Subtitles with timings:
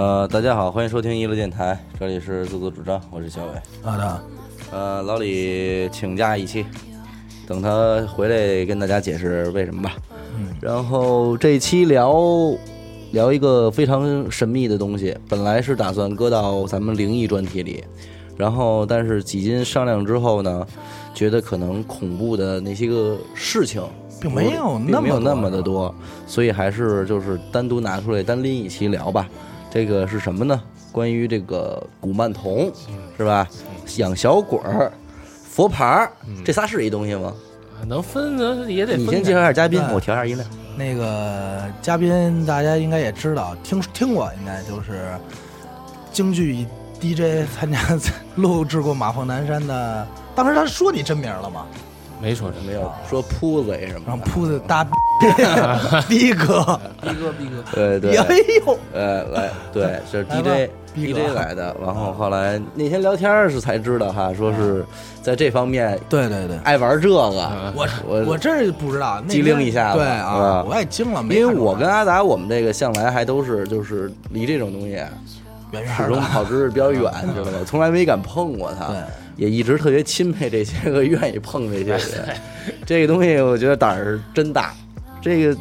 [0.00, 3.52] 呃，大家好，欢迎收听一乐电台，这里是自作主张，我是小伟。
[3.82, 4.22] 好的，
[4.72, 6.64] 呃，老李请假一期，
[7.46, 9.92] 等他回来跟大家解释为什么吧。
[10.38, 12.16] 嗯，然后这期聊
[13.12, 17.84] 聊一个非常神秘的东西，本来是打算搁到咱们灵异专题里，
[18.38, 20.66] 然后但是几经商量之后呢，
[21.12, 23.82] 觉得可能恐怖的那些个事情。
[24.18, 25.94] 并没有那么没有那么的多，
[26.26, 29.26] 所以还是就是单独拿出来单拎一期聊吧。
[29.70, 30.60] 这个是什么呢？
[30.92, 32.72] 关于这个古曼童，
[33.16, 33.48] 是吧？
[33.96, 34.92] 养小鬼儿、
[35.48, 36.12] 佛牌儿，
[36.44, 37.32] 这仨是一东西吗？
[37.86, 40.48] 能分能也得分你先介绍一下嘉宾，我调一下音量。
[40.76, 45.08] 那个嘉宾大家应该也知道，听听过，应该就是
[46.12, 46.66] 京剧
[47.00, 47.78] DJ 参加
[48.34, 50.06] 录制过马凤南山的。
[50.34, 51.66] 当时他说你真名了吗？
[52.20, 54.30] 没说什么没有说扑子什然后么的。
[54.30, 54.84] 扑子大
[56.08, 61.20] 逼哥，逼哥逼哥，对对，哎呦，呃，来，对，是 DJ 逼哥。
[61.20, 61.74] DJ 来的。
[61.84, 64.84] 然后后来那天聊天儿时才知道哈，说是
[65.22, 67.14] 在这方面对对对，爱玩这个。
[67.16, 75.10] 我我我真是不知道，那机灵一下子对啊，我也惊了，没因为我跟阿达，我们这个向来还都是就是离这种东西远
[75.72, 77.02] 远始终的，跑知识比较远，
[77.34, 77.58] 知道吧？
[77.66, 78.96] 从来没敢碰过它对，
[79.36, 82.36] 也一直特别钦佩这些个愿意碰这些人。
[82.84, 84.74] 这个东西我觉得胆儿真大。
[85.22, 85.56] 这个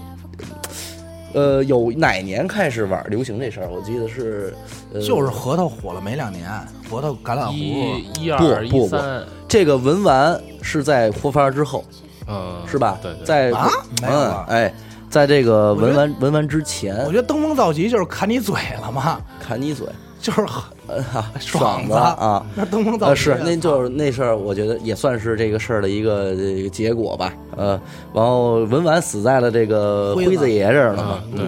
[1.33, 3.69] 呃，有哪年开始玩流行这事儿？
[3.69, 4.53] 我记得是
[4.93, 6.49] 呃，就是核桃火了没两年，
[6.89, 11.85] 核桃橄榄核一一不二不一三，这个文玩是在活发之后，
[12.27, 12.97] 嗯，是吧？
[13.01, 13.69] 对对，在啊
[14.01, 14.73] 没有哎，
[15.07, 19.85] 在这个文玩文玩之前我，觉得登峰造极就是砍你嘴了嘛，砍你嘴，
[20.19, 20.41] 就是
[20.87, 22.45] 呃哈爽子啊。
[22.55, 27.33] 那登峰造是，那就是那事儿，我觉得也算是这个事儿的一个这个结果吧。
[27.57, 27.79] 呃，
[28.13, 31.23] 然后文玩死在了这个辉子爷这儿了嘛啊。
[31.35, 31.45] 对，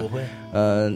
[0.52, 0.92] 呃，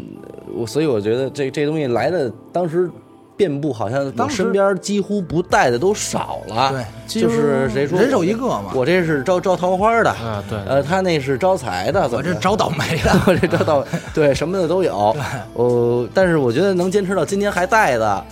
[0.54, 2.90] 我所以我觉得这这东西来的当时
[3.36, 6.72] 遍布，好像我身边几乎不带的都少了。
[6.72, 15.16] 对，就是谁说人手一个嘛，我这是招招桃花的，啊对，呃，他那是招财的，我这招倒霉的， 我这招倒 对什么的都有。
[15.54, 18.24] 呃，但是我觉得能坚持到今天还带的，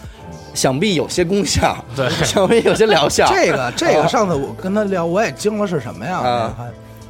[0.54, 3.26] 想必有些功效，对 想必有些疗效。
[3.28, 6.18] 这个这个啊上次我跟他聊，我也惊了是什么呀？
[6.18, 6.56] 啊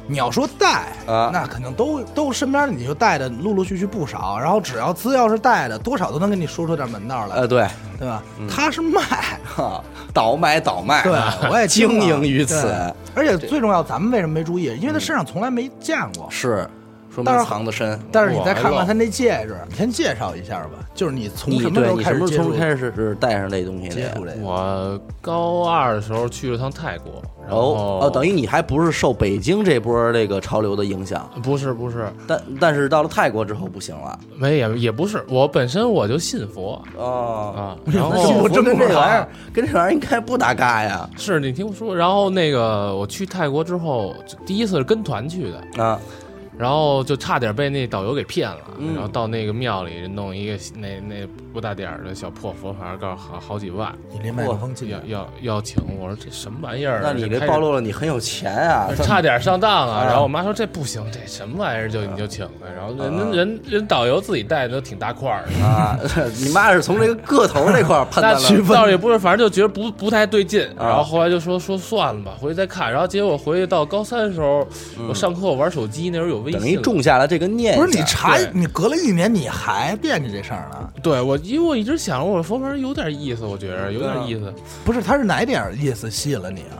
[0.07, 1.29] 你要说带啊。
[1.33, 7.67] 那肯定都都身边你就带的陆陆续续不少，然后只要资料是带的，多少都能给你说出点门道来，呃，对，
[7.97, 8.21] 对吧？
[8.49, 9.01] 他是卖，
[9.43, 9.83] 哈，
[10.13, 11.13] 倒买倒卖，对，
[11.49, 14.65] 我也经营于此，对而且最重要，咱们为什么没注意？
[14.79, 16.27] 因为他身上从来没见过。
[16.29, 16.69] 是，
[17.15, 17.97] 说明但是藏的深。
[18.11, 20.71] 但是你再看看他那戒指，你先介绍一下吧。
[20.93, 24.09] 就是你从什么时候对你什么开始接触时候开始是带上这东西的呀？
[24.09, 24.45] 接触这个？
[24.45, 37.53] 我高二的时候去了趟泰国，然后哦哦，等于你还不是受北京这波这个潮流的影响，不是不是，但但是到了泰国之后不行了没也也不是，我本身我就信佛哦。
[37.55, 44.15] 啊， 信然佛这真玩意儿啊跟这玩意儿应该不搭嘎呀是你听我说，然后那个我去泰国之后，
[44.45, 45.99] 第一次是跟团去的，啊！
[46.57, 54.99] 然后就差点被那导游给骗了，嗯然后到那个庙里弄一个那那不大点儿的小破佛牌，告诉好好几万，你离麦克风近要。
[55.05, 57.01] 要要请，我说这什么玩意儿啊？
[57.03, 58.89] 那你这暴露了你很有钱啊！
[59.03, 59.99] 差点上当啊！
[59.99, 65.65] 啊然后我妈说这不行，这什么玩意儿就你就请了，然后人啊人人人导游自己带的都挺大块儿的。
[65.65, 65.97] 啊，
[66.41, 72.91] 你妈是从这个个头那块儿判那断了倒也不是，反正就觉得不不太对劲，啊然后后来就说说算了吧，回去再看。
[72.91, 74.67] 然后结果回去到高三的时候，
[75.07, 77.83] 我上课我玩手机，那时候有微信了，等于种下了这个念想。
[77.83, 80.89] 不是你查你隔了一年，你还惦记这事儿呢？
[81.03, 84.53] 对我，因为我一直想我佛牌有点意思，我觉着有点意思。
[84.85, 86.79] 不是，他是哪点意思吸引了你啊？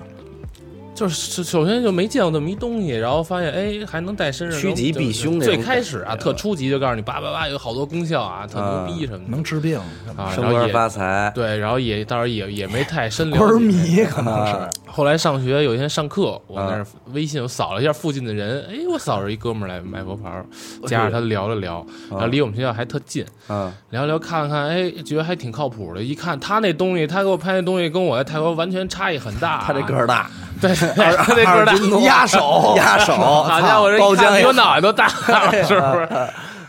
[0.96, 9.78] 就是首先就没见过这么一东西，然后发现哎还能带身上，趋吉避凶最开始啊，特初级就告诉你叭叭叭有好多功效啊，特牛逼什么的能治病，
[10.16, 13.60] 啊，升官发财，对，然后也当然也也没太深了官儿。
[13.60, 14.54] 迷可能是。
[14.96, 20.46] 啊后来上学有一天上课，我那啊儿微信我扫了一下附近的人，哎，我扫着一哥们儿来买佛牌儿，
[20.88, 26.02] 加上他聊了聊，然后离我们学校还特近，嗯，聊聊看了看，哎，觉得还挺靠谱的。
[26.02, 29.62] 一看他那东西，他给我拍那东西跟我在泰国完全差异很大。
[29.68, 30.30] 他这个儿大，
[30.62, 36.08] 对，他这个儿大，压手压手，好家伙，这一看比包浆也我脑袋都大了，是不是？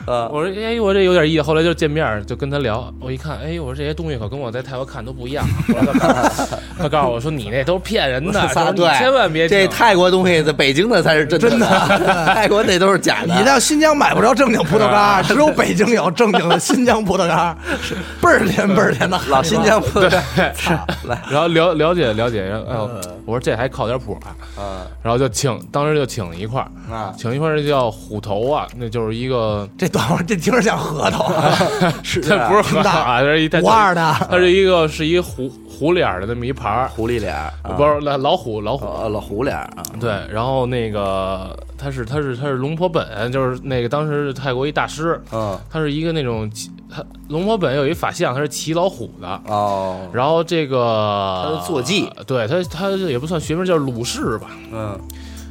[0.06, 1.42] 呃，我说，哎，我这有点意思。
[1.42, 5.44] 后来就见面就跟他聊，我一看，哎，我说这些东西可跟我在泰国看都不一样。
[5.66, 13.34] 他告诉他告诉我说，你那都是骗人的， 你对，千万别这泰国东西在北京的才是真的，真的泰国那都是假的。
[13.36, 20.70] 你到新疆买不着正经葡萄干，只有北京有正经的 新疆葡萄干，是倍儿甜倍儿甜的老新疆葡萄干是
[21.08, 22.90] 来，然后了了解了解，然后哎呦，
[23.24, 31.56] 我说这还靠点谱啊，啊然后就请，当时就请了一块儿，啊，请一块儿叫虎头啊，那就是一个这等会儿这听着像核桃啊，
[32.04, 37.34] 是它不是核桃啊，这是一它五二的，它是一个是一虎虎脸儿的那么一盘儿，狐狸脸
[37.76, 38.84] 不是老老虎老虎。
[38.84, 49.40] 哦老虎脸啊，对，然后那个他是他是他是龙婆本，就是那个当时泰国一大师，嗯他是一个那种骑他龙婆本有一法相，他是骑老虎的。
[49.46, 54.48] 哦，然后这个他的坐骑对他他也不算学名叫鲁氏吧。
[54.72, 54.98] 嗯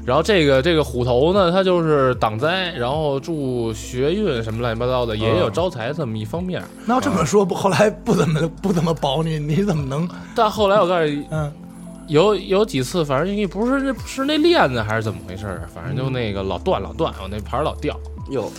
[0.06, 6.64] 然后这个这个虎头呢，它就是挡灾，然后助学运什么乱七八糟的，也有招财这么一方面。
[6.86, 11.52] 那要这么说，不后来不怎么不怎么保你，你怎么能 但后来我告诉你，嗯？
[12.08, 18.00] 有有几次，反正也不是那是那链子还是怎么回事儿，反正就那个老断老断，我那牌儿老掉。
[18.30, 18.52] 哟，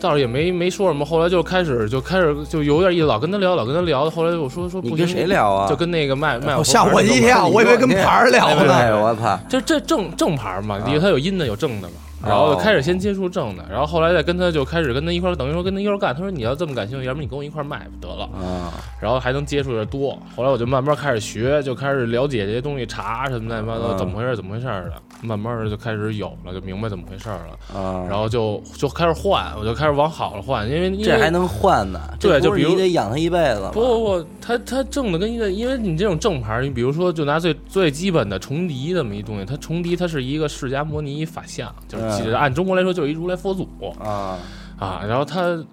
[0.00, 4.08] 倒是也没没说什么，后来就开始就开始就有点意思，老跟他聊，老跟他聊。
[4.10, 5.68] 后来我说说不行，你跟谁聊啊？
[5.68, 9.02] 就跟那个卖卖我吓我一跳，我以为跟牌聊对哎，呢。
[9.02, 11.94] 我操，这这正正牌嘛，啊因为它有阴的有正的嘛。
[12.24, 16.14] 然后就开始先接触正的，然后后来再跟他就开始跟他一块儿，等于说跟他一块儿干。
[16.14, 18.24] 他说你要这么感兴趣，要不你跟我一块儿卖得了。
[18.24, 20.18] 啊，然后还能接触的多。
[20.34, 24.92] 后来我就慢慢开始学，就开始了解这些东西，查什么乱七八糟，嗯怎么回事，怎么回事的。
[25.22, 27.78] 慢慢的就开始有了，就明白怎么回事了。
[27.78, 32.00] 啊，然后就就开始换，我就开始往好了换，因为因为这还能换呢？
[32.20, 33.70] 对就比如你得养他一辈子？
[33.72, 43.68] 不不不，他他正的跟一个，因为你这种正牌，你比如说就拿最最基本的重笛这么一东西，它重笛它是一个释迦摩尼法相，就是按中国来说就是一如来佛祖
[44.00, 44.38] 啊，
[44.78, 45.64] 啊，然后它。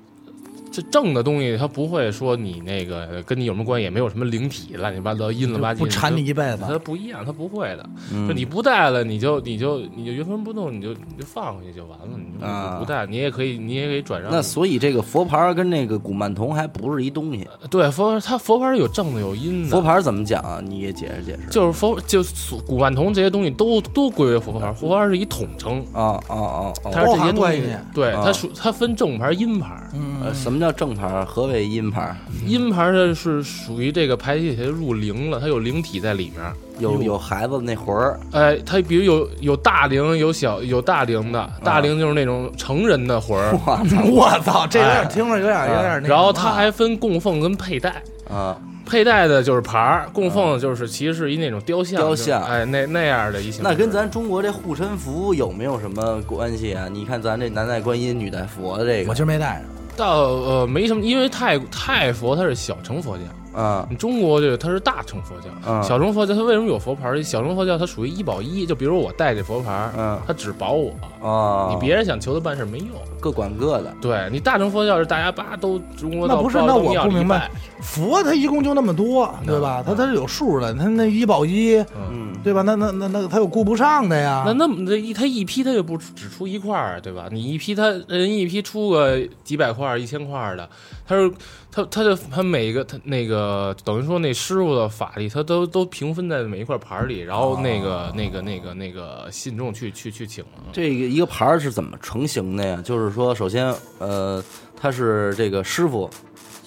[0.73, 7.87] 这正的东西，它不会说你那个跟你有什么关系，也没有什么灵体乱七八糟阴了吧唧，不缠你一辈子它不一样，它不会的。
[8.11, 12.07] 嗯就你不带了，你就你就你就原封不动，你就你就放回去就完了。
[12.17, 14.31] 你就啊不带，你也可以，你也可以转让。
[14.31, 17.47] 那所以这个佛牌跟那个古曼童还不是一东西。
[17.69, 19.69] 对佛，它佛牌有正的有阴的。
[19.69, 20.59] 佛牌怎么讲啊？
[20.65, 21.49] 你也解释解释。
[21.51, 25.85] 就是佛，就是古曼童这些东西都都归为佛牌，佛牌是一统称。
[25.93, 26.91] 啊啊啊啊！
[26.91, 27.61] 它是这些东西，
[27.93, 29.87] 对啊它属它分正牌、阴牌。
[29.93, 31.25] 嗯呃，什么叫正牌儿？
[31.25, 32.15] 何为阴牌？
[32.45, 36.53] 阴牌它是属于这个牌体它入灵了，它有灵体在里面。
[36.79, 43.51] 有有孩子那魂儿哎，它比如有有大灵，有小有大灵的，啊大灵就是那种成人的魂儿。
[44.09, 46.07] 我操，这有点听着有点有点那个。
[46.07, 48.01] 然后它还分供奉跟佩戴。
[48.27, 48.57] 啊，
[48.87, 53.53] 佩戴的就是牌儿，供奉的就是其实是一那种雕像，雕像就是哎，那那样的一。
[53.61, 56.87] 那跟咱中国这护身符有没有什么关系啊？
[56.91, 59.63] 你看咱这男戴观音，女戴佛的这个我今儿没戴上。
[59.95, 65.47] 倒呃没什么，因为泰泰佛它是小乘佛教，啊你中国这个它是大乘佛教。
[65.67, 67.21] 嗯小乘佛教它为什么有佛牌？
[67.21, 70.91] 小乘佛教它属于一保一，就比如我带这佛牌儿，嗯它只保我，
[71.21, 72.89] 啊，你别人想求他办事没用。
[73.19, 73.93] 各管各的。
[74.01, 77.49] 对你大乘佛教是大家叭都中国那到到到不是那我不明白，
[77.79, 79.81] 佛它一共就那么多，对吧？
[79.85, 82.61] 它它是有数的，它那一保一，嗯，对吧？
[82.63, 84.43] 那那那那他又顾不上的呀。
[84.45, 87.29] 那那么这一他一批他又不只出一块儿，对吧？
[87.31, 90.69] 你一批他人一批出个几百块儿、一千块儿的，
[91.07, 91.31] 他是
[91.71, 100.43] 他他就他每个他那个等于说那师傅的法力，他都都平分在每一块牌儿里，然后那个、那个那个那个信众去去去请。
[100.71, 102.81] 这个一个牌儿是怎么成型的呀？
[102.83, 104.43] 就是说，首先，呃，
[104.75, 106.09] 他是这个师傅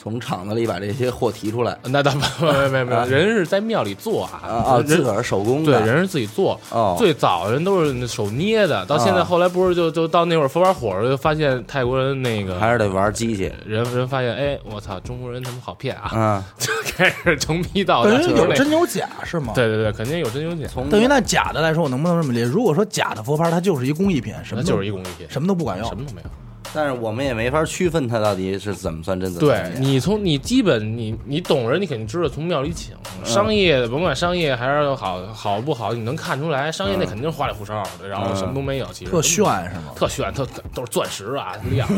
[0.06, 5.84] 从厂子里把这些货提出来那倒没没没没有，人是在庙里做啊啊啊，自个儿手工对的。
[5.84, 6.56] 人是自己做。
[6.70, 16.44] 哦，最早人都是手捏的，到现在啊后来不是就就到那会儿佛牌火了，就发现泰国人那个还是得玩机器人人发现，哎，我操，中国人他们好骗啊，嗯。
[16.56, 19.52] 就开始成批到等于有真有假是吗？。
[19.56, 22.44] 对对对，肯定有真有假，从等于那假的来说，我能不能这么理解？
[22.44, 25.96] 如果说假的佛牌，它就是一工艺品，什那么都就是一工艺品，什么都不管用什。
[25.96, 26.30] 么都没有。
[26.76, 32.94] 但是我们也没法区分它到底是怎么算真，怎么对你从你基本你你懂人，你肯定知道从庙里请。
[33.24, 39.92] 商业的甭管商业还是好好不好，你能看出来，商业那嗯肯定是花里胡哨的，然后什么都没有，其实特炫是吗？
[39.96, 41.88] 特炫，特都是钻石啊，亮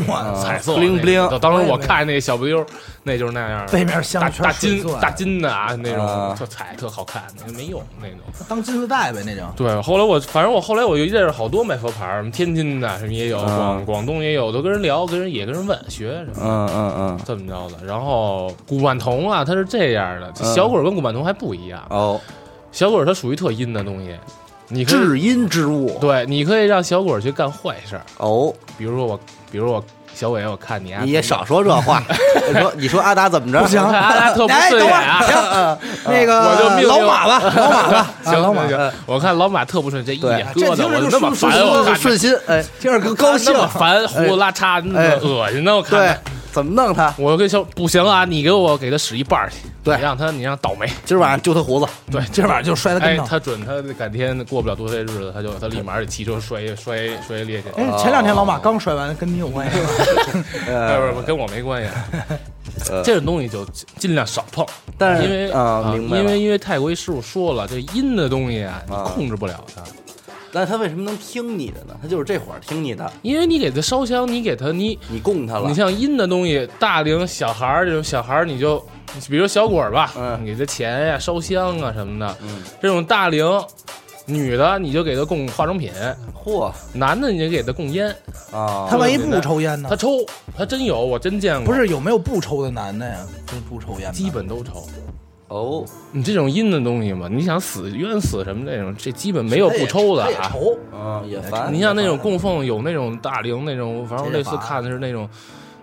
[0.41, 2.65] 彩色 bling bling 个当时我看那小不溜，
[3.03, 8.19] 那就是那样的，背面镶大金大金的啊，那啊种特彩特好看，那个没用那种。
[8.47, 9.45] 当金丝带呗，那种。
[9.57, 16.43] 对，后来我反正我后来我就认识好多卖佛牌，什么天津的什么也有，嗯广广东也有，我都跟人聊，跟人也跟人问学什么。
[16.43, 21.85] 嗯嗯嗯，这么着的，然后古曼童啊，他是这样的，嗯小鬼跟古曼童还不一样。
[21.89, 22.19] 哦，
[22.71, 24.15] 小鬼他属于特阴的东西，
[24.67, 25.97] 你可以至阴之物。
[25.99, 29.19] 对，你可以让小鬼去干坏事儿，哦，比如说我，
[29.51, 29.83] 比如说我
[30.19, 32.03] 小伟，我看你啊，你也少说这话。
[32.53, 33.61] 我说你说阿达怎么着？
[33.63, 35.19] 不行阿达特不哎，顺等会眼啊。
[35.21, 43.59] 儿， 那个我就命老马吧， 老马吧，啊行老马行，行，我看老马特不顺，这一对眼疙瘩，我那么烦，我看顺心，哎，听着更高兴那。
[43.59, 46.21] 么烦，胡子拉碴，那么恶心呢，我看着。
[46.51, 47.13] 怎么弄他？
[47.17, 49.95] 我跟小不行啊，你给我给他使一半去，对。
[49.95, 53.27] 你让他你让倒霉，今儿晚上揪他胡子，对，今儿晚上就摔他哎跟，头。
[53.27, 57.69] 他准他改天过不了多些日子，他就他立马得骑车摔摔摔裂去。
[57.75, 59.89] 哎，前两天老马刚摔完，跟你有关系吗？
[60.67, 61.89] 哎， 不是不是跟我没关系，
[62.91, 63.03] 呃。
[63.03, 64.65] 这种东西就尽尽量少碰，
[64.97, 69.03] 但是因为啊，明白因为因为泰国一师傅说了，这阴的东西啊，你啊。
[69.03, 69.81] 控制不了它，
[70.51, 71.95] 那他为什么能听你的呢？
[72.01, 75.67] 他就是这会儿听你的，因为你给他烧香，你给他你你供他了。
[75.67, 78.83] 你，像阴的东西，大龄小孩儿这种小孩儿，你就
[79.29, 80.43] 比如小鬼儿吧，嗯。
[80.45, 83.45] 给他钱呀、烧香啊什么的，嗯，这种大龄
[84.25, 85.91] 女的你就给他供化妆品，
[86.43, 86.71] 嚯。
[86.93, 88.09] 男的你就给他供烟，
[88.51, 89.89] 啊，他万一不抽烟呢？
[89.89, 89.95] 他？
[89.95, 90.09] 抽，
[90.57, 93.17] 他真有，我真见过，不是有没有不抽的男的呀？
[93.45, 94.87] 真不抽烟的，基本都抽。
[95.49, 100.49] 哦，你这种阴的东西嘛，你想死冤死什么这种，这基本没有不抽的啊。
[100.51, 100.77] 抽。
[100.97, 105.27] 啊也烦，你像那种供奉有那种大灵那种，反正我类似看的是那种，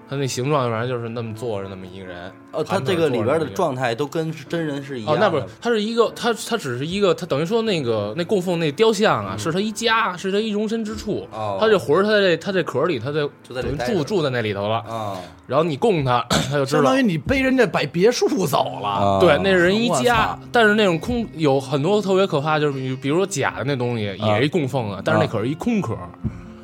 [0.08, 2.30] 他那形状反正就是那么坐着那么一个人。
[2.52, 11.26] 哦，他这个里边的状态都跟真人是一样哦，的，那不是，它是一个，它它只是一个，它等于说那个那供奉那雕像啊，是他一家，是他一容身之处。
[11.32, 14.76] 嗯哦他这魂儿，他在这他这壳里，他在就在住住在那里头了。
[14.88, 17.02] 啊然后你供他，他就知道相当于。
[17.02, 25.96] 你背人家摆别墅走了，啊，对，那是人一家，但是那种空有很多特别可怕，就是比比如说假的那东西也是一供奉啊，但是那可是一空壳，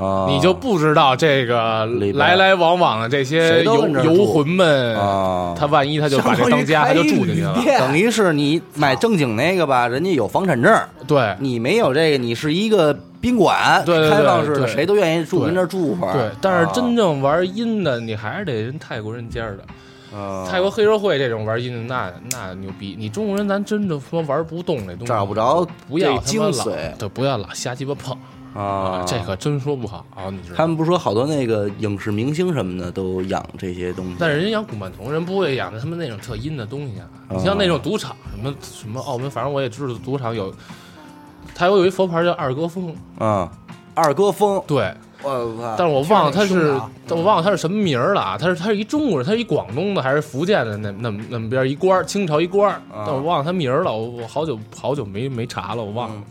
[0.02, 7.54] 啊，你就不知道这个来来往往的这些游游魂们，啊，他万一他就把这当家，他就住进去了。
[7.78, 10.74] 等于是你买正经那个吧，人家有房产证，
[11.06, 16.12] 对，你没有这个，你是一个宾馆，对对对开放式的，谁都愿意住，您这儿住会儿。
[16.12, 20.18] 对，但是真啊正玩阴的，你还是得人泰国人家的。
[20.18, 20.46] 啊。
[20.50, 22.96] 泰国黑社会这种玩阴的，那那牛逼。
[22.98, 26.72] 你中国人咱真的他妈玩不动这东西，找不着不要这精髓。
[26.98, 28.16] 对，不要老瞎鸡巴碰
[28.54, 30.56] 啊，这可真说不好啊，你知道？
[30.56, 37.06] 他们不说好多那个影视明星什么的都养这些东西，但是人养古曼童，人不会养他们那种特阴的东西啊。
[37.30, 40.54] 你像那种赌场，什么什么澳门，反正我也知道赌场有，
[41.54, 43.50] 泰国有一佛牌叫二哥峰，啊，
[43.94, 44.92] 二哥峰，对，
[45.22, 46.78] 我操，但是我忘了他是
[47.08, 48.36] 我忘了他是什么名儿了啊？
[48.38, 56.16] 他是他是一中国人，他是一广东的还是福建的那那么那么边一官，清朝一官但我忘了他名儿了，我我好久好久没没查了，我忘了。
[56.16, 56.24] 嗯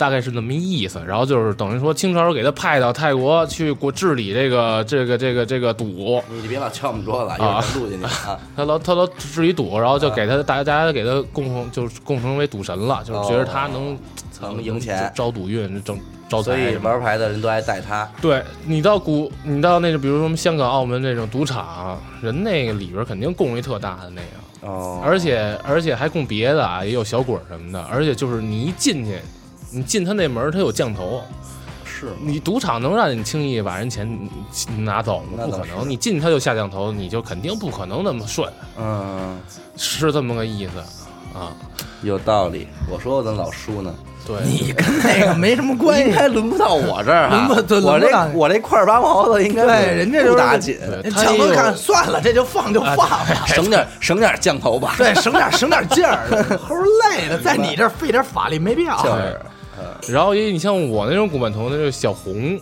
[0.00, 8.40] 大概是那么一意思，然后就是等于说清朝给他派到泰国去国治理这个这个这个这个赌，你别老敲我们桌子，一会儿咱录进去啊。
[8.56, 13.98] 他老他老治理赌，然后就给他大家大家给他供奉，就是供奉为赌神了，就是觉得他能
[14.40, 15.12] 能赢钱。
[15.14, 15.98] 招赌运，挣
[16.30, 16.90] 招所以财什么的。
[16.90, 29.18] 玩牌的人都爱带他，对你到古，你到那个，比如说什么香港、澳门这种赌场，人那个里边肯定供一特大的那个，哦，而且而且还供别的啊，也有小鬼什么的，而且就是你一进去，
[29.70, 31.22] 你进他那门儿，他有降头，
[31.84, 34.08] 是你赌场能让你轻易把人钱
[34.78, 39.38] 拿走不可能，你进他就下降头，你就肯定不可能那么顺，嗯，
[39.76, 40.78] 是这么个意思
[41.38, 41.52] 啊。
[42.02, 42.66] 有道理。
[42.90, 43.94] 我说我怎么老输呢？
[44.26, 46.04] 对，你跟那个没什么关系。
[46.08, 50.78] 应该轮不到我这儿哈，轮不到你这我这块儿八毛的应该对，人家就是不打紧，
[51.14, 53.44] 强哥看算了，这就放就放吧。
[53.46, 54.94] 省点省点降头吧。
[54.96, 56.26] 对，省点省点劲儿，
[56.68, 58.96] 齁累的，在你这儿费点法力没必要。
[59.02, 59.40] 就是
[60.08, 62.58] 然后也你像我那种古曼童，那就是小红，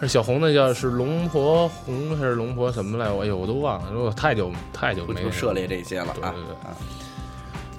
[0.00, 3.10] 是小红，那叫是龙婆红还是龙婆什么来？
[3.10, 6.46] 我哎呦，我都忘了，我太久太久没不不涉猎这些了啊对对。
[6.46, 6.74] 对。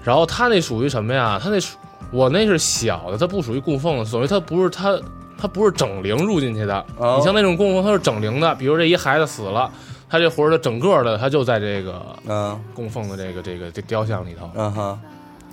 [0.03, 1.39] 然后他那属于什么呀？
[1.41, 1.77] 他那属
[2.11, 4.97] 我那是小的，它不属于供奉的，所以它不是它
[5.37, 6.85] 它不是整灵入进去的。
[6.97, 9.69] 哦你像那种供奉，它是整灵的，比如这一孩子死了，
[10.09, 14.49] 他这魂儿的整个的，他就在这个嗯供奉的这个这个这雕像里头。
[14.55, 14.99] 嗯哼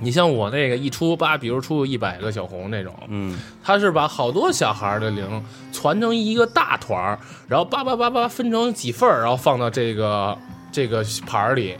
[0.01, 10.37] 你像我那个一出八，比如出一百个小红那种，嗯他是把好多小孩的零攒成一个大团儿，然后叭叭叭叭分成几份儿，然后放到这个
[10.73, 11.77] 这个盘儿里。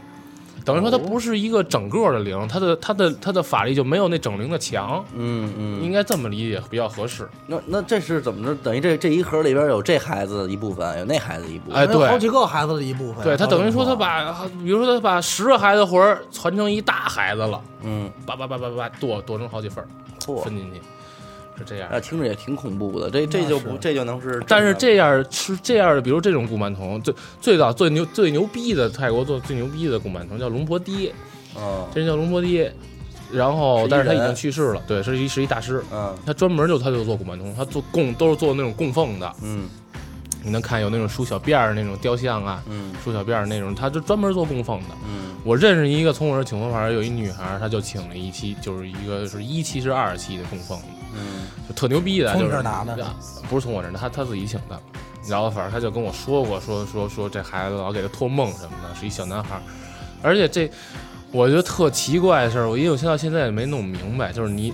[0.65, 5.83] 等于说它不是一个整个的灵，它的它的它的法力就没有那整灵的强，嗯嗯。
[5.83, 7.29] 应该这么理解比较合适。
[7.45, 8.55] 那那这是怎么着？
[8.55, 11.79] 等于这这一盒里边有这孩子一部分，有那孩子一部分。
[11.79, 13.23] 哎，对好几个孩子的一部分。
[13.23, 19.85] 对，他等于说他他把，比如说他把十个孩子魂儿传成一大孩子了，嗯，叭叭叭叭叭剁剁成好几份
[20.43, 20.81] 分进去，
[21.57, 21.89] 是这样。
[21.89, 23.09] 啊听着也挺恐怖的。
[23.09, 31.13] 这这就不这就能是，但是这样是这样的，比如这种古曼童，最最早最牛最牛逼的泰国做最牛逼的古曼童叫龙婆爹，
[31.55, 32.73] 哦这人叫龙婆爹，
[33.31, 39.67] 然后但是他已经去世了，对，是一是一大师，嗯他专门就他就做古曼童，他做供都是做那种供奉的，嗯
[40.43, 44.89] 你能看有那种梳小辫儿那种雕像啊，嗯梳小辫儿那种，他就专门做供奉的。
[45.07, 50.94] 嗯我认识一个从我这儿请佛牌，有一女孩，她就请了一期，就是一个是一期是二期的供奉，嗯
[51.67, 52.95] 就特牛逼的，从你就是这儿拿的
[53.49, 54.79] 不是从我这儿拿，她她自己请的。
[55.27, 59.61] 然后反正他就跟我说过，说说说这孩子老给他托梦什么的，是一小男孩儿，
[60.21, 60.69] 而且这
[61.31, 64.71] 我觉得特奇怪的事儿，我因为我现在现在也没弄明白，就是你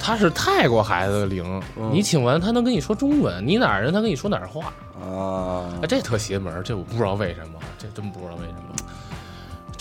[0.00, 8.81] 他是泰国孩子的灵，嗯你请完他能跟你说中文，你哪儿人他跟你说哪儿话，啊哎，这特邪门，这我不知道为什么，这真不知道为什么。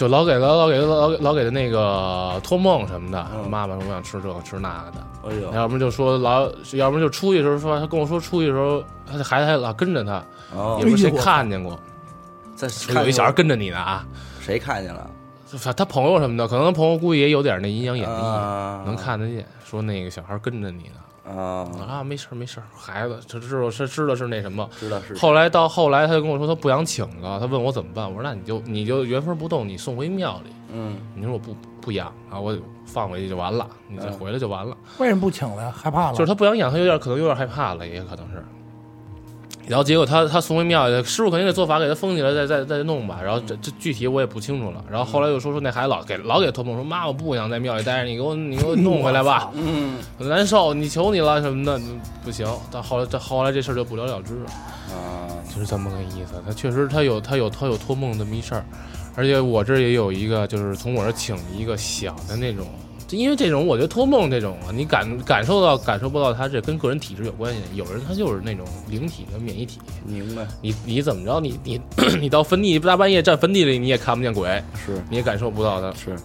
[0.01, 3.47] 就老给他老给他老老给他那个托梦什么的，嗯。
[3.47, 5.53] 妈妈说我想吃这个吃那个的，哎呦。
[5.53, 10.23] 要不然就说老，要不然就出去的时候说他跟我说出去的时候，他的孩子还老跟着他，
[10.55, 10.77] 哦。
[10.79, 11.79] 也，不是谁看见过，
[12.55, 14.03] 在说有一小孩跟着你呢啊，
[14.39, 15.07] 谁看见了？
[15.63, 18.81] 他他朋友什么的，可能他朋友估计也有点那阴阳眼力，啊。
[18.87, 21.00] 能看得见，说那个小孩跟着你呢
[21.35, 30.51] 啊，啊，没事儿没事儿，孩子他知道是知道是那什么，知道是后来到后来，他就跟我说他不想请了，他问我怎么办，我说那你就你就原封不动，你送回庙里。
[30.73, 34.75] 嗯你说我不不养啊，我放回去就完了，你再嗯回来就完了。
[34.99, 35.71] 为什么不请了呀？
[35.75, 36.13] 害怕了？
[36.13, 38.43] 就是他不想养，他有点可能有点害怕了，也可能是。
[39.67, 43.19] 然后结果他他送回庙里，师傅肯定得做法给他封起来，再再再弄吧。
[43.23, 44.83] 然后这这具体我也不清楚了。
[44.89, 51.79] 然后后来又说说那孩子老给老给托梦说妈我不想在庙里待着，你给我你给我弄回来吧，嗯我难受，你求你了什么的，
[52.23, 52.47] 不行。
[52.71, 54.45] 但后来这后来这事儿就不了了之了。
[54.91, 56.41] 啊就是这么个意思。
[56.45, 58.65] 他确实他有他有他有托梦这么一事儿，
[59.15, 62.65] 而且我这儿也有一个，就是从我这儿请一个小的那种。
[63.11, 67.59] 就因为这种，我觉得托梦这种啊，你感感受到感受不到它，这跟个人体质有关系。
[67.75, 71.81] 有人他就是那种灵体的免疫体，明白你你怎么着，你你
[72.21, 76.15] 你到坟地大半夜站坟地里，你也看不见鬼，是你也感受不到它，是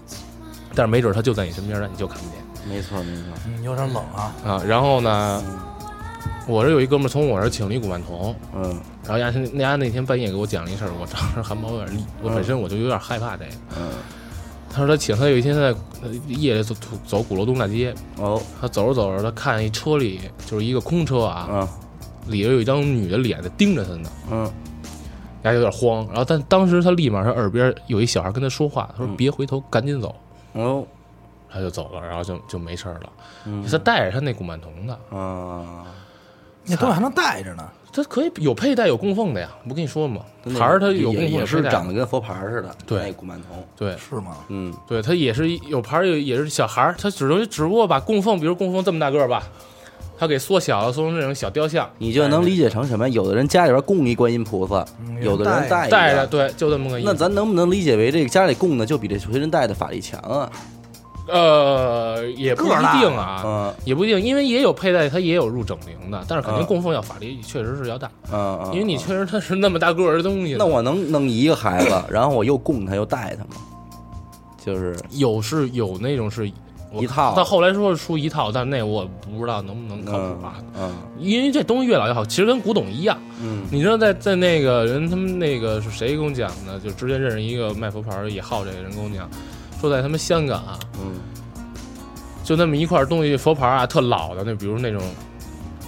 [0.77, 4.33] 但是没准他就在你身边，但你就看不见没错没错嗯，有点冷啊。
[4.47, 4.63] 啊。
[4.65, 5.59] 然后呢，嗯
[6.47, 8.63] 我这有一哥们儿从我这儿请了一古曼童，嗯
[9.03, 13.51] 然后丫那丫那天半夜给我讲了一事儿，我当时汗毛有点立，我本身我就有点害怕这个。
[13.77, 13.89] 嗯
[14.77, 16.75] 他说他请他有一天在呃夜里走
[17.07, 21.69] 走鼓楼东大街，哦他走着走着，他看一车里就是一个空车啊，嗯
[22.27, 24.53] 里头有一张女的脸在盯着他呢，嗯
[25.45, 26.07] 丫有点慌。
[26.09, 30.15] 然后但当时他立马他耳边有一小孩跟他说话，他说嗯别回头，赶紧走。
[30.53, 30.87] 哦
[31.49, 33.13] 他就走了，然后就就没事儿了。
[33.47, 35.87] 嗯他带着他那古曼童的，啊，
[36.67, 37.67] 那东西还能带着呢。
[37.97, 40.21] 他可以有佩戴有供奉的呀，不跟你说吗？
[40.59, 44.37] 牌儿它有供也也是奉有佩戴长得跟佛牌似的，对那古曼童，对是吗？
[44.49, 49.43] 嗯对，它也是有牌儿有也是小孩儿，他只能只不过把供奉，比如供奉这么大个儿吧，
[50.19, 53.09] 他给缩小了，缩成这种小雕像，你就能理解成什么？
[53.09, 57.09] 有的人家里边供一观音菩萨，嗯有的人带带着，对，就这么个意思。
[57.11, 60.53] 那咱能不能理解为这个家里供的就比这随身带的法力强啊？
[61.29, 70.57] 呃，也不一定啊，嗯也不一定，因为也有佩戴，它也有入整灵的，但是肯定嗯供奉要法力确实是要大，嗯嗯，因为你嗯确实它是那么大个儿的东西呢。
[70.61, 73.61] 那我能弄一个孩子，然后我又供他又带他吗？
[74.65, 76.51] 就是有是有那种是
[76.93, 83.19] 我一套他后来说是出一套，但是那我不知道能不能靠嗯谱啊，嗯因为这东西越老越好，其实跟古董一样。
[83.43, 86.79] 嗯你知道在在那个人他们那个是谁跟我讲的？
[86.81, 89.29] 就之前认识一个卖佛牌儿也好这个人跟我讲，
[89.81, 91.21] 说在他们香港啊，嗯。
[92.45, 95.03] 就那么一块东西佛牌啊，特老的那，比如那种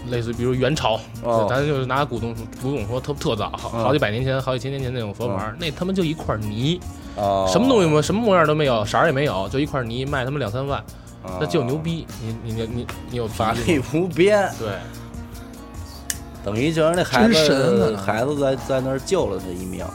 [0.09, 3.85] 类似，比如元朝，哦咱就拿古董古董说特特早，好嗯。
[3.85, 6.81] 好几百年前、好几千年前那种佛牌，那他妈就一块泥，
[7.15, 10.81] 哦，什么东西没什么模样都没有，色儿也没有，就一块泥卖他妈两三万，
[11.23, 11.39] 哦。
[11.41, 12.05] 那就牛逼。
[12.21, 14.71] 你你你你你有法法力力无边，对，
[16.45, 19.87] 等于就是那孩真神子啊孩子在在那儿救了他一命，对，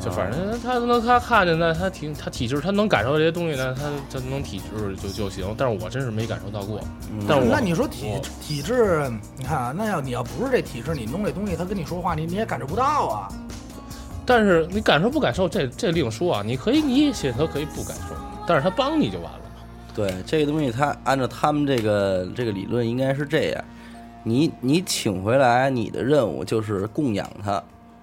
[0.00, 5.54] 就反正他能他看见呢，他体他体质，他能感受到这些东西呢，他他能体质就就行。
[5.58, 6.80] 但是我真是没感受到过。
[7.10, 13.28] 嗯但是我那你说体体质，你看啊，那要你要不是这体质，你弄这东西，他跟你说话，你你也感受不到啊。
[14.24, 16.42] 但是你感受不感受，这这另说啊。
[16.44, 18.14] 你可以，你选择可以不感受，
[18.46, 19.40] 但是他帮你就完了。
[19.94, 23.64] 对这个东西，他按照他们这个这个理论应该是这样，
[24.22, 27.60] 你你请回来，你的任务就是供养他，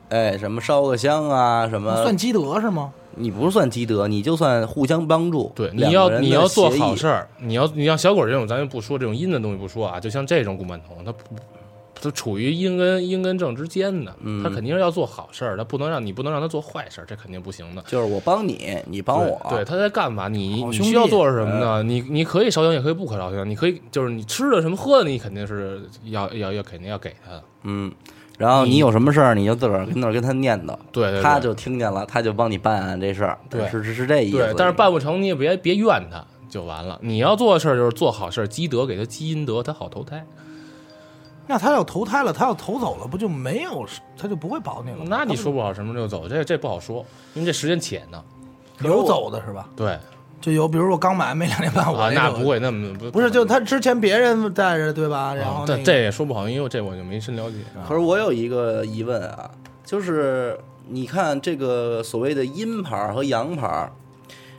[0.09, 2.91] 哎，什么烧个香啊，什么算积德是吗？
[3.17, 5.51] 你不算积德，你就算互相帮助。
[5.55, 11.19] 对，你要你要做好事儿，你要你要小鬼这种，咱就不说这种阴的东西不说啊，就像这种古曼童，他不
[12.01, 17.81] 他处于阴跟阴跟正之间的，嗯他肯定是要做好事儿，他不能让你不能让他做坏事儿，这肯定不行的。
[17.87, 20.27] 就是我帮你，你帮我，对，对他在干嘛？
[20.27, 21.81] 你你需要做什么呢？
[21.83, 23.49] 你你可以烧香，也可以不可烧香。
[23.49, 27.43] 你可以就是你吃的什么喝的，你肯定是要要要肯定要给他的。
[27.63, 27.89] 嗯。
[28.37, 33.37] 然后你有什么事儿，你就自个儿跟那儿跟他念叨，对对对，他就听见了，他就帮你办这事儿。
[33.49, 34.37] 对是是是这意思。
[34.37, 36.99] 对，但是办不成，你也别别怨他就完了。
[37.01, 40.25] 你要做的事儿就是做好事儿，积德，给他积阴德，他好投胎。
[41.47, 43.85] 那他要投胎了，他要投走了，不就没有，
[44.17, 45.05] 他就不会保你了吗？
[45.07, 48.21] 那你说不好什么时候走，这这不好说，因为这时间浅呢。
[48.79, 49.69] 流走的是吧？
[49.73, 49.97] 对，
[50.45, 55.33] 就有，比如我刚买没两年半，我啊，那不会那么不不是，就他之前别人带着对吧？
[55.33, 57.57] 然后那个啊这这也说不好，因为这我就没深了解。
[57.87, 59.49] 可是我有一个疑问啊，
[59.83, 60.55] 就是
[60.87, 63.91] 你看这个所谓的阴牌儿和阳牌儿，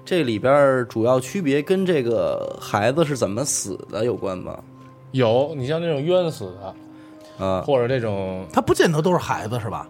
[0.05, 4.59] 这里边儿主要区别跟这个孩子是怎么死的有关吗？
[5.13, 6.53] 有你像那种冤死
[7.39, 9.87] 的，啊，或者这种他不见得都是孩子是吧？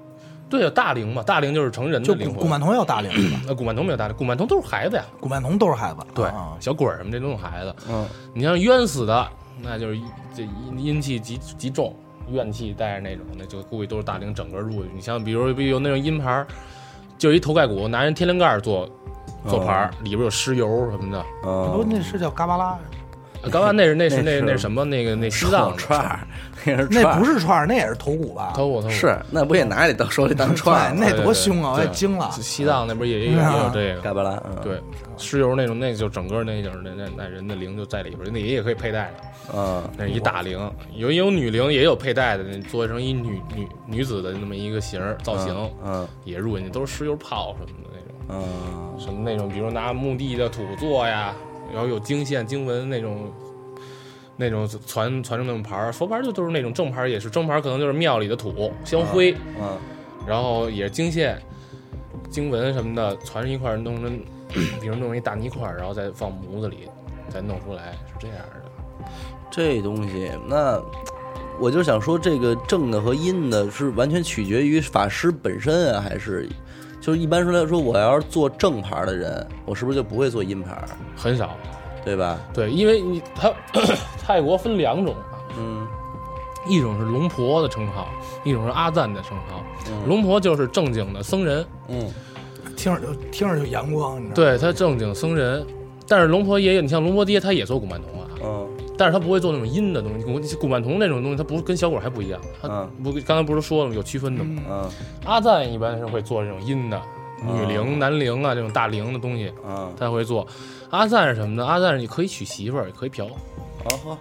[0.49, 2.29] 对啊，大龄嘛，大龄就是成人的灵魂。
[2.29, 3.41] 就古古曼童要大龄是吧？
[3.47, 5.05] 那古曼童没有大龄，古曼童都是孩子呀。
[5.21, 7.75] 古曼童都是孩子，对啊，小鬼儿什么这都是孩子。
[7.89, 9.29] 嗯你像冤死的，
[9.61, 10.01] 那就是
[10.35, 11.95] 这阴阴气极极重，
[12.31, 14.91] 怨气带着那种，那就估计都是大龄整个入去。
[14.95, 16.47] 你像比如比如有那种阴牌儿，
[17.19, 18.89] 就一头盖骨，拿人天灵盖儿做
[19.49, 21.25] 做牌儿，里边有尸油什么的。
[21.43, 22.79] 不，嗯，那是叫嘎巴拉，
[23.51, 26.21] 刚刚那是那是那那什么那个那西藏串儿，
[26.65, 28.53] 那是那不是串儿，那也是头骨吧？
[28.55, 30.93] 头骨头骨是那不也拿你当手里当串儿？
[30.97, 31.75] 那多凶啊！
[31.77, 32.31] 我也惊了。
[32.33, 34.01] 西藏那边也也有也嗯有这个。
[34.01, 34.81] 嘎巴拉，嗯，对，
[35.17, 40.59] 石油那种，那就整个那就是那那那人的灵就在里边，那也也可以佩戴的，嗯那是一大灵，
[40.95, 45.55] 有有女灵，也有佩戴的，那做成一女女女子的那么一个形儿造型，
[45.85, 51.33] 嗯也入进去，都是石油泡什么的那种，嗯什么那种，比如拿墓地的土做呀，
[51.73, 53.33] 然后有经线经文那种。
[54.39, 59.79] 那种传传承那种牌儿，佛牌儿就都是那种正牌儿，也是正牌儿，可能就是庙里的土香灰，嗯
[60.27, 61.41] 然后也是经线、
[62.29, 64.21] 经文什么的传成一块儿，弄成，
[64.79, 66.81] 比如弄一大泥块儿，然后再放模子里，
[67.31, 69.11] 再弄出来，是这样的。
[69.51, 70.79] 这东西，那
[71.59, 76.47] 我就想说，这个正的和阴的是完全取决于法师本身啊，还是
[77.07, 80.77] 就是一般说来说，我要是做正牌的人，我是不是就不会做阴牌，
[81.17, 81.57] 很少，
[82.05, 82.41] 对吧？
[82.53, 83.49] 对，因为你他
[84.19, 85.87] 泰国分两种啊，嗯
[86.69, 88.09] 一种是龙婆的称号，
[88.43, 89.63] 一种是阿赞的称号。
[89.89, 92.13] 嗯龙婆就是正经的僧人，嗯
[92.77, 94.35] 听着就听着就阳光，你知道吗？
[94.35, 95.65] 对他正经僧人。
[96.09, 100.25] 但是龙婆爷爷，你像龙婆爹，他也做古曼童啊，嗯但是他不会做那种阴的东西。
[100.25, 103.97] 古古曼童那种东西，他不是跟小鬼还不一样，他嗯不刚才不是说了吗？
[103.97, 104.63] 有区分的吗？
[104.69, 104.91] 嗯
[105.25, 107.01] 阿赞一般是会做这种阴的，
[107.45, 110.47] 女灵、男灵啊这种大灵的东西，嗯，他会做。
[110.91, 111.67] 阿赞是什么呢？
[111.67, 113.27] 阿赞是你可以娶媳妇儿，也可以嫖。
[113.27, 114.19] 哦呵，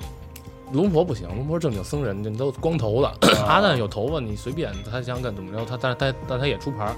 [0.73, 3.11] 龙婆不行，龙婆正经僧人，你都光头的。
[3.47, 6.93] 阿赞有头发，你随便，他想干怎么着，他但是他但他也出牌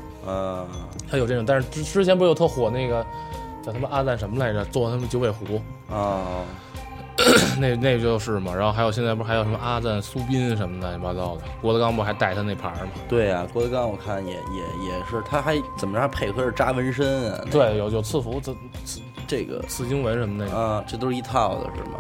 [1.09, 1.45] 他有这种。
[1.45, 3.05] 但是之之前不是有特火那个
[3.63, 4.63] 叫他妈阿赞什么来着？
[4.65, 5.61] 做他们九尾狐，
[5.93, 6.45] 啊
[7.59, 8.53] 那那就是嘛。
[8.53, 12.91] 然后还有现在不是还有什么阿赞苏斌什么乱七八糟的，郭德纲不还带他那牌儿吗？
[13.09, 17.41] 对呀、郭德纲我看也也也是，他还怎么着还配合着扎纹身啊？
[17.51, 20.51] 对，有有赐福、赐赐这个赐经文什么的。
[20.55, 21.99] 啊，这都是一套的是吗？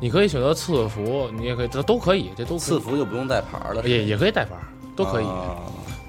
[0.00, 5.24] 你可以选择赐福，你也可以，这都可以，这都赐福就不用带牌儿了，也也可以带牌儿，都可以。
[5.24, 5.56] 啊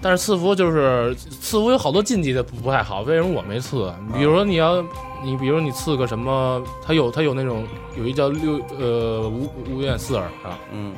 [0.01, 3.89] 但是赐福就是赐福有好多禁忌的不不太好，为什么我没赐？
[4.13, 4.83] 比如说你要
[5.23, 7.65] 你比如你赐个什么，它有它有那种
[7.97, 10.93] 有一叫六呃五五眼四耳啊，嗯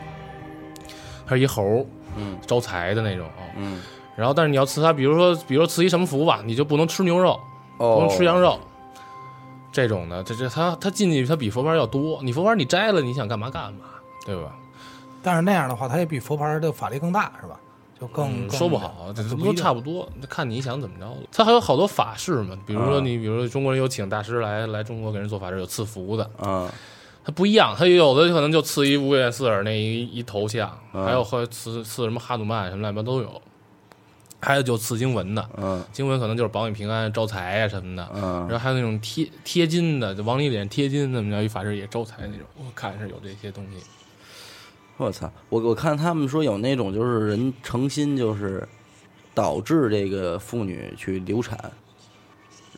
[1.27, 1.85] 它是一猴
[2.17, 3.27] 嗯招财的那种。
[3.57, 3.81] 嗯
[4.15, 7.31] 然后但是你要赐它，比如说比如说赐一什么符吧，你就不能吃牛肉，
[7.77, 8.57] 哦不哦能吃羊肉。
[9.71, 12.21] 这种的，这这它它禁忌它比佛牌要多。
[12.23, 13.85] 你佛牌你摘了，你想干嘛干嘛，
[14.25, 14.55] 对吧？
[15.21, 17.59] 但是那样的话，它也比佛牌的法力更大，是吧？
[18.05, 21.17] 就更嗯，说不好，这都差不多，这看你想怎么着了。
[21.31, 26.69] 他还有好多法事嘛，比如说啊你，比如说中国人有请大师来来中国给人做法事，有赐福的，嗯
[27.23, 33.41] 他不一样，他有的可能就赐一五月四耳那一一头像，啊还有和赐赐什么哈努曼什么乱七八糟都有，
[34.39, 38.07] 还有就赐经文的，嗯经文可能就是保你平安、招财啊什么的。
[38.13, 42.45] 嗯然后还有那种贴贴金的，就往你脸贴金，那么着一法事也招财那种。
[42.57, 43.83] 我看是有这些东西。
[44.97, 45.31] 我操！
[45.49, 48.67] 我我看他们说有那种就是人诚心就是
[49.33, 51.71] 导致这个妇女去流产，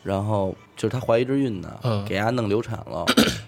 [0.02, 3.06] 然后就是她怀一只孕呢，嗯给她弄流产了，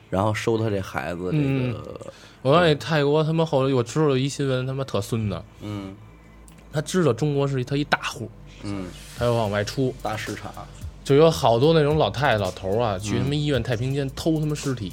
[0.08, 2.00] 然后收她这孩子这嗯个
[2.42, 5.94] 我告诉你，泰国他妈后来我知道一新闻，他妈特孙子，嗯
[6.72, 8.30] 他知道中国是他一大户，
[8.62, 8.86] 嗯
[9.18, 10.52] 他要往外出，大市场
[11.02, 14.92] 就有好多那种老太太、老头儿啊，去嗯他妈医院太平间偷他妈尸体，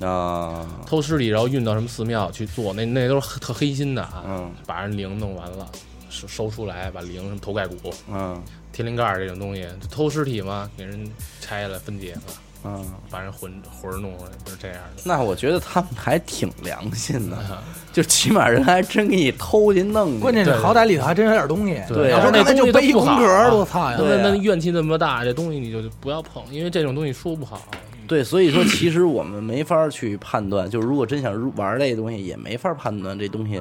[0.00, 5.66] 啊偷尸体，然后运到什么寺庙去做，那那都是特黑心的啊，嗯把人灵弄完了，
[6.10, 7.76] 收收出来，把灵什么头盖骨、
[8.10, 8.40] 嗯
[8.72, 12.20] 天灵盖儿这种东西，就偷尸体嘛，给人拆了分解了，
[12.64, 15.02] 嗯，把人魂魂儿弄出来，就是这样的。
[15.02, 17.38] 那我觉得他们还挺良心的，
[17.90, 21.80] 就起码人还真给你偷去弄去，关键是对好歹里头还真有点东西。
[21.88, 23.96] 对要说那东西背一空壳儿，啊我操呀！
[23.98, 27.62] 那对啊那怨气那么大，这东西你就不要碰，因为这种东西说不好。
[28.06, 33.60] 对，所以说其实我们没法去判断，就是如果真想入玩这东西，也没法判断这东西。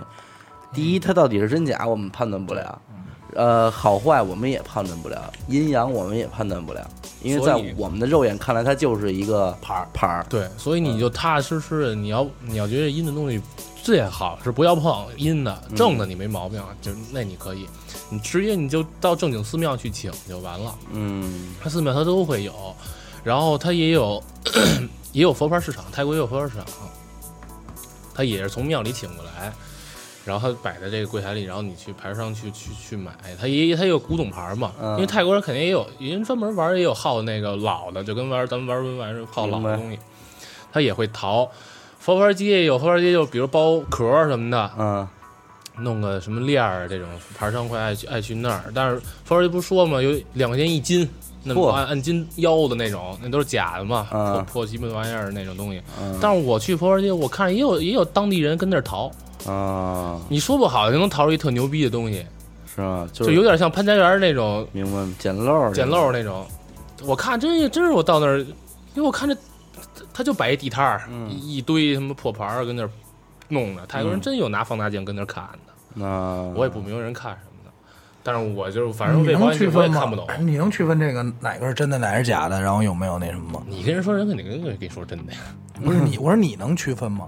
[0.74, 2.78] 第一，它到底是真假，我们判断不了；
[3.34, 6.86] 呃，好坏我们也判断不了，阴阳我们也判断不了。
[7.22, 10.26] 因为在我们的肉眼看来，它就是一个牌儿牌儿。
[10.30, 13.42] 对，所以你就踏踏实实的，你要你要觉得阴的东西
[13.82, 17.66] 最好是不要碰阴的，正的你没毛病，就那你可以，
[18.12, 20.76] 你直接你就到正经寺庙去请就完了。
[20.92, 22.54] 嗯它寺庙它都会有，
[23.26, 24.24] 然后它也有
[25.12, 26.64] 也有佛牌市场，泰国也有佛牌市场，
[28.14, 29.52] 它也是从庙里请过来，
[30.24, 33.12] 然后它摆在这个柜台里，然后你去牌商去去去买，
[33.42, 34.94] 它也它有古董牌嘛，嗯。
[34.94, 39.98] 因为泰国人肯定也有人专门玩也有好那个老的，就跟玩咱们玩文玩似的好老的东西，
[40.72, 41.50] 他也会淘。
[41.98, 45.08] 佛牌机也有佛牌街，就比如包壳什么的，嗯。
[45.80, 47.06] 弄个什么链儿这种，
[47.38, 48.72] 牌商会爱去爱去那儿。
[48.74, 51.06] 但是佛牌机不是说嘛，有两块钱一斤，
[51.48, 55.82] 那么按按斤腰的那种，那都是假的嘛，啊破破鸡巴玩意儿那种东西。
[56.02, 59.12] 嗯但是我去佛牌街，我看也有也有当地人跟那儿淘，
[59.46, 62.26] 啊，你说不好就能淘出一特牛逼的东西，
[62.76, 63.08] 是吧？
[63.14, 66.46] 就就是有点像潘家园那种明白捡漏捡漏那种。
[67.04, 68.48] 我看真真是我到那儿，因
[68.96, 69.38] 为我看着
[70.14, 72.90] 他就摆一地摊儿，嗯一一堆什么破牌儿跟那儿
[73.50, 75.74] 弄着，泰国人嗯真有拿放大镜跟那儿看的。
[75.94, 77.55] 那我也不明白人看什么的，
[78.28, 80.00] 但是我就是反正我也区分吗？
[80.00, 80.28] 看不懂。
[80.40, 82.60] 你能区分这个哪个是真的，哪个是假的？
[82.60, 83.62] 然后有没有那什么吗？
[83.68, 85.40] 你跟人说，人肯定跟跟你说真的呀。
[85.84, 87.28] 不是你，我说你能区分吗？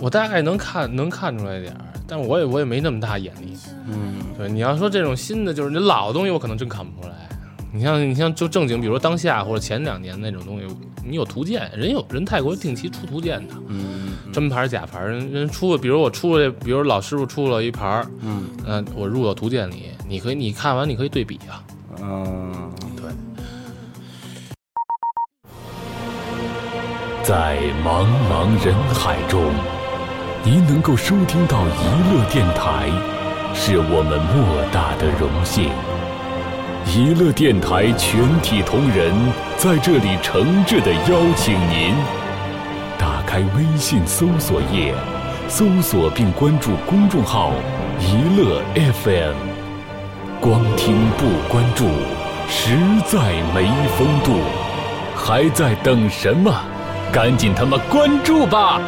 [0.00, 3.58] 我大概能看能看出来点儿，但我也我也没那么大眼力。
[3.88, 7.14] 嗯对，你要说这种新的，就是你老的东西，我可能真看不出来。
[7.74, 10.66] 你像你像就正经，比如说当下或者前两年那种东西，
[11.02, 21.64] 你有图鉴，人有人泰国定期出图鉴的，嗯真牌假牌儿，人人出了，比如我出了，比如老师傅出了一盘儿，嗯嗯、我入到图鉴里，你可以你看完你可以对比啊。
[22.02, 23.10] 嗯，对，
[27.22, 29.50] 在茫茫人海中，
[30.44, 32.90] 您能够收听到娱乐电台，
[33.54, 35.70] 是我们莫大的荣幸。
[36.86, 39.14] 娱乐电台全体同仁
[39.56, 41.94] 在这里诚挚的邀请您，
[42.98, 44.92] 打开微信搜索页，
[45.48, 47.52] 搜索并关注公众号
[48.00, 49.34] “娱乐 FM”。
[50.40, 51.88] 光听不关注，
[52.48, 54.40] 实在没风度。
[55.14, 56.52] 还在等什么？
[57.10, 58.80] 赶紧他妈关注吧！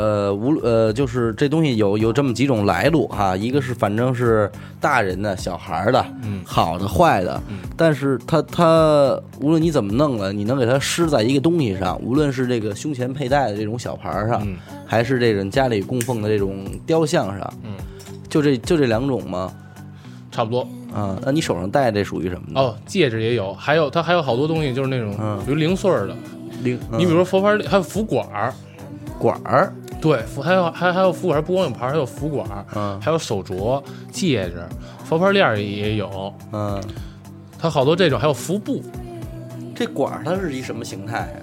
[0.00, 17.74] 呃，无呃，就是这东西有有这么几种来路哈，一个是反正是大人的、小孩儿的，嗯好的、坏的，嗯但是它它无论你怎么弄了，你能给它施在一个东西上，无论是这个胸前佩戴的这种小牌儿上，嗯还是这种家里供奉的这种雕像上，嗯，
[18.28, 19.52] 就这就这两种吗？
[20.32, 20.66] 差不多。
[20.94, 22.60] 啊，那你手上戴这属于什么呢？
[22.60, 26.16] 哦，戒指也有，还有它还有好多东西，就是那种，嗯比如零碎儿的。
[26.62, 28.52] 零，你比如说佛牌里还有福管儿，
[29.18, 34.64] 管儿，对，福还有还还有福管儿，不光有牌，还有福管，嗯还有手镯、戒指、
[35.04, 36.82] 佛牌链儿也有，嗯，
[37.58, 38.82] 它好多这种，还有服布。
[39.74, 41.36] 这管它是一什么形态啊？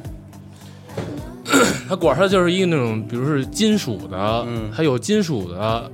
[1.89, 4.17] 它管它就是一个那种，比如是金属的，
[4.47, 5.91] 嗯它有金属的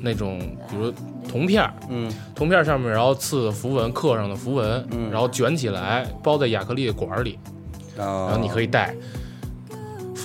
[0.00, 0.38] 那种，
[0.70, 0.92] 比如
[1.28, 7.38] 铜片儿，嗯铜片儿上面然后刺符文，刻上的符文，嗯然后卷起来包在亚克力的管里，
[7.96, 8.94] 然然后你可以戴。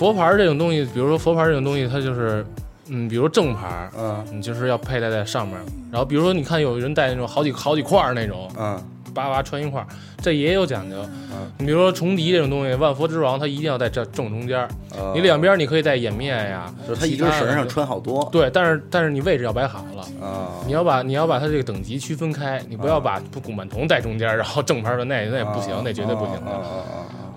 [0.02, 2.44] 佛牌这种东西，比如说佛牌这种东西，它就是，
[2.88, 5.56] 嗯，比如正牌儿，嗯你就是要佩戴在上面。
[5.92, 8.82] 然后比如说你看有人戴那种好几好几块儿那种，嗯
[9.14, 9.86] 叭叭穿一块儿，
[10.20, 10.96] 这也有讲究。
[11.30, 20.02] 嗯你比如说重笛这种东西，万佛之王它一定要在这正中间儿，呃你两边你可以戴眼面呀，就是它一根绳上穿好多，对，但是但是你位置要摆好了。
[20.26, 26.50] 啊，你要把你要把它这个等级区分开，你不要把古曼童戴中间，然后正牌的那那也不行，那绝对不行的。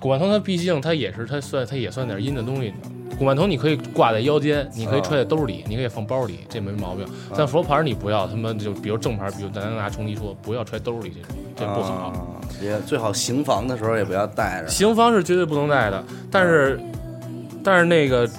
[0.05, 2.71] 古曼童它毕竟它也是它算它也算点阴的东西。
[3.17, 7.03] 古曼童你可以挂在腰间，你可以揣在兜里，你可以放包里，这没毛病。
[7.35, 11.93] 但佛牌你不要他妈就比如正牌，比如咱拿冲击说不要揣兜里这种，这不好。
[12.09, 12.13] 啊
[12.61, 14.69] 也最好行房的时候也不要带着。
[14.69, 16.79] 行房是绝对不能带的，但是
[17.63, 18.29] 但是那个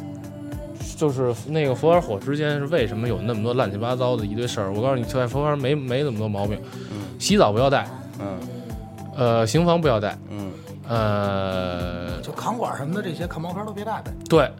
[0.96, 4.72] 就是那个佛牌火之间是为什么有那么多乱七八糟的一堆事儿？
[4.72, 6.56] 我告诉你，在佛牌没没那么多毛病。
[7.18, 7.88] 洗澡不要带，
[8.20, 8.38] 嗯
[9.16, 10.50] 呃，行房不要带，嗯，
[10.88, 14.12] 呃，就扛管什么的这些看毛片都别带呗。
[14.28, 14.50] 对，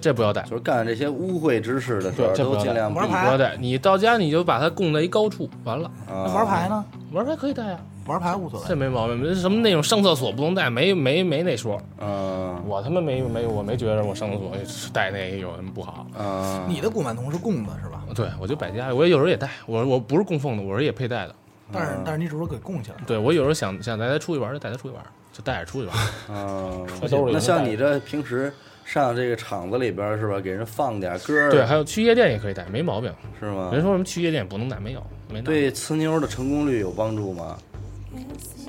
[0.00, 3.56] 这不要带，就是干这些污秽之事的时候对这不要带都尽量避玩牌不要带。
[3.56, 6.84] 你到家你就把它供在一高处，完了，啊那玩牌呢？
[7.12, 8.74] 玩牌可以带呀、玩牌无所谓这。
[8.74, 9.34] 没毛病。
[9.34, 11.80] 什么那种上厕所不能带，没没没那说。
[12.00, 14.50] 嗯我他妈没没我没觉得我上厕所
[14.92, 16.06] 带那个有什么不好。
[16.18, 18.02] 嗯，你的古曼童是供的是吧？
[18.14, 21.34] 对，我就摆家里，我有时候也带，我我不是供奉的，我是也佩戴的。
[21.70, 23.02] 但是但是你只是给供起来了。
[23.06, 25.04] 对我有时候想想带他出去玩，就带他出去玩，
[25.36, 25.94] 就带着出去吧。
[26.30, 28.52] 嗯揣兜里那像你这平时
[28.84, 33.12] 上这个厂子里边是吧，给人放点歌儿，对，还有去夜店也可以带，没毛病。
[33.40, 33.70] 是吗？
[33.72, 35.00] 人说什么去夜店不能带，没有，
[35.32, 37.56] 没那对呲妞的成功率有帮助吗？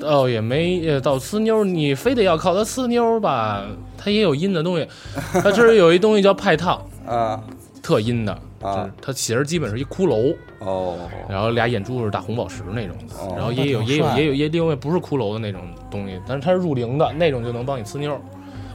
[0.02, 3.64] 哦，也没呃到呲妞，你非得要靠他呲妞吧，
[3.98, 4.88] 他也有阴的东西。
[5.34, 7.44] 他这儿有一东西叫派烫， 啊，
[7.84, 8.40] 特阴的，啊
[8.74, 10.98] 就是它其实基本是一骷髅，哦，
[11.30, 18.20] 然后俩眼珠是大红宝石那种的，哦然后也有也有也有也另外不是骷髅的那种东西，但是它是入灵的那种就能帮你呲妞，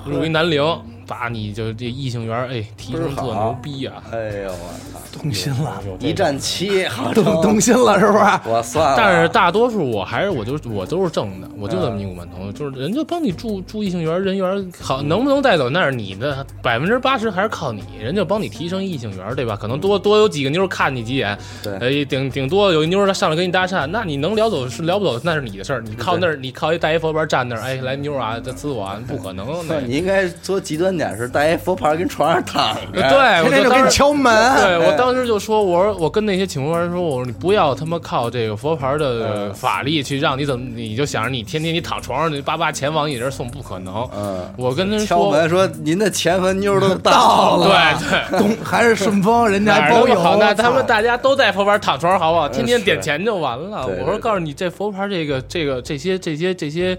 [0.04, 0.62] 入一男灵，
[1.10, 4.00] 把你就这异性缘儿哎提升特牛逼啊！
[4.12, 8.24] 哎呦我操，动心了，一个战七，好 动成动心了是不是？
[8.48, 19.56] 我算了，但是大多数我还是我就我都是正的，我就嗯这么一股满头，就是人家帮你助助异性缘，人缘好，能不能带走那是你的，百分之八十还是靠你，人家帮你提升异性缘，对吧？
[19.60, 33.88] 可能多多有几个妞看你几眼，对哎，顶顶多有一妞她上来跟你搭讪，那你能聊走是聊不走，那是你的事儿，你靠那儿，你靠一带一佛牌站那儿，哎，来妞啊，再呲我啊，不可能，那你应该做极端点，是带一佛牌跟床上躺着，对，我天天就给你。
[33.88, 44.08] 敲门，对我当时就说，我说我跟那些请佛员说，我说你不要他妈靠这个佛牌的嗯法力去让你怎么，你就想着你天天你躺床上，你叭叭钱往你这送，不可能。
[44.14, 50.18] 嗯，我跟他敲说，门说您的钱和妞都到到了，对对，东还是顺丰，人家还包邮。
[50.20, 52.48] 好，那他们大家都在佛牌躺床上好不好？
[52.48, 53.86] 天天点钱就完了。
[53.86, 56.96] 我说告诉你，这佛牌这个这个这些这些这些。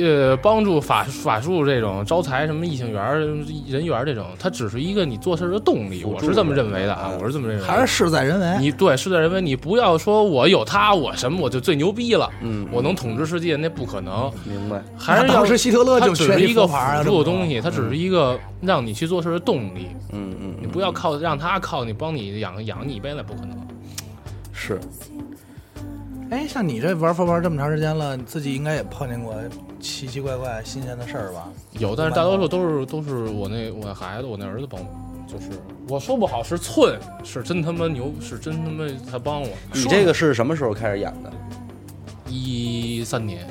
[0.00, 3.20] 呃，帮助法法术这种招财什么异性缘儿、
[3.68, 7.72] 人缘儿这种，它只是一个你做事的动力，我是这么认为的啊，嗯我是这么认为的。
[7.72, 8.56] 还是事在人为。
[8.58, 14.30] 你对事在人为，你不要说我有他，我什么我就最牛逼了，嗯，我能统治世界，那不可能。
[14.44, 19.88] 明白，还是要那当时希特勒就缺只是一个辅助的东西，它只是一个让你去做事的动力。
[20.12, 23.56] 嗯嗯，你不要靠让他靠你帮你养养你一辈子，不可能。
[24.52, 24.80] 是
[26.30, 29.34] 哎，像你这玩佛牌这么长时间了，你自己应该也碰见过
[29.78, 31.48] 奇奇怪怪、新鲜的事儿吧？
[31.78, 34.86] 有，但是大多数都是都是我那我孩子我那儿子帮我，
[35.28, 35.50] 就是
[35.88, 39.48] 我说不好是寸，是真他妈牛，是真他妈他帮我。
[39.72, 41.32] 你这个是什么时候开始演的？
[42.28, 43.46] 一三年，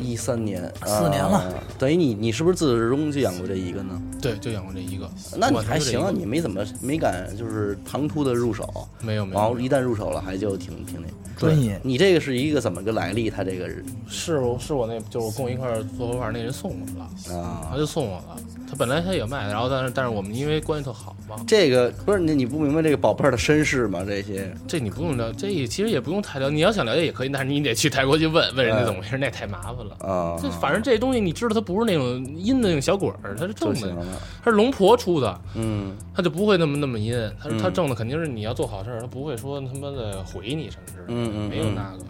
[0.00, 4.02] 一三年，四年了啊等于你你是不是自始至终就养过这一个呢？
[4.20, 5.08] 对，就养过这一个。
[5.36, 11.06] 那你我还行你没怎么没敢就是唐突的入手，没有没有然后一旦入手了还就挺挺那。
[11.36, 11.80] 专业。
[11.82, 13.30] 你这个是一个怎么个来历？
[13.30, 18.36] 他这个是是我是我那就是我跟我一块儿做佛牌那人送我的啊，他啊，就送我了。
[18.68, 24.02] 他本来他也卖，然后但是但是我们因为关系特好嘛，这个不是你你不明白这个宝贝儿的身世吗？
[24.06, 26.54] 这些这你不用了，这其实也不用太了解。
[26.54, 29.94] 你要想了解也可以，但是你得去泰国去问问人家哎怎么回事，那太麻烦了。
[30.00, 34.06] 啊，这反正这东西你知道，它不是那种阴的那种小鬼儿，它是正的，就行了。
[34.42, 37.14] 它是龙婆出的，嗯它就不会那么那么阴。
[37.40, 42.04] 它是它嗯正的肯定是你要做好事儿，它不会说他妈的毁你什么之类的，嗯嗯没有那个。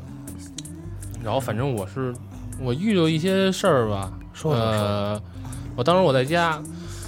[1.22, 2.14] 然后反正我是
[2.61, 5.20] 我遇到一些事儿吧，说呃，
[5.77, 6.61] 我当时我在家。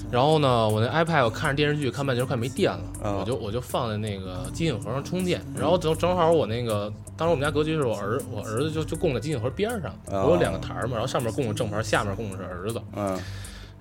[0.09, 5.45] 然后呢，我那 iPad 我看着电视剧，看半截儿快没电了，啊我就我就放在那个机顶盒上充电。
[5.59, 12.81] 然后正正好我那个当时我们家格局是我儿我儿子就就供在机顶盒边儿上，啊我有两个台儿嘛，然后上面供着正牌，下面供着是儿子。
[12.95, 13.19] 嗯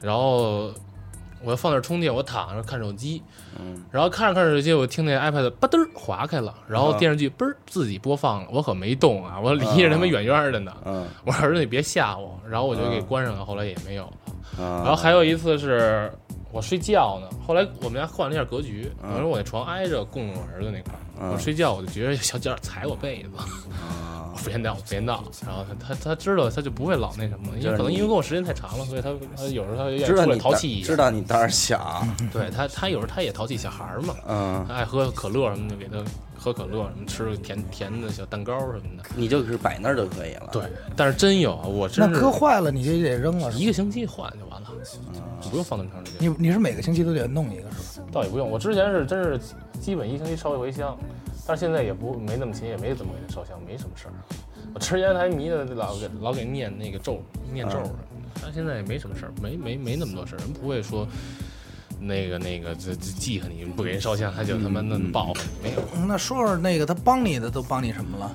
[0.02, 0.72] 然后
[1.46, 3.22] 我要放那儿充电，我躺着看手机，
[3.60, 3.86] 嗯。
[3.92, 10.76] 然后看着看着手机，我听那 iPad 吧嘚儿划开了，然后啊电视剧嘣儿自己播放了，我可没动啊，我离着他们远远的呢。
[10.86, 11.06] 嗯。
[11.24, 14.64] 我说儿子你别吓我，然后我就给啊关上了，后来也没有了。
[14.64, 16.12] 啊，然后还有一次是
[16.52, 19.14] 我睡觉呢，后来我们家换了一下格局，嗯。
[19.14, 21.32] 我说我那床挨着供我儿子那块儿，嗯。
[21.32, 23.30] 我睡觉我就觉得小脚踩我被子，
[24.44, 30.98] 别闹别闹，然后他他他知道他就不会老那什么，因为可能因为跟我时间太长了，所以他他有时候他愿意知道出来淘气一下知。
[30.98, 36.04] 道你胆儿小，对他，他有时候他也淘气，小孩儿嘛，嗯，他爱喝可乐什么的，给他
[36.38, 39.04] 喝可乐什么，吃个甜甜的小蛋糕什么的。
[39.16, 40.50] 你就是摆那儿就可以了。
[40.52, 40.64] 对，
[40.96, 43.52] 但是真有啊，我那磕坏了，你就得扔了。
[43.54, 44.68] 一个星期换就完了，
[45.42, 46.30] 你不用放那么长时间。
[46.30, 48.08] 你你是每个星期都得弄一个是吧？
[48.12, 49.40] 倒也不用，我之前是真是
[49.80, 50.98] 基本一星期烧一回香，
[51.46, 54.14] 但是现在也不没那么勤，也没怎么给他烧香，没什么事儿。
[54.74, 57.22] 我吃烟还迷的老给老给念那个咒
[57.54, 57.96] 念咒嗯的，
[58.44, 61.08] 但现在也没什么事儿，没没没那么多事儿，人不会说
[62.00, 65.82] 那个那个这这记恨你，不给人烧香他就他妈那么报复你，没有。
[65.96, 68.32] 嗯那说说那个他帮你的都帮你什么了？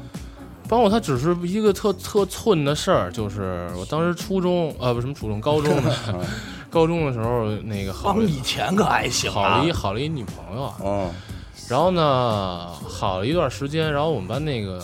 [0.69, 5.93] 帮我他只是一个特特寸的事儿，就是我当时初中啊不什么初中高中的
[6.71, 9.73] 高中的时候那个好帮以前可还行啊好了一。
[9.73, 11.11] 好了一女朋友啊，嗯
[11.71, 14.83] 然后呢，好了一段时间，然后我们班那个，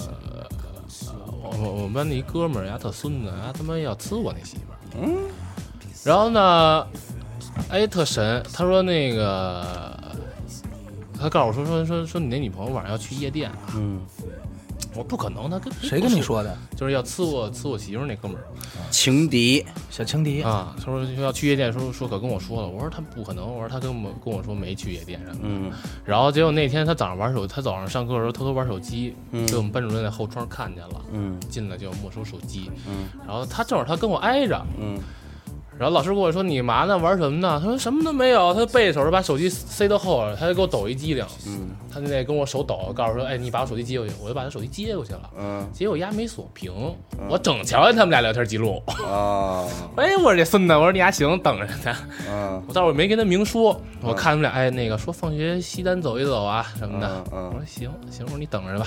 [1.43, 4.78] 我我们班那一哥们儿呀，特孙子，他他妈要呲我那媳妇儿。
[5.03, 5.16] 嗯。
[6.05, 6.87] 然后呢，
[7.68, 9.99] 哎，特神，他说那个，
[11.18, 14.01] 他告诉我说说说说你那女朋友晚上要去夜店啊，嗯
[14.97, 16.22] 我说不可能，他跟谁跟你？
[16.22, 16.57] 说的？
[16.74, 18.42] 就是要呲我呲我媳妇儿那哥们儿
[18.90, 25.40] 情敌，小情敌，啊，他说要去夜店，说说可跟我说了，我说他不可能，我说他跟我跟我说没去夜店什么的。
[25.42, 25.70] 嗯
[26.05, 32.70] 然后结果那天他早上玩手，他早上上课的时候偷偷玩手机，嗯被我们班主任在后窗看见了，嗯进来就没收手机。
[32.88, 34.99] 嗯然后他正好他跟我挨着，嗯
[35.79, 37.61] 然后老师跟我说你嘛呢，玩什么呢？
[37.62, 45.31] 他说什么都没有，他背着手把手机塞到后边，他就给我抖一机灵，嗯他就那跟我手抖，告诉说，哎，你把我手机接过去，我就把他手机接过去了。
[45.39, 46.72] 嗯结果丫没锁屏，
[47.29, 48.83] 我整瞧见他们俩聊天记录。
[49.07, 49.64] 啊
[49.97, 51.97] 哎，我说这孙子，我说你丫行，等着呢。
[52.29, 57.09] 嗯我倒是没跟他明说，我看他们俩，哎，那个说放学西单走一走啊什么的。
[57.09, 58.87] 嗯嗯我说行行，我说你等着吧。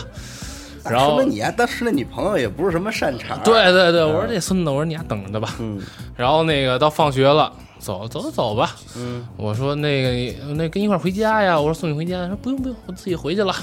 [0.83, 5.55] 那然后说明你呀当时那女朋友也不是什么善茬，，对对对，我说这孙子，我说你丫等着吧。
[5.59, 5.81] 嗯
[6.15, 8.75] 然后那个到放学了，走走走走吧。
[8.97, 11.59] 嗯我说那个那跟一块儿回家呀？
[11.59, 12.21] 我说送你回家。
[12.23, 13.53] 他说不用不用，我自己回去了。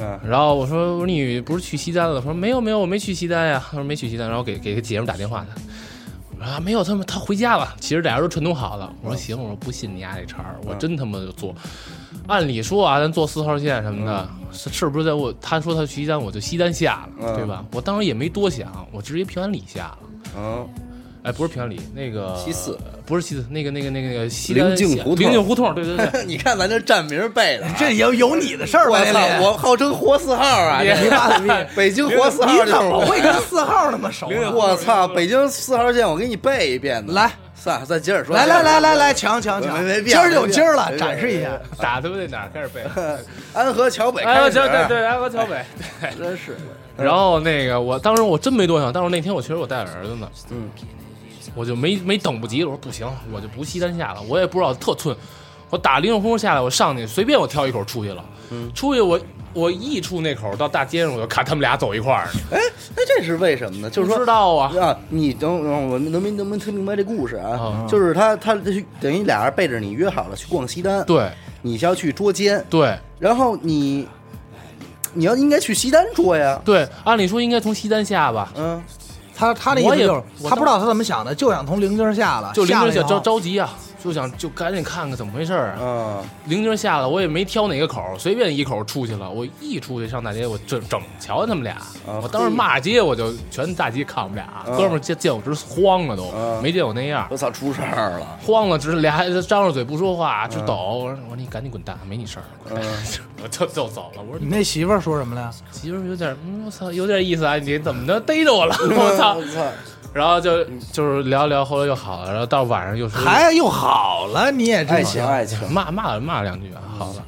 [0.00, 2.20] 啊然后我说我说你不是去西单了？
[2.20, 3.62] 他说没有没有，我没去西单呀。
[3.70, 5.60] 他说没去西单，然后给给个姐们打电话他。
[6.38, 7.74] 我说啊没有，他们他回家了。
[7.78, 8.90] 其实俩人都串通好了。
[9.02, 11.54] 我说行，我说不信你丫这茬儿，我真他妈就做。
[12.26, 17.64] 按理说啊，咱坐四号线什么的，是是不是在我他说他去西单，我就西单下了，嗯对吧？
[17.72, 19.98] 我当时也没多想，我直接平安里下了。
[20.36, 20.68] 嗯
[21.24, 26.08] 哎，不是平安里，那个西四，不是西四，那个那个那个那个西单灵境胡同灵静胡同，对对对。
[26.24, 29.00] 你看咱这站名背的啊，这有有你的事儿吧？
[29.00, 31.70] 我操，我号称活四号啊，别这妈的逼！
[31.74, 34.50] 北京活四号你怎么我会跟四号那么熟呢？
[34.54, 37.12] 我操，北京四号线，我给你背一遍呢。
[37.12, 38.34] 来，算了，再接着说。
[38.36, 39.78] 来来来来来，抢抢抢！
[39.78, 41.58] 没没必今儿就今儿了，展示一下。
[41.78, 42.82] 打他们那哪儿开始背？
[43.52, 45.64] 安河桥北安河桥，对对对，安河桥北。
[46.16, 46.56] 真是，
[46.96, 50.68] 然后那个，我当时我真没多想，但是那天我确实我带着儿子呢，嗯
[51.54, 55.16] 我就没没等不及了，我说不行，我就不西单下了，我也不知道特寸，
[55.70, 59.18] 我打灵空下来，我上去随便我挑一口出去了，嗯出去我
[59.54, 62.60] 我一出那口到大街上，我就看他们俩走一块儿呢，哎，
[62.94, 63.90] 那这是为什么呢？
[63.90, 67.50] 就是不说知道啊，啊，你等等，我能没能没听明白这故事啊？
[67.58, 68.54] 啊就是他他
[69.00, 71.28] 等于俩人背着你约好了去逛西单，对
[71.62, 74.06] 你是要去捉奸，对然后你
[75.14, 78.80] 你要应该去西单捉呀，对，按理说应该从西单下吧，嗯，
[79.34, 85.76] 他他的意我也思就是，他不知道他怎么想的，就想从灵境下了，就灵下了以后着着着急啊，就想就赶紧看看怎么回事儿啊。
[85.80, 89.28] 嗯，灵精下了，我也没挑哪个口儿，随便一口出去了。
[89.28, 91.74] 我一出去上大街，我整整瞧见他们俩，
[92.06, 100.74] 啊我当时骂街，我就全大街看我们俩，啊哥们儿见见我直慌了都，啊没见我那样，我操，出事儿了，慌了，只是俩还张着嘴不说话，就抖。
[100.74, 102.44] 我说我说你赶紧滚蛋，没你事儿，
[102.74, 102.82] 嗯
[103.42, 104.22] 我就就走了。
[104.22, 105.50] 我说你那媳妇儿说什么了呀？
[105.70, 108.74] 媳妇儿有点，嗯，我操，有点意思啊，你怎么着逮着我了？
[108.82, 109.34] 我操！
[109.34, 109.62] 我操，
[110.12, 113.87] 然后就就是聊聊，后来又好了，然后到晚上又说还又好
[114.26, 115.12] 了，你也爱真行。
[115.14, 117.24] 情爱情，骂骂骂两句啊，好了。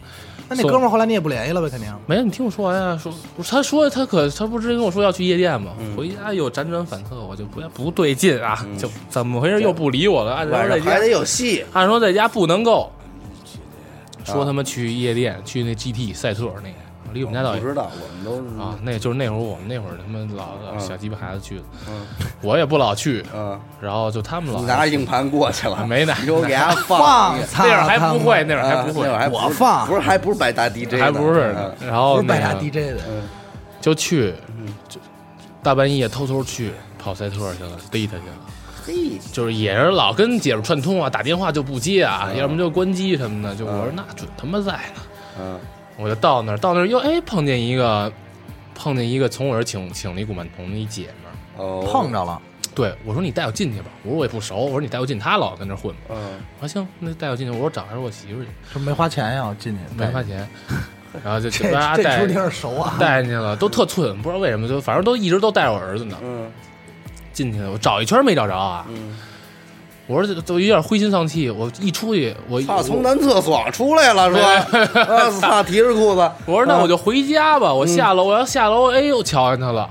[0.49, 1.69] 那那哥们儿后来你也不联系了呗？
[1.69, 1.89] 肯定。
[2.07, 2.99] 没有，你听我说完呀。
[3.01, 3.13] 说，
[3.49, 5.71] 他说他可他不是跟我说要去夜店吗？
[5.97, 10.35] 回家又辗转反侧，我就不不对劲啊，就怎么回事又不理我了？
[10.35, 12.91] 按说在家还得，有戏，按说在家不能够。
[14.25, 16.77] 说他妈去夜店，去那 GT 赛特那个，
[17.13, 22.07] 离我们家倒也不知道，我们都啊，那就是那会儿我们那会儿他们老小鸡巴孩子去的，嗯
[22.43, 31.55] 我也不老去，嗯，然后就他们老拿着硬盘过去了，没拿你给我给他放那会儿还不会，那会儿还不会我放不是还不是百大 DJ，呢还不是。
[31.81, 33.23] 然后不是拜大 DJ 的，嗯
[33.81, 34.35] 就去，
[34.89, 35.01] 就
[35.63, 38.35] 大半夜偷偷去跑赛特去了，逮他去了。
[38.87, 43.55] 嘿，就是也是老跟姐们串通啊，打电话就不接啊，要么就关机什么的。
[43.55, 45.03] 就我说那准他妈在呢，
[45.39, 45.59] 嗯
[46.01, 48.13] 我就到那儿，到那儿又哎碰见一个，
[48.75, 51.35] 碰见一个从我这儿请请了一古曼童的一姐们儿。
[51.63, 52.41] 哦，碰着了。
[52.75, 55.95] 对我说你带我进去吧，我说我也不熟，我说你带我进，他老跟那儿混。
[56.09, 56.17] 嗯
[56.61, 60.49] 我说行，那带我进去，我说找还是我媳妇儿去，这没花钱呀，我进去没花钱，
[61.25, 62.97] 然后就这这出挺熟啊。
[62.99, 66.17] 带进去了，都特寸，不知道为什么，就反正都一直都带着我儿子呢。
[66.23, 66.51] 嗯
[67.33, 69.17] 进去了，我找一圈没找着啊，嗯，
[70.11, 74.43] 我说都有点灰心丧气，我一出去我操，从男厕所出来了，说，
[75.03, 79.89] 啊操，提着裤子，我说那我就回家吧，嗯我下楼，我要下楼，哎呦，瞧见他了，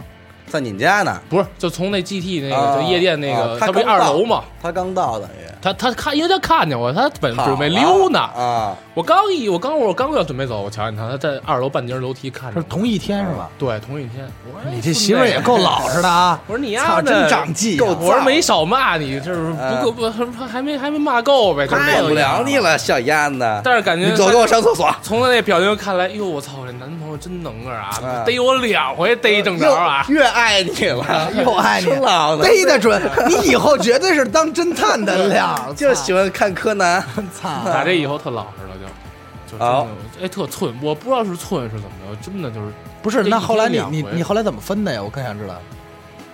[0.47, 13.49] 在你们家呢，不是，就从那 GT 那啊个就夜店那啊个，他不二楼嘛，他刚到等于他他看，因为他看见我，他本准备溜呢，啊，我刚一我刚我刚要准备走，我瞧见他，他在二楼半截楼梯看着是同一天是吧？
[13.57, 16.39] 对，同一天，我说哎你这媳妇儿也够老实的啊！
[16.47, 20.09] 我说你操，丫的真长记我说没少骂你，这是不够不
[20.45, 24.89] 还没还没骂够呗，就是不了你了，小燕子，但是感觉你走，给我上厕所。
[25.01, 30.05] 从他那表情看来，哟，我操，这男朋友真能个啊啊，逮我两回逮正着啊！
[30.07, 35.48] 越爱你了， 又爱你真老的，逮得准， 你以后绝对是当侦探的料。
[35.75, 37.03] 就喜欢看柯南。
[37.33, 37.63] 操！
[37.65, 39.89] 打这以后特老实了，就就真好的
[40.23, 42.71] 哎特寸，我不知道是寸是怎么着，真的就是
[43.01, 45.01] 不是，那后来你你你后来怎么分的呀？
[45.01, 45.55] 我更想知道。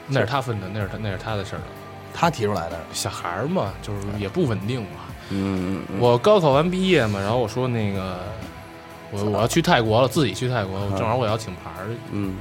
[0.08, 1.62] 那是他分的，那是他那是他的事儿。
[2.14, 4.88] 他提出来的，小孩儿嘛，就是也不稳定嘛。
[5.32, 8.18] 嗯，嗯我高考完毕业嘛，然后我说那个
[9.12, 12.36] 我我要去泰国了，自己去泰国，正好我要请牌儿，嗯，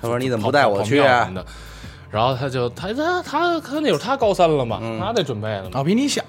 [0.00, 1.30] 他说你怎么不带我去啊。
[2.12, 5.80] 然后他就他他他他那会儿他高三了嘛，嗯他得准备了嘛。
[5.80, 6.22] 哦，比你小，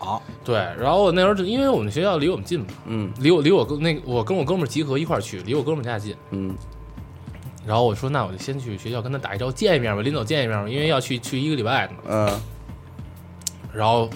[0.46, 6.16] 对，然后我那时候就因为我们学校离我们近嘛，嗯离我离我跟那个我跟我哥们儿集合一块儿去，离我哥们儿家近。
[6.32, 6.56] 嗯
[7.68, 11.94] 然后我说那我就先去学校跟他打一招见一面吧，临走见一面吧，因为要去去一个礼拜呢。
[12.10, 12.42] 嗯
[13.74, 14.10] 然后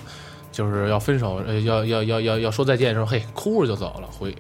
[0.51, 4.33] 就是要分手，呃，要要要要要说再见的时候，嘿，哭着就走了，回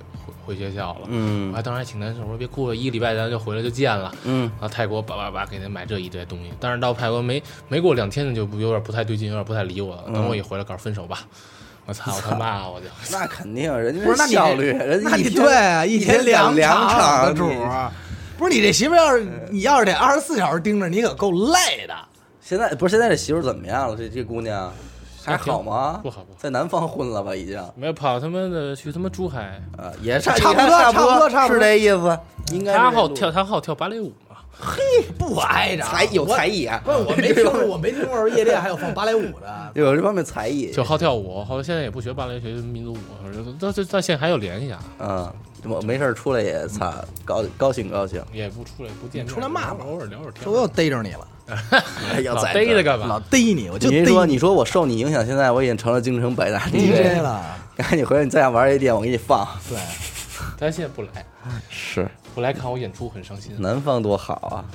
[0.47, 0.99] 回回学校了。
[1.01, 4.13] 我嗯还当时还挺难受，我说别哭了，一个礼拜咱就回来就见了。
[4.23, 10.03] 嗯然后泰国叭叭叭给他买这一堆东西，但是到泰国没没过两天呢，就不有点不太对劲，有点不太理我了。
[10.07, 11.19] 嗯等我一回来，告诉分手吧，
[11.85, 14.27] 我操他妈，我就那肯定，人家不是？
[14.27, 17.49] 效率，人家你一天对啊，一天两两场的主
[18.37, 21.95] 不是你这媳妇要是你要是得二十四小时盯着，你可够累的。
[22.39, 23.97] 现在不是现在这媳妇怎么样了？
[23.97, 24.71] 这这姑娘
[25.27, 25.99] 还好吗？
[26.01, 27.35] 不好不好在南方混了吧？
[27.35, 32.19] 已经没有跑他妈的去他妈珠海，啊，也差差不多差差不多差不多是这意思。
[32.53, 34.37] 应该他好跳，他好跳芭蕾舞嘛。
[34.59, 34.81] 嘿
[35.19, 36.81] 不挨着才有才艺啊！
[36.83, 39.71] 不是我没听过，我没听过夜店还有放芭蕾舞的。
[39.75, 42.97] 有这方面才艺，就好跳舞，后来现在也不学芭蕾，学民族舞，
[43.59, 45.33] 到到到现在还有联系啊，嗯，
[45.67, 46.93] 我没事儿出来也擦
[47.25, 50.51] 高高兴高兴，也不出来不见面，出来骂骂偶尔聊会儿天这。
[50.51, 51.27] 我又逮着你了，
[52.33, 53.19] 老逮着干嘛老？
[53.19, 57.43] 逮你，我就说你说我受你影响，现在我已经成了京城百大 DJ 了，
[57.75, 59.47] 赶紧回来，你再想玩夜店，我给你放。
[59.69, 59.77] 对，
[60.57, 61.25] 他现在不来，
[61.69, 63.53] 是不来看我演出很伤心。
[63.59, 64.65] 南方多好啊，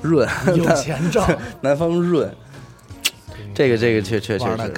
[0.00, 1.24] 润，有钱挣，
[1.60, 2.34] 南方润，
[3.54, 4.72] 这个这个确确确实。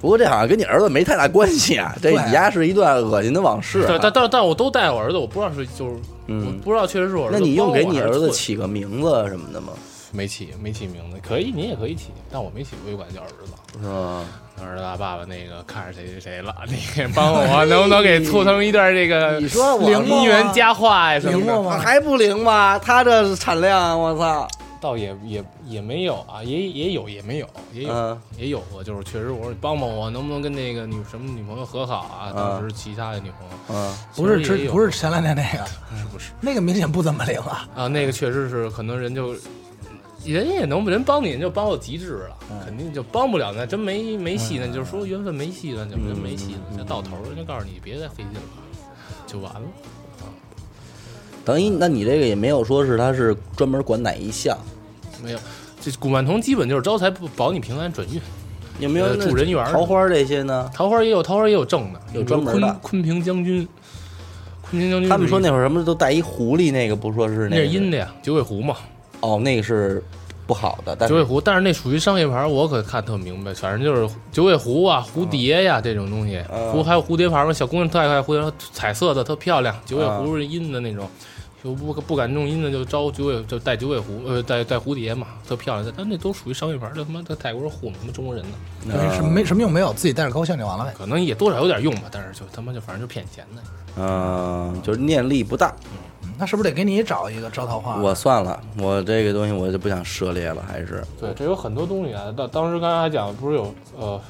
[0.00, 3.86] 不过这好像跟你儿子没太大关系啊， 这对你家是一段恶心的往事啊。
[3.86, 5.96] 对，但但但我都带我儿子，我不知道是就是，
[6.28, 7.38] 嗯我不知道确实是我儿子。
[7.38, 9.72] 那你用给你儿子起个名字什么的吗？
[10.10, 11.18] 没起没起名字？
[11.22, 13.52] 可以，你也可以起，但我没起，我就管叫儿子。
[13.82, 14.24] 是吧？
[14.64, 16.76] 儿子啊，爸爸那个看着谁谁谁了，你
[17.14, 21.38] 帮我能不能给促成一段这个你说我灵姻缘佳话呀什么的？
[21.38, 21.78] 灵吗吗？
[21.78, 22.78] 还不灵吗？
[22.78, 24.48] 他这产量，我操！
[24.80, 32.32] 倒也也也没有啊，也也有也没有，也有、嗯也有过，就是确实我说你帮帮我，能不能跟那个女什么女朋友和好啊？
[32.34, 35.66] 当时其他的女朋友嗯，不是之不是前两天那个，
[35.96, 37.68] 是不是那个明显不怎么灵啊。
[37.74, 37.88] 啊？
[37.88, 39.34] 那个确实是可能人就。
[40.24, 43.52] 人也能人帮你，人就帮到极致了，嗯肯定就帮不了。
[43.56, 46.60] 那真没没戏，那就是说缘分没戏了，就真没戏了。
[46.72, 48.40] 嗯就到头儿，人家告诉你别再费劲了，
[49.28, 49.62] 就完了。
[51.48, 54.54] 等于那你这个也没有说是他是专门管哪一项，
[55.24, 55.38] 没有，
[55.80, 58.22] 这古曼童基本就是招财不保你平安转运，呃
[58.80, 59.72] 有没有那助人缘儿。
[59.72, 60.70] 桃花这些呢？
[60.74, 62.68] 桃花也有，桃花也有正的，有专门的。
[62.82, 63.66] 昆昆平将军，
[64.60, 67.62] 昆平将军他们说那会儿什么都带一狐狸，那个不说是那个。
[67.62, 68.76] 是阴的呀，九尾狐嘛，
[69.20, 70.04] 哦，那个是
[70.46, 76.72] 不好的，但九尾狐，但是那属于商业牌，我可看特明白，反正就是九尾狐啊、蝴蝶呀、这种东西，嗯。
[76.72, 80.18] 狐还有蝴蝶牌嘛，小姑娘特爱看蝴蝶，彩色的特漂亮，九尾嗯。
[80.18, 81.08] 狐是阴的那种。
[81.62, 85.92] 就不不敢弄阴的，就招九尾，就带九尾狐，呃，带带蝴蝶嘛，特漂亮。
[85.96, 88.44] 但那都属于商业牌，这他妈在泰国人糊弄他们中国人
[88.84, 90.94] 呢，什么没什么用没有，自己带着高兴就完了呗。
[90.96, 93.62] 可能也多少有点用吧，但是就他妈就反正就骗钱的。
[93.96, 95.74] 嗯，就是念力不大。
[96.40, 97.96] 那是不是得给你找一个招桃花？
[98.00, 102.32] 我算了，我这个东西我就不想涉猎了，还是对，这有很多东西啊。
[102.36, 104.20] 当当时刚才还讲，不是有呃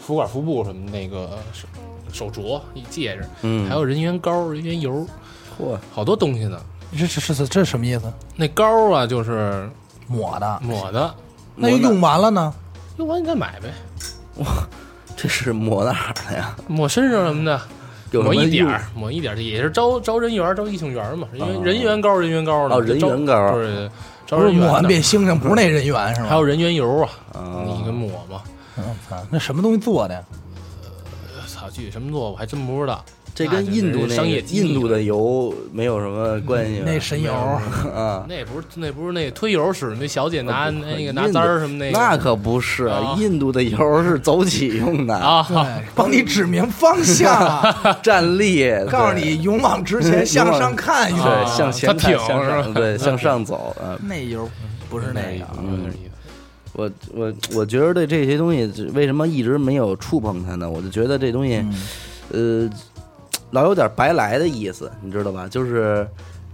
[0.00, 1.66] 福管服布什么那个手
[2.12, 5.04] 手镯、一戒指，嗯，还有人缘膏、人缘油，
[5.60, 6.58] 嚯，好多东西呢。
[6.96, 8.12] 这这这这什么意思？
[8.34, 9.68] 那膏啊，就是
[10.08, 11.14] 抹的，抹的，
[11.54, 12.52] 那用完了呢？
[12.96, 13.72] 用完你再买呗，
[14.38, 14.46] 哇
[15.16, 16.56] 这是抹哪儿的呀？
[16.66, 17.60] 抹身上什么的，
[18.20, 21.28] 抹一点儿，抹一点儿，也是招招人缘、招异性缘嘛。
[21.32, 23.90] 人缘哦人缘膏、人缘膏的哦人缘膏对，
[24.26, 24.88] 招不是抹完人缘。
[24.88, 26.26] 变星星，不是那人缘是吗？
[26.28, 28.42] 还有人缘油啊，啊你给抹嘛。
[29.30, 30.22] 那什么东西做的呀？
[31.46, 33.04] 操，具体什么做我还真不知道。
[33.34, 36.84] 这跟印度那印度的油没有什么关系吧？
[36.86, 37.32] 那神油，
[37.94, 47.62] 啊，那不是那不是那推油使那小姐拿那个拿簪儿什么那个那可不是啊，印度的油是走起用的，啊，对， 帮你指明方向，
[48.02, 53.98] 站立，告诉你勇往直前，向上看一对，向前它挺，向是吧上，对，向上走，嗯。
[54.06, 54.48] 那油
[54.90, 56.10] 不是那个，有点意思。
[56.72, 60.68] 我我我觉得对这些东西为什么一直没有触碰它呢？
[60.68, 61.56] 我就觉得这东西，
[62.32, 62.70] 嗯呃，
[63.50, 65.48] 老有点白来的意思，你知道吧？
[65.48, 66.06] 就是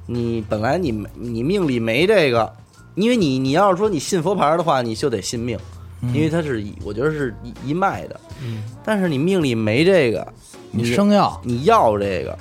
[0.06, 2.50] 你本来你没你命里没这个，
[2.94, 5.58] 因为你你要是说你信佛牌的话，你就得信命，
[6.02, 8.20] 嗯因为它是一我觉得是一一脉的。
[8.42, 10.26] 嗯，但是你命里没这个，
[10.70, 12.36] 你生要，你要这个，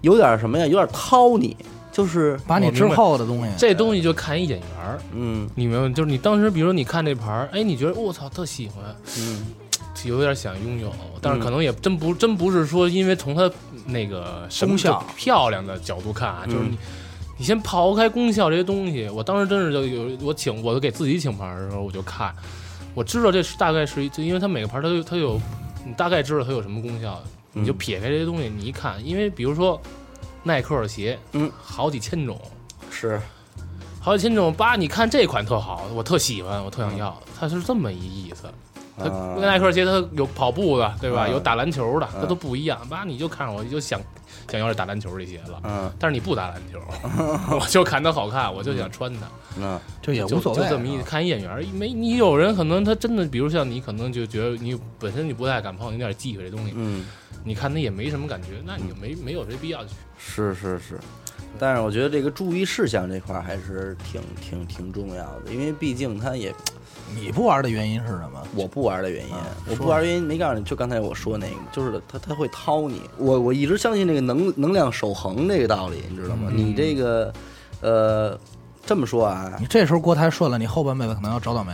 [0.00, 0.66] 有点什么呀？
[0.66, 1.56] 有点掏你，
[1.90, 5.94] 就是把你之后的东西，这东西就看一眼缘儿，嗯你明白吗？
[5.94, 8.84] 就是你当时，比如说你看这牌儿，哎，你觉得我操特喜欢，
[9.18, 9.46] 嗯
[10.04, 13.50] 有点想拥有，但是可能也真不真不是说因为从它
[13.86, 15.04] 那个功效。
[15.16, 16.78] 漂亮的角度看啊，就是嗯你。
[17.38, 22.32] 你先刨开功效这些东西，我当时真是就有我请我给自己请牌的时候，我就看，
[22.94, 25.40] 我知道这是大概是一，就因为它每个牌儿它有它有，
[25.84, 27.20] 你大概知道它有什么功效，
[27.52, 29.80] 你就嗯撇开这些东西，你一看，因为比如说
[30.44, 32.40] 耐克的鞋，嗯，好几千种，
[32.90, 33.20] 是。
[34.00, 38.44] 好几千种，八，你看这款特好，我特喜欢，我特想要，它是这么一意思。
[38.98, 41.26] 它啊耐克鞋他有跑步的，对吧？
[41.26, 42.80] 嗯有打篮球的，它嗯都不一样。
[42.90, 44.00] 妈，你就看上我就想
[44.50, 46.78] 想要这打篮球这鞋了，嗯但是你不打篮球，
[47.58, 49.20] 我就看它好看，我就想穿它，
[49.58, 51.66] 那就也就无所谓啊，就这么一看一眼缘。
[51.74, 57.06] 没你有人可能他真的，比如像你，可能就觉得你本身你不太敢碰，有点忌讳这东西，嗯
[57.44, 59.90] 你看他也没什么感觉，那你就没没有这必要去。
[60.18, 61.00] 是是是，
[61.58, 66.54] 但是我觉得这个注意事项这块还是挺挺挺重要的，因为毕竟它也
[67.14, 68.42] 你不玩的原因是什么？
[68.54, 73.02] 我不玩的原因，啊我不玩原因没告诉你，就刚才我说那个，就是他他会掏你。
[73.18, 76.48] 我我一直相信这个能能量守恒这个道理，你知道吗？
[76.50, 77.32] 嗯你这个
[77.80, 78.38] 呃
[78.84, 81.72] 这么说啊你，这时候锅太顺了，你后半辈子可能要找倒霉。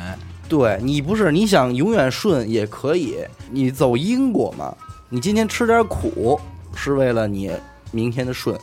[0.49, 3.19] 对你不是你想永远顺也可以，
[3.51, 4.75] 你走因果嘛。
[5.11, 6.39] 你今天吃点苦
[6.75, 7.51] 是为了你
[7.91, 8.59] 明天的顺，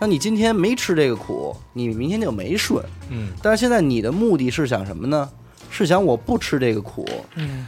[0.00, 2.84] 那你今天没吃这个苦，你明天就没顺。
[3.10, 5.28] 嗯，但是现在你的目的是想什么呢？
[5.70, 7.66] 是想我不吃这个苦，嗯，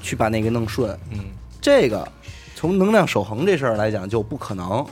[0.00, 0.90] 去把那个弄顺。
[1.10, 1.18] 嗯，
[1.60, 2.06] 这个
[2.54, 4.84] 从能量守恒这事儿来讲就不可能，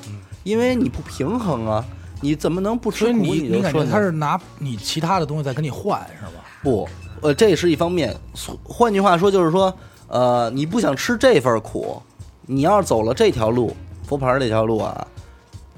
[0.44, 1.84] 因为你不平衡啊，
[2.20, 3.84] 你怎么能不吃苦你你感觉？
[3.84, 6.44] 他是拿你其他的东西在跟你换是吧？
[6.62, 6.88] 不，
[7.22, 8.14] 呃，这是一方面。
[8.62, 9.74] 换句话说，就是说，
[10.08, 12.00] 呃，你不想吃这份苦，
[12.46, 13.74] 你要是走了这条路，
[14.06, 15.06] 佛牌这条路啊，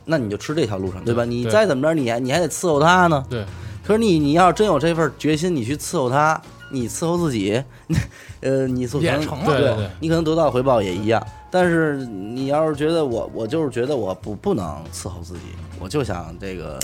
[0.04, 1.24] 那你就吃这条路上，对吧？
[1.24, 3.24] 你再怎么着，你还你还得伺候他呢。
[3.30, 3.44] 对，
[3.84, 6.40] 可是你你要真有这份决心，你去伺候他，
[6.72, 7.62] 你伺候自己，
[8.40, 11.24] 呃，你所可能也成了对你可能得到的回报也一样。
[11.50, 15.40] 但是你要是觉得我我就是觉得我不不能伺候自己，
[15.78, 16.80] 我就想这个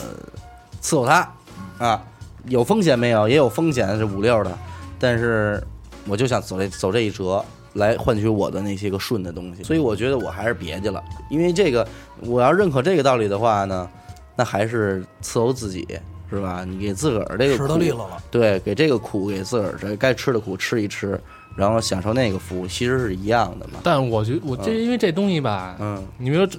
[0.83, 1.33] 伺候他
[1.79, 2.03] 啊，
[2.47, 3.29] 有风险没有？
[3.29, 4.57] 也有风险是五六的，
[4.99, 5.61] 但是
[6.07, 7.45] 我就想走这走这一折。
[7.75, 11.87] 来换取我的那些个顺的东西，所以我觉得我还是别去了，因为这个
[12.23, 13.89] 我要认可这个道理的话呢，
[14.35, 15.87] 那还是伺候自己，
[16.31, 16.65] 是吧？
[16.67, 18.19] 你给自个儿这个吃到利落了。
[18.31, 21.19] 对，给这个苦给自个儿这该吃的苦吃一吃，
[21.57, 23.81] 然后享受那个服务，其实是一样的嘛。
[23.83, 26.59] 但我觉得我这因为这东西吧，嗯你说这，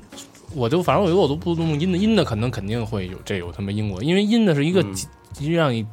[0.55, 4.83] 我就反正我觉得我都不弄阴的，阴的可能肯定会有这有他妈因果，因为阴的是一个
[5.51, 5.85] 让你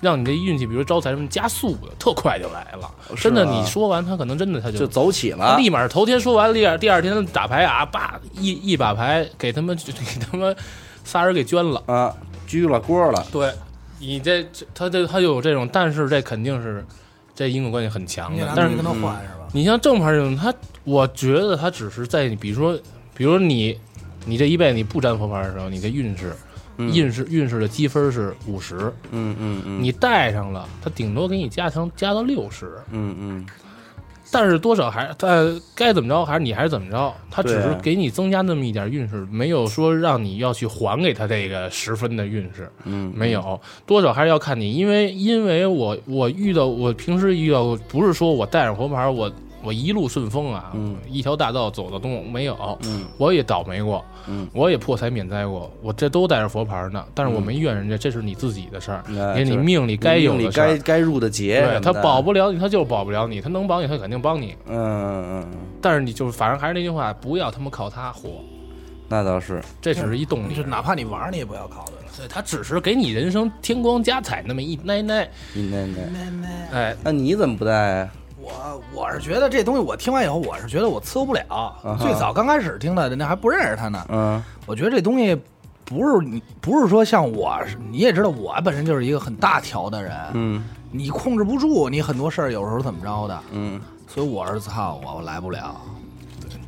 [0.00, 2.88] 让你这运气，比如招财什么加速的，特快就来了。
[3.16, 9.92] 是真的，啊你说完他可能真的他就就走起了，立马头天说完，第二第二天打牌啊，叭一一把牌给他们 给
[10.30, 10.56] 他们
[11.04, 11.82] 仨人给捐了。
[11.86, 12.14] 啊，
[12.50, 13.24] 鞠了锅了。
[13.30, 13.52] 对，
[14.00, 16.84] 你这这他这他就有这种，但是这肯定是
[17.32, 18.52] 这因果关系很强的。
[18.56, 19.46] 但是你跟他换是吧？
[19.52, 22.76] 你像正牌这种，他我觉得他只是在你，比如说，
[23.14, 23.78] 比如说你，
[24.26, 26.34] 你这一辈子你不沾佛牌的时候，你的运势，
[26.78, 33.46] 嗯运势运势的积分是五十，嗯嗯嗯，你带上了，他顶多给你加强加到六十，嗯嗯
[34.32, 49.30] 但是多少还是他该怎么着还是你还是怎么着，他只是给你增加那么一点运势，没有说让你要去还给他这个十分的运势，嗯，没有，多少还是要看你，因为因为我我遇到我平时遇到不是说我带上佛牌我
[49.62, 50.96] 我一路顺风啊，嗯。
[51.08, 53.04] 一条大道走到东没有，嗯。
[53.18, 59.04] 我也倒霉过，嗯，我也破财免灾过，我这都带着佛牌呢，但是我没怨人家，这是你自己的事儿，
[59.36, 59.56] 也是。
[59.56, 60.66] 命里该有的事儿。
[60.68, 65.46] 该该入的劫对他保不了你，他就是保不了你，他能帮你，他肯定帮你，嗯嗯嗯，
[65.82, 68.42] 但是你就是反正还是那句话，不要他妈靠他活，
[69.08, 70.54] 那倒是，这只是一动力。
[70.54, 72.12] 就，哪怕你玩，你也不要考虑了。
[72.16, 76.68] 对他只是给你人生添光加彩那么一奶奶，一奶奶，奶奶。
[76.72, 78.10] 哎，那你怎么不带啊？
[78.50, 81.44] 我我是觉得这东西我听完以后，我是觉得我伺候不了。
[81.48, 81.96] 哈。
[81.98, 84.04] 最早刚开始听的，人家还不认识他呢。
[84.08, 84.42] 嗯。
[84.66, 85.36] 我觉得这东西
[85.84, 87.58] 不是你不是说像我，
[87.90, 90.64] 你也知道我本身就是一个很大条的人，嗯。
[90.90, 93.80] 你控制不住你很多事儿，有时候怎么着的，嗯。
[94.08, 95.80] 所以我是操我我来不了。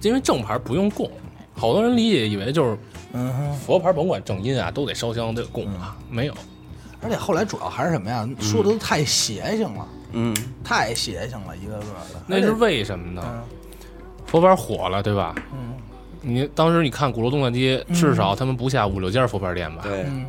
[0.01, 1.09] 因为正牌不用供，
[1.55, 2.77] 好多人理解以为就是
[3.13, 6.35] 嗯，佛牌甭管正音啊，都得烧香得供啊，没有，
[7.01, 8.29] 而且后来主要还是什么呀？
[8.41, 10.02] 说的都太邪性了，嗯
[10.65, 12.23] 太邪性了，一个个的。
[12.27, 13.23] 那是为什么呢？
[13.25, 13.43] 嗯
[14.27, 15.35] 佛牌火了，对吧？
[15.53, 15.75] 嗯
[16.23, 19.83] 你当时你看鼓楼东大街，至少他们不下五六家佛牌店吧？
[19.83, 20.25] 对，嗯，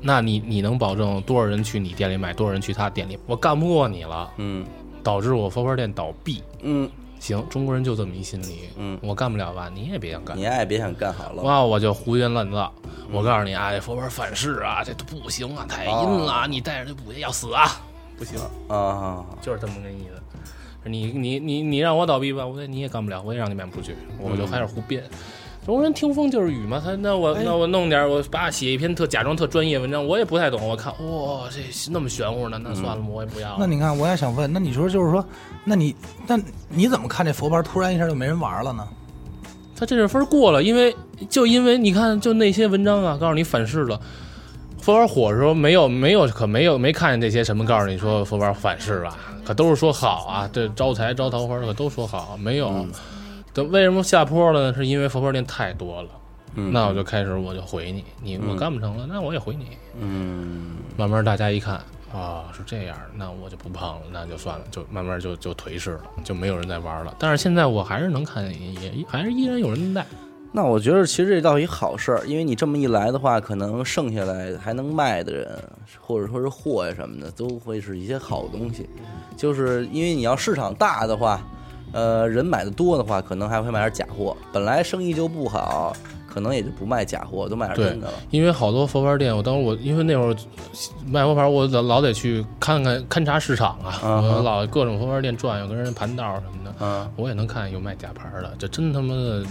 [0.00, 3.18] 那你你能保证多少人去你店里买，多少人去他店里？
[3.26, 4.64] 我干不过你了，嗯
[5.02, 6.42] 导致我佛牌店倒闭。
[6.60, 6.88] 嗯
[7.18, 10.42] 行，中国人就这么一心理，嗯我干不了吧，你也别想干你。
[10.42, 11.42] 也别想干好了。
[11.42, 12.72] 哇，我就胡言乱造。
[13.10, 17.80] 我告诉你啊，这佛牌反噬啊，这都不行啊，太阴了，你带着这补要死啊，
[18.18, 18.38] 不行，
[18.68, 20.22] 啊，就是这么个意思。
[20.88, 25.02] 你你你你让我倒闭吧，我也你也干不了，我也让你卖不出去，我就开始胡编。
[25.64, 30.64] 中国人听风就是雨嘛，他那我那我弄点儿，我叭写一篇特假装特专业文章，我也不太懂。
[30.64, 31.60] 我看哇，这
[31.90, 33.56] 那么玄乎呢，那算了，我也不要了。
[33.58, 35.26] 那你看，我也想问，那你说就是说，
[35.64, 35.92] 那你
[36.28, 36.38] 那
[36.68, 38.86] 你怎么看这佛牌突然一下就没人玩了呢？
[39.74, 40.94] 他这阵分过了，因为
[41.28, 44.00] 就因为你看，就那些文章啊，告诉你反噬了。
[44.86, 52.86] 佛牌火的时候没有没有可没有没看见这些什么告诉你说佛牌反噬吧，可都是说好啊，这招财招桃花可都说好，没有。
[53.52, 54.74] 等为什么下坡了呢？
[54.76, 56.08] 是因为佛牌店太多了。
[56.54, 59.70] 嗯那我就开始我就回你，你我干不成了，那我也回你。
[59.98, 61.80] 嗯慢慢大家一看
[62.14, 67.12] 啊、是这样，那我就不碰了，那就算了，就慢慢就就颓势了，就没有人再玩了。
[67.18, 70.06] 但是现在我还是能看见，也也还是依然有人带。
[70.56, 75.46] 那我觉得其实这倒是一好事儿，因为你这么一来的话，可能剩下来还能卖的人，
[76.00, 78.88] 或者说是货呀什么的，都会是一些好东西。
[79.36, 81.42] 就是因为你要市场大的话，
[81.92, 84.34] 呃，人买的多的话，可能还会买点假货。
[84.50, 85.94] 本来生意就不好，
[86.26, 88.14] 可能也就不卖假货，都卖点真的了。
[88.30, 90.34] 因为好多佛牌店，我当时我因为那会儿
[91.06, 99.44] 卖佛牌，我老老得去看看勘察市场啊，我老各种佛牌店转悠，跟人盘道什么的，嗯我也能看见有卖假牌的，这真他妈的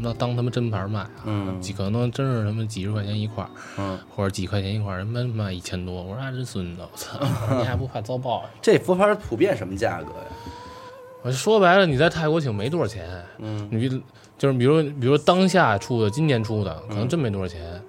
[0.00, 1.60] 那当他们真牌卖啊，嗯。
[1.60, 7.18] 几可能真是他妈几十块钱一块儿，嗯，或者几块钱一块儿，人卖卖一千多，我说啊真孙子，我操，
[7.58, 8.48] 你还不怕遭报应？
[8.62, 10.26] 这佛牌普遍什么价格呀？
[11.22, 13.68] 我说白了，你在泰国请没多少钱，嗯。
[13.70, 14.02] 你比
[14.38, 17.82] 就是比如比如当下出的，今年出的，可能真没多少钱，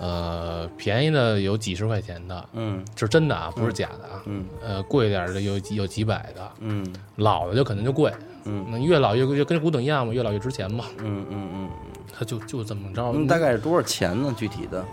[0.00, 2.82] 呃，便宜的有几十块钱的，嗯。
[2.96, 4.46] 是真的啊，不是假的啊，嗯。
[4.62, 6.82] 呃，贵点儿的有几有几百的，嗯。
[7.16, 8.10] 老的就可能就贵，
[8.48, 8.66] 嗯。
[8.70, 11.70] 那越老越越跟古董一样嘛，越老越值钱嘛，嗯嗯嗯
[12.18, 13.02] 它就就这么着。
[13.14, 14.34] 嗯，大概是多少钱呢？
[14.36, 14.84] 具体的？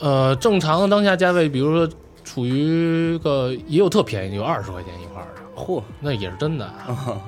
[0.00, 7.20] 呃，正常的当下价位，比如说处于个也有特便宜的，有二十块钱一块的，嚯，那也是真的，啊。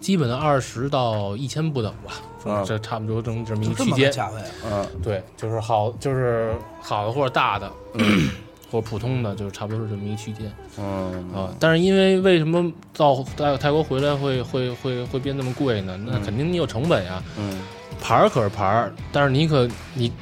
[0.00, 2.62] 基本的二十到一千不等吧，啊。
[2.62, 3.94] 这差不多这么这么一个区间。
[3.94, 7.72] 么个价位啊，嗯对，就是好，就是好的或者大的，
[8.74, 11.54] 或者普通的，就是差不多是这么一个区间嗯啊。
[11.60, 15.96] 但是因为为什么到泰泰国回来会会会会变那么贵呢？
[16.04, 17.22] 那肯定你有成本呀。
[17.38, 17.60] 嗯
[18.00, 20.12] 牌儿可是牌儿，但是你可你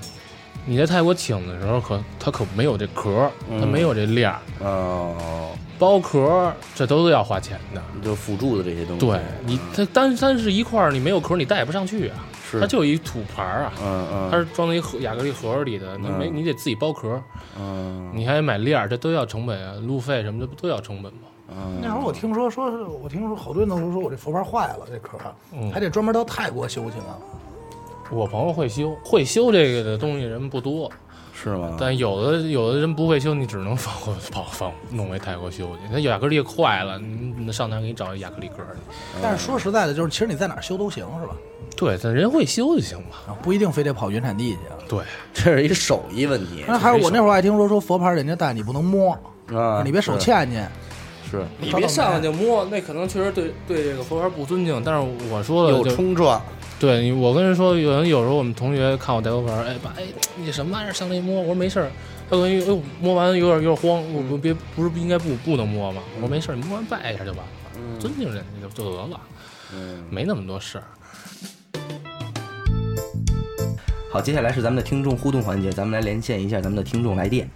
[0.67, 7.83] 你在泰国请的时候可它可没有这壳儿，它嗯没有这链儿，哦，包壳儿这都是要花钱的。
[8.05, 9.07] 就辅助的这些东西。
[9.07, 12.27] 对你，它单单是一块儿，你没有壳儿你带不上去啊。
[12.53, 12.61] 是。
[12.61, 17.21] 它就一土牌儿啊，嗯嗯，它是装在一盒亚克力盒里的，你没嗯你得自己包壳。
[17.59, 18.11] 嗯。
[18.15, 21.21] 你还买链儿，这都要成本啊，路费什么的不都要成本吗？
[21.49, 21.81] 嗯。
[21.83, 25.19] 那会儿我听说，说是我听说好多人都说说我这佛牌坏了，这壳
[25.53, 25.71] 嗯。
[25.73, 27.19] 还得专门到泰国修去呢。
[28.11, 30.91] 我朋友会修，会修这个的东西人不多，
[31.43, 31.77] 是吗？
[31.79, 35.81] 但有的有的人不会修，你只能放 放放弄回泰国修去。
[35.91, 38.97] 那亚克力坏了，你你上哪给你找亚克力壳去。
[39.21, 41.35] 但是说实在的，就是其实你在哪修都行，是吧？
[41.77, 43.17] 对，但人会修就行嘛。
[43.27, 44.79] 啊，不一定非得跑原产地去啊。
[44.89, 45.01] 对，
[45.35, 49.13] 这是一手艺问题那还有我那会儿爱听说说佛牌人家带你不能摸，
[49.53, 49.83] 啊！
[49.85, 50.59] 你别手是欠去。
[51.31, 54.83] 是你别上来就摸，那可能确实对对这个佛牌不尊敬。
[54.85, 56.39] 但是我说有了就，冲撞，
[56.83, 60.03] 对我跟人说，有人有时候我们同学看我带佛牌，哎爸，哎
[60.35, 61.41] 你什么玩意儿上来一摸？
[61.41, 61.89] 我说没事儿。
[62.29, 66.03] 他可能哎呦摸完有点有点慌，我我别不是不应该不不能摸吗？
[66.17, 67.45] 我说没事儿，你摸完拜一下就完了，
[67.77, 69.21] 嗯尊敬人家就就得了，
[69.73, 70.85] 嗯，没那么多事儿。
[74.11, 77.49] 好，接下来是咱们的听众互动环节，咱们来连线一下咱们的听众来电。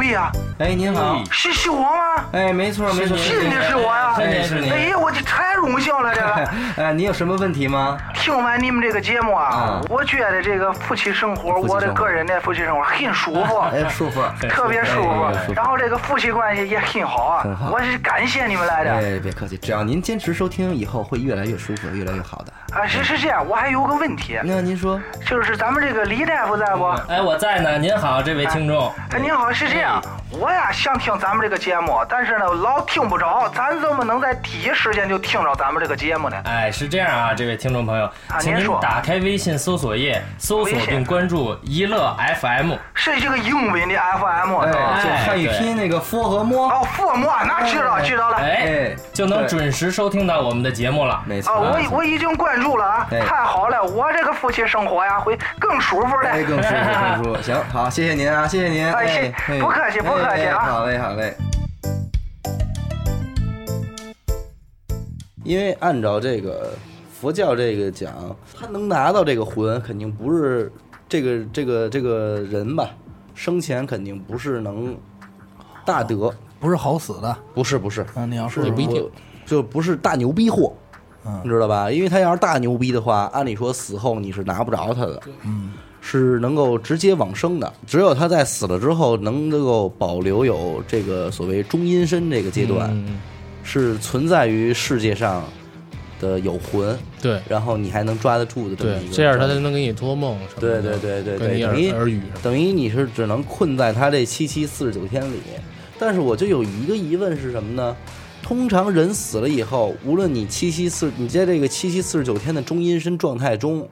[0.00, 2.05] 喂呀，哎，您好，是是我吗？
[2.32, 4.14] 哎，没错没错，真的是我呀！
[4.18, 4.70] 哎，是你。
[4.70, 6.50] 哎呀，我这太荣幸了，这个。
[6.84, 7.98] 哎，你有什么问题吗？
[8.14, 13.58] 听完你们这个节目啊啊，我觉得这个夫妻生活，我的个人的夫妻生活很舒服。
[13.72, 14.22] 哎，舒服。
[14.48, 15.08] 特别舒服
[15.46, 17.70] 服，然后这个夫妻关系也很好很好啊！
[17.72, 22.52] 我是感谢你们来的哎，别客气，只要您坚持收听，以后会越来越舒服，越来越好的。
[22.76, 22.86] 啊！
[22.86, 26.84] 是是这样，我还有个问题，那您说，就是咱们这个李大夫在不？
[27.08, 27.78] 哎，我在呢。
[27.78, 28.92] 您好，这位听众。
[29.10, 36.36] 哎，您好，是这样，我呀想听咱们这个节目，但是呢老听不着，咱怎么能在第一时间就听着咱们这个节目呢？
[36.44, 38.10] 哎，是这样啊，这位听众朋友，
[38.40, 42.74] 请您打开微信搜索页，搜索并关注“一乐 FM”。
[42.94, 44.50] 是这个英文的 FM？
[45.02, 48.36] 就汉语拼音那个佛和摸，哦，父母啊，那知道知道了。
[48.38, 51.22] 哎哎，就能准时收听到我们的节目了。
[51.24, 51.72] 没错啊，。
[51.72, 56.28] 我已我已经关注了啊，哎太好了，我这个夫妻生活呀会更舒服的。
[56.30, 57.42] 哎，更舒服，更舒服。
[57.44, 58.86] 行，好，谢谢您啊，谢谢您。
[58.86, 61.36] 哎哎不客气不客气啊好嘞，好嘞。
[65.44, 66.72] 因为按照这个
[67.12, 68.12] 佛教这个讲，
[68.58, 70.72] 他能拿到这个魂，肯定不是
[71.08, 72.90] 这个这个这个人吧，
[73.34, 74.96] 生前肯定不是能
[75.84, 77.36] 大德，不是好死的。
[77.54, 79.10] 不是不是，嗯，你要说是不一定我
[79.46, 80.74] 就不是大牛逼货，
[81.26, 81.90] 嗯你知道吧？
[81.90, 87.72] 因为他要是大牛逼的话，按理说死后你是拿不着他的，嗯，是能够直接往生的。
[87.86, 93.20] 只有他在死了之后，能够保留有这个所谓中阴身这个阶段，嗯
[93.62, 95.42] 是存在于世界上
[96.20, 99.12] 的有魂，对然后你还能抓得住的这么一，个。
[99.12, 100.96] 这样他才能给你托梦什么对的。
[100.98, 102.22] 对对对对等于。
[102.42, 105.40] 等于你是只能困在他这七七四十九天里。
[105.98, 107.96] 但是我就有一个疑问是什么呢？
[108.46, 113.88] 通常人死了以后，无论你七七四，你在这个七七四十九天的中阴身状态中，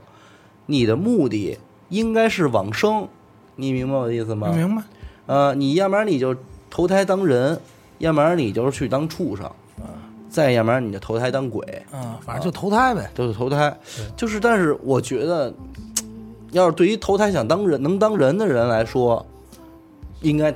[0.67, 3.09] 你的目的应该是往生，
[3.57, 4.53] 你明白我的意思吗？
[4.55, 4.83] 明白？
[5.27, 6.37] 呃，你要不然你就
[6.71, 7.61] 投胎当人，
[7.99, 9.51] 要不然你就是去当畜生，
[10.29, 13.11] 再要不然你就投胎当鬼，嗯，反正就投胎呗。
[13.13, 13.77] 就是投胎。
[14.17, 15.53] 就是，但是我觉得，
[16.53, 19.27] 要是对于投胎想当人、能当人的人来说，
[20.21, 20.55] 应该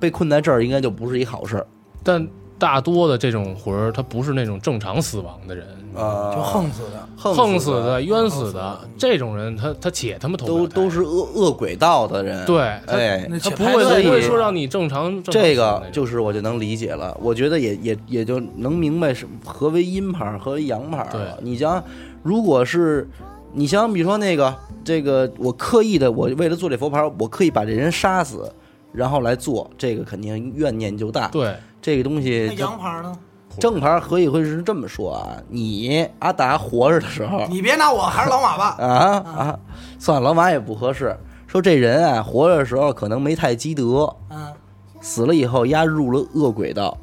[0.00, 1.66] 被困在这儿，应该就不是一好事儿
[2.02, 2.26] 但
[2.58, 7.06] 大多的这种魂儿，他不是那种正常死亡的人，啊，就横死的。
[7.18, 21.38] 横横死死的、冤死的这种人，他他且他妈都都是恶恶鬼道的人。，对，他哎，他不会不会说让你正常这个就是我就能理解了，我觉得也也也就能明白是何为阴牌儿，何为阳牌儿对了。
[21.42, 21.82] 你想，
[22.22, 23.08] 如果是
[23.52, 24.54] 你想，比如说那个
[24.84, 28.52] 这个，我刻意的，我为了做这佛牌儿，我刻意把这人杀死，
[28.92, 31.28] 然后来做，这个肯定怨念就大。
[31.28, 31.54] 对
[31.86, 33.16] 这个东西那，羊牌呢？
[33.60, 35.36] 正牌儿何以会是这么说啊？
[35.48, 38.70] 你阿达活着的时候，你别拿我，还是老马吧。
[38.84, 38.90] 啊
[39.24, 39.58] 啊，
[39.96, 41.16] 算了，老马也不合适。
[41.46, 44.52] 说这人啊，活着的时候可能没太积德，嗯，
[45.00, 46.98] 死了以后压入了恶鬼道，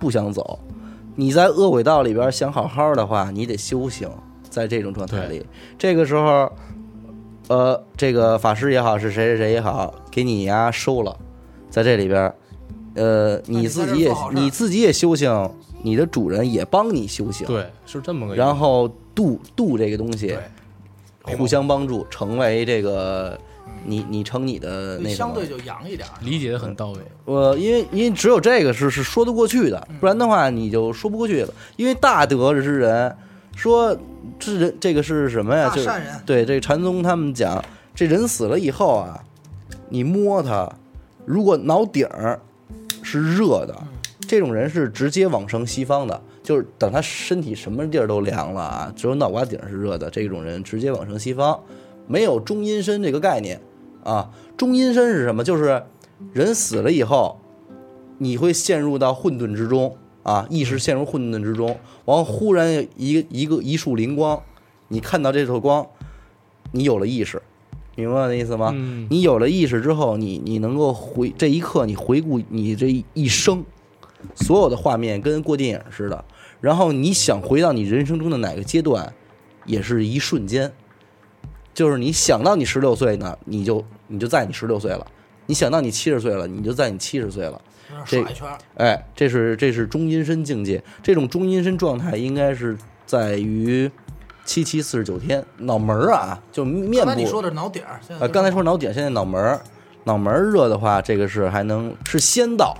[0.00, 0.58] 不想走。
[1.14, 4.10] 你在恶鬼道里边想好好的话，你得修行。
[4.50, 5.46] 在这种状态里，
[5.78, 6.50] 这个时候，
[7.46, 11.16] 呃，这个法师也好，是谁谁谁也好，给你呀收了，
[11.70, 12.34] 在这里边，
[12.96, 15.50] 呃，你自己也你自己也修行，
[15.82, 18.34] 你的主人也帮你修行，对，是这么个。
[18.34, 20.36] 然后度度这个东西，
[21.22, 23.38] 互相帮助，成为这个
[23.84, 26.12] 你你成你的那个相对就阳一点儿。
[26.22, 27.00] 理解的很到位。
[27.24, 31.52] 我因为因为只有这个是是说得过去的，嗯不然的话你就说不过去了。
[31.76, 33.14] 因为大德之人
[33.54, 33.96] 说
[34.38, 35.68] 这人这个是什么呀？
[35.68, 37.62] 就是大善人对这个禅宗他们讲，
[37.94, 39.22] 这人死了以后啊，
[39.88, 40.72] 你摸他，
[41.24, 42.40] 如果脑顶儿
[43.16, 43.88] 是热的，嗯
[44.28, 46.20] 这种人是直接往生西方的。
[46.42, 51.60] 就是等他身体什么地儿都凉了啊，只有脑瓜顶儿是热的，这种人直接往生西方，
[52.06, 53.60] 没有中阴身这个概念
[54.04, 54.30] 啊。
[54.56, 55.42] 中阴身是什么？
[55.42, 55.82] 就是
[56.32, 57.40] 人死了以后，
[58.18, 64.40] 你会陷入到混沌之中啊，意识陷入混沌之中，完后忽然一个一个一束灵光，
[64.88, 65.86] 你看到这束光，
[66.72, 67.42] 你有了意识，
[67.96, 68.70] 明白我的意思吗？
[68.72, 73.64] 嗯，你有了意识之后，你你能够回这一刻，你回顾你这一生
[74.34, 76.24] 所有的画面，跟过电影似的。
[76.60, 79.12] 然后你想回到你人生中的哪个阶段，
[79.64, 80.72] 也是一瞬间。
[81.74, 85.06] 就是你想到你十六岁呢，你就你就在你十六岁了；
[85.46, 87.60] 你想到你七十岁了，你就在你七十岁了。
[88.04, 88.24] 这
[88.76, 93.90] 哎，这是这是中阴身境界，这种中阴身状态应该是在于
[94.46, 97.06] 七七四十九天，脑门儿啊，就面部。
[97.06, 99.60] 刚才你说的脑顶儿，现在呃，刚才说脑顶，现在脑门儿，
[100.04, 102.74] 脑门儿热的话，这个是还能是仙道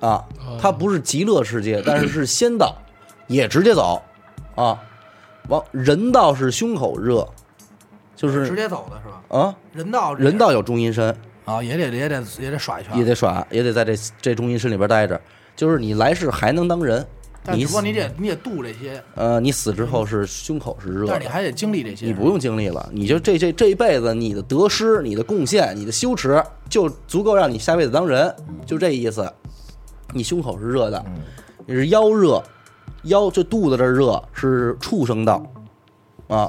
[0.00, 0.24] 啊，
[0.60, 2.74] 它不是极乐世界，但是是仙道，
[3.28, 4.02] 也直接走
[4.56, 4.76] 啊。
[5.48, 7.28] 往人道是胸口热，
[8.16, 9.38] 就是直接走的是吧？
[9.38, 15.20] 啊，人道人道有中阴身，啊，也得也得也得耍一圈，也得耍，也得在这这中阴身里边待着，
[15.54, 17.06] 就是你来世还能当人，
[17.44, 21.06] 但只不过你得你得度这些，呃，你死之后是胸口是热的。
[21.08, 22.06] 但是你还得经历这些。
[22.06, 28.34] 你不用经历了，你就这这这一辈子，你的得失、你的贡献、你的羞耻，就足够让你下辈子当人，
[28.64, 29.30] 就这意思。
[30.12, 31.04] 你胸口是热的，
[31.66, 32.42] 你是腰热，
[33.02, 35.44] 腰这肚子这儿热是畜生道，
[36.28, 36.48] 啊，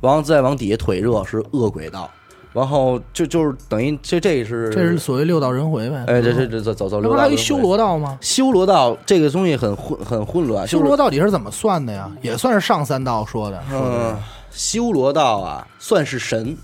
[0.00, 2.10] 然后再往底下腿热是恶鬼道，
[2.54, 6.04] 然后就就是等于这这是这是所谓六道轮回呗。
[6.06, 8.16] 哎这这这走走走这六道轮回不是还有一修罗道吗？
[8.22, 12.10] 修罗道这个东西很混很混乱，修就是罗到底是怎么算的呀？
[12.22, 14.16] 也算是上三道说的，说的嗯，
[14.50, 16.56] 修罗道啊算是神，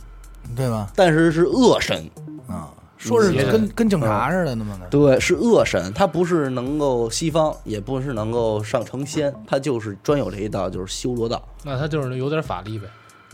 [0.56, 0.88] 对吧？
[0.94, 2.08] 但是是恶神。
[2.46, 2.68] 啊，
[2.98, 4.86] 说是跟跟警察似的那么的。
[4.88, 11.40] 对，是恶神，他不是能够西方，也不是能够上成仙，他就是专有这一道，就是修罗道。
[11.64, 12.86] 那他就是有点法力呗。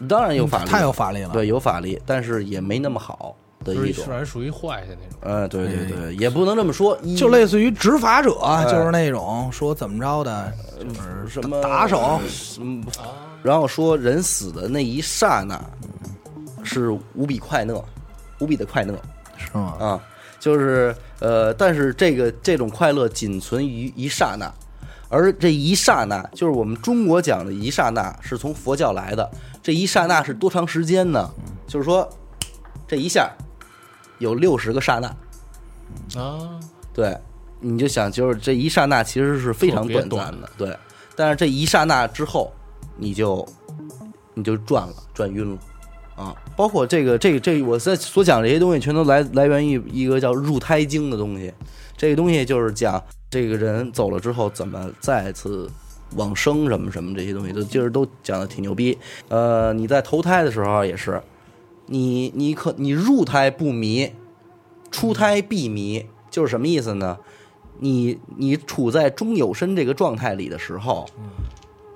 [0.09, 1.31] 当然有法力，太有法力了。
[1.31, 3.35] 对，有法力，但是也没那么好
[3.65, 5.19] 的一种就是属于坏的那种。
[5.23, 12.21] 嗯，对对对，也不能这么说，就类似于执法者，哎就是那种说怎么着的，就是什么打手，
[12.61, 12.85] 嗯，
[13.43, 15.59] 然后说人死的那一刹那
[16.63, 17.83] 是无比快乐，
[18.39, 18.95] 无比的快乐
[19.39, 19.77] 是吗？
[19.81, 20.01] 啊，
[20.39, 24.53] 就是呃，但是这个这种快乐仅存于一刹那，
[25.09, 29.29] 而这一刹那就是我们中国讲的一刹那，是从佛教来的。
[29.67, 31.29] 这一刹那是多长时间呢？
[31.67, 32.09] 就是说，
[32.87, 33.33] 这一下
[34.21, 36.61] 有六十个刹那，啊，
[36.95, 37.19] 对，
[37.59, 40.79] 你就想，就是这一刹那其实是非常短暂的，对。
[41.17, 42.53] 但是这一刹那之后，
[42.97, 43.45] 你就
[44.35, 45.59] 你就转了，转晕了
[46.15, 46.33] 啊！
[46.57, 51.53] 包括这个这个这个，我在所讲这些东西，全都来来源于一个叫入胎经的东西。
[51.97, 55.69] 这个东西就是讲这个人走了之后怎么再次
[56.15, 58.97] 往生什么什么这些东西，都今儿都讲的挺牛逼。
[59.29, 61.23] 呃，你在投胎的时候也是，
[61.87, 64.13] 你你可你入胎不迷，
[64.91, 67.19] 出胎必迷，就是什么意思呢？
[67.79, 71.07] 你你处在中有身这个状态里的时候，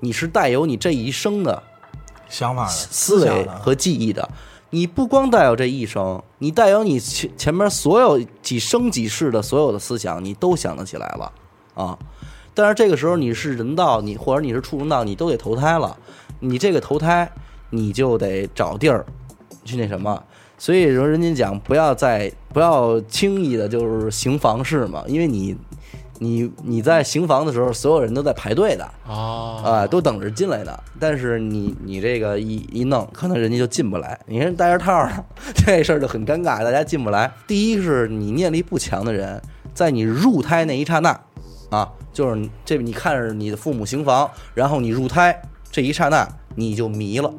[0.00, 1.62] 你是带有你这一生的
[2.28, 4.28] 想法思维和记忆的。
[4.72, 11.32] 你不光带有这一生，你带有你前前面所有几生几世的所有的思想，你都想得起来了
[11.74, 11.98] 啊。
[12.54, 15.96] 但是这个时候你是人道，你或者你是畜生道，你都得投胎了。
[16.40, 17.30] 你这个投胎，
[17.70, 19.04] 你就得找地儿
[19.64, 20.22] 去那什么。
[20.58, 25.56] 所以说，人家讲不要再不要轻易的就是行房事嘛，因为你
[26.18, 28.84] 你你在行房的时候，所有人都在排队的。
[29.06, 30.78] 啊啊，都等着进来的。
[30.98, 34.18] 但是你你这个一一弄，可能人家就进不来。
[34.26, 35.10] 你看戴着套儿，
[35.54, 37.30] 这事儿就很尴尬，大家进不来。
[37.46, 39.40] 第一是你念力不强的人，
[39.72, 41.18] 在你入胎那一刹那，
[41.70, 45.40] 啊，就是这你看着你的父母行房，然后你入胎
[45.70, 47.32] 这一刹那，你就迷了，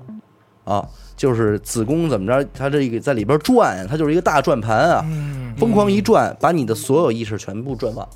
[0.64, 8.08] 啊，就是子宫怎么着，它这个在里边转，它就是一个大转盘啊，嗯，疯狂一转，把你的所有意识全部转忘，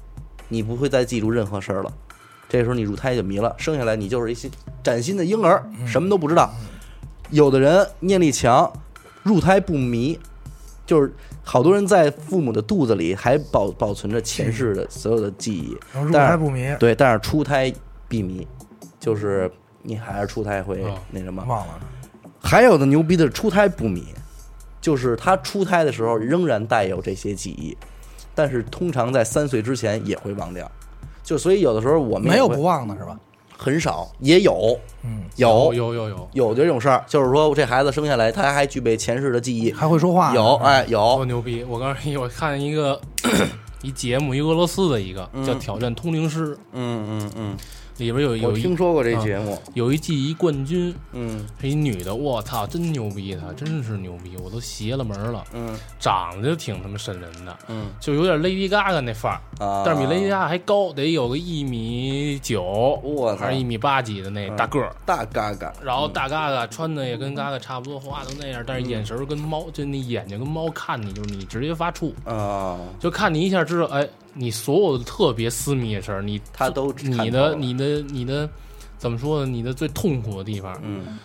[0.47, 1.91] 你不会再记住任何事儿了。
[2.47, 4.49] 这时候你入胎就迷了，生下来你就是一新
[4.81, 6.53] 崭新的婴儿，什么都不知道。
[7.31, 8.71] 有的人念力强，
[9.23, 10.17] 入胎不迷，
[10.85, 11.13] 就是
[11.47, 17.71] 好多人在父母的肚子里还保保存着前世的所有的记忆，入但是胎不迷，对，但是出胎
[18.07, 18.45] 必迷，
[18.99, 19.49] 就是
[19.83, 21.45] 你还是出胎会哦那什么。
[21.47, 21.79] 忘了，
[22.41, 24.07] 还有的牛逼的是出胎不迷，
[24.81, 27.77] 就是他出胎的时候仍然带有这些记忆，
[28.33, 30.69] 但是通常在三岁之前也会忘掉。
[31.23, 33.19] 就所以有的时候我们没有不忘的是吧？
[33.57, 36.53] 很少，也有嗯，有有有有，有。
[36.53, 40.99] 这种事儿，就是说这孩子生下来他还具备前世的记忆，还会说话，有哎有。
[40.99, 41.63] 多有，牛逼！
[41.63, 42.99] 我刚才我看一个
[43.81, 47.57] 一节目，一俄罗斯的一个叫《挑战通灵师》，嗯嗯嗯，
[47.97, 51.45] 里边有我有一听说过这节目，有一季一冠军，嗯。
[51.61, 53.35] 是一女的，我操，真牛逼！
[53.35, 55.73] 她真是牛逼，我都邪了门了，嗯。
[55.99, 57.87] 长得就挺他妈瘆人的，嗯。
[57.99, 62.61] 就有点 Lady Gaga 那范儿，啊，但是比 Lady Gaga 还高，得有个一米九，
[63.01, 63.45] 我操。
[63.45, 64.93] 还是一米八几的那大个儿。
[65.05, 78.47] 大嘎嘎，然后大 Gaga 穿的也跟 Gaga 差不多，话都那样，但是眼神儿跟猫，就那眼睛跟猫看你，就是你直接发怵，啊，就看你一下知道，哎，你所有的特别私密的事儿，你他都看你的你的你的
[78.97, 79.45] 怎么说呢？
[79.49, 81.17] 你的最痛苦的地方，嗯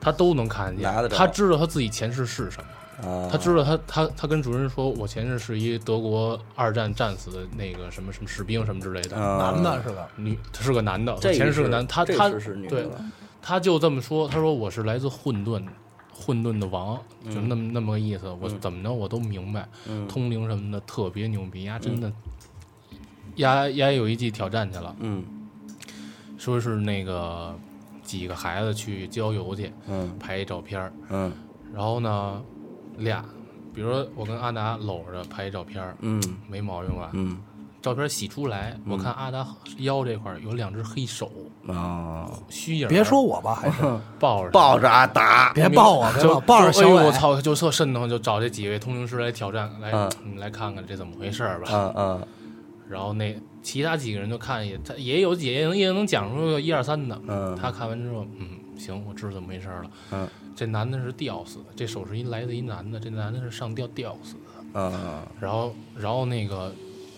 [0.00, 0.84] 他都能看见。
[1.10, 2.62] 他知道他自己前世是什
[3.02, 9.16] 么，啊，他知道他他他跟主任说，我前世是一德国二战战死的那个什么什么士兵什么之类的。
[9.16, 10.08] 啊男的是吧？
[10.16, 12.30] 女，他是个男的，这前世是个男的，他他
[12.68, 12.88] 对，
[13.42, 15.62] 他就这么说，他说我是来自混沌，
[16.12, 16.96] 混沌的王，
[17.28, 18.28] 就那么那么个意思。
[18.40, 22.12] 我怎么着我都明白，嗯通灵什么的特别牛逼，呀，真的，
[23.36, 25.24] 呀呀有一季挑战去了，嗯。
[26.38, 27.54] 说是那个
[28.02, 30.16] 几个孩子去郊游去嗯。
[30.18, 31.32] 拍一照片儿，嗯。
[31.74, 32.42] 然后呢
[32.96, 33.24] 俩，
[33.74, 36.22] 比如说我跟阿达搂着拍一照片儿，嗯。
[36.48, 37.10] 没毛病吧？
[37.14, 37.38] 嗯。
[37.82, 39.46] 照片洗出来，我看阿达
[39.78, 41.30] 腰这块有两只黑手，
[41.68, 43.82] 啊，虚影，别说我吧，还是
[44.18, 50.10] 抱着抱着阿达，别抱我，就抱抱着就小伟，哎呦我操，就特瘆得慌，就找这几位通灵师来挑战，来嗯。
[50.24, 51.68] 你来看看这怎么回事儿吧。
[51.70, 52.28] 嗯嗯
[52.88, 57.20] 然后那其他几个人就看也他也有也能也能讲出个一二三的。
[57.26, 59.90] 嗯，他看完之后，嗯，行，我知道怎么回事了。
[60.12, 64.40] 嗯，这男的是吊死的，这手是一来自一男的，这男的是上吊吊死的。
[64.74, 66.72] 嗯然后然后那个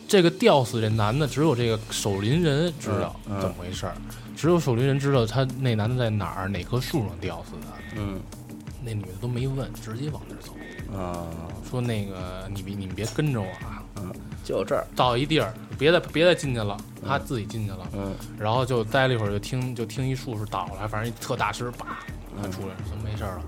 [0.06, 3.94] 这个吊死这男的，只有这个守林人知道怎么回事儿，
[4.36, 7.66] 只有守林人知道他那男的在哪儿哪棵树上吊死的。
[7.96, 8.20] 嗯
[8.84, 10.52] 那女的都没问，直接往那儿走。
[10.96, 11.26] 啊，
[11.68, 13.82] 说那个你别你们别跟着我啊，
[14.48, 16.74] 就这儿，到一地儿别再别再进去了，
[17.06, 18.14] 他自己进去了，嗯。
[18.38, 21.98] 然后就待了一会儿，就听就听一树是倒了，反正一特大声，叭，
[22.40, 23.42] 他出来怎么没事儿了？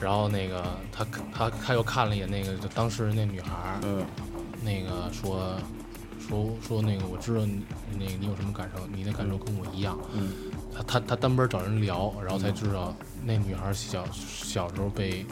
[0.00, 1.04] 然后那个他
[1.34, 4.06] 他他又看了一眼那个就当时那女孩儿，嗯。
[4.62, 5.56] 那个说
[6.20, 7.60] 说说那个我知道你
[7.98, 9.98] 那个你有什么感受，你的感受跟我一样。
[10.14, 10.30] 嗯。
[10.72, 12.94] 他他他单边找人聊，然后才知道
[13.24, 15.26] 那女孩小小时候被，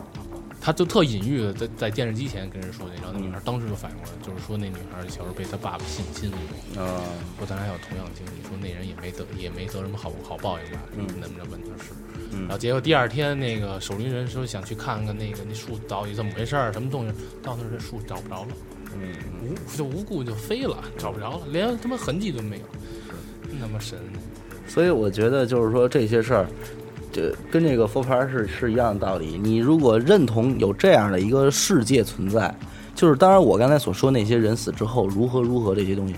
[0.60, 6.36] 他就特隐喻的在在电视机前跟人说那，然后那女孩当时就反应过来，就是说那女孩小时候被她爸爸性侵了，
[6.82, 7.00] 啊。
[7.38, 11.06] 说咱俩有同样经历，说那人也没得也没得什么好好报应吧，嗯。
[11.20, 11.92] 那么着问他是，
[12.32, 12.42] 嗯。
[12.42, 18.48] 然后结果第二天那个守林人说想去看看那个那树到底怎么回事儿，什么东西，到那儿这树找不着了。
[18.92, 22.64] 嗯无就无故就飞了，找不着了，连他妈痕迹都没有，
[23.60, 23.98] 那么神。
[24.66, 26.46] 所以我觉得就是说这些事儿，
[27.20, 29.38] 这跟这个佛牌是是一样的道理。
[29.42, 32.54] 你如果认同有这样的一个世界存在，
[32.94, 36.14] 就是当然我刚才所说那些人死之后如何如何这些东西，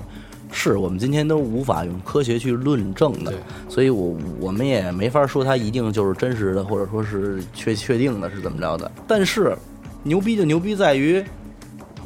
[0.52, 3.32] 是我们今天都无法用科学去论证的。
[3.68, 8.90] 所以我我们也没法说它一定就是真实的，或者说是确确定的是怎么着的。
[9.06, 9.56] 但是
[10.02, 11.24] 牛逼就牛逼在于，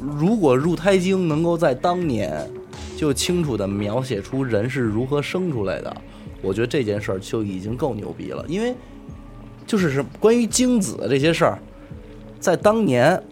[0.01, 2.49] 如果入胎经能够在当年
[2.97, 5.97] 就清楚地描写出人是如何生出来的，
[6.43, 8.45] 我觉得这件事儿就已经够牛逼了。
[8.49, 8.75] 因为
[9.67, 11.59] 就是是关于精子的这些事儿，
[12.39, 13.23] 在当年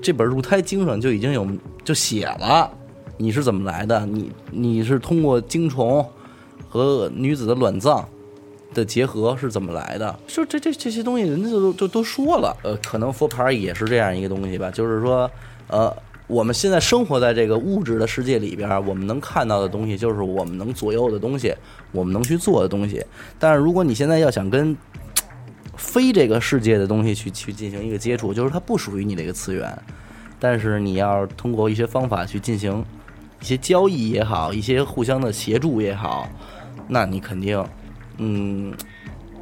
[0.00, 1.46] 这本入胎经上就已经有
[1.84, 2.70] 就写了，
[3.16, 4.04] 你是怎么来的？
[4.06, 6.04] 你你是通过精虫
[6.68, 8.08] 和女子的卵脏。
[8.74, 10.14] 的结合是怎么来的？
[10.26, 12.54] 就这这这些东西，人家都都都说了。
[12.62, 15.28] 呃，可能佛牌也是这样一个东西吧，就是说，
[15.68, 15.90] 呃，
[16.28, 21.54] 我们现在生活在这个物质的世界里边，我们能看到的东西就是我们能左右的东西，
[21.90, 23.04] 我们能去做的东西。
[23.38, 24.76] 但是如果你现在要想跟
[25.74, 29.76] 非这个世界的东西去去进行一个接触，就是它不属于你这个次元，
[30.38, 32.84] 但是你要通过一些方法去进行
[33.40, 36.28] 一些交易也好，一些互相的协助也好，
[36.88, 37.64] 那你肯定，
[38.18, 38.74] 嗯，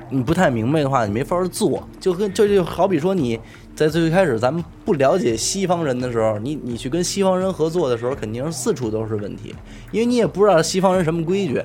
[0.09, 1.89] 你不太明白的话，你没法做。
[1.99, 3.41] 就跟就就好比说你
[3.77, 9.55] 在最开始咱们不了解西方人的时候，你你去跟西方人合作的时候，肯定是四处都是问题，
[9.93, 11.63] 因为你也不知道西方人什么规矩。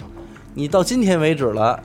[0.53, 1.81] 你到今天为止了，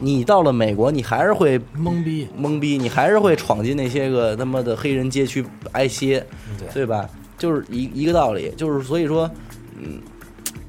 [0.00, 2.28] 你到了美国，你还是会懵逼。
[2.40, 6.24] 懵逼，你还是会闯进那些个他妈的黑人街区挨歇，
[6.58, 7.10] 对对吧？
[7.36, 9.28] 就是一一个道理，就是所以说，
[9.76, 10.00] 嗯，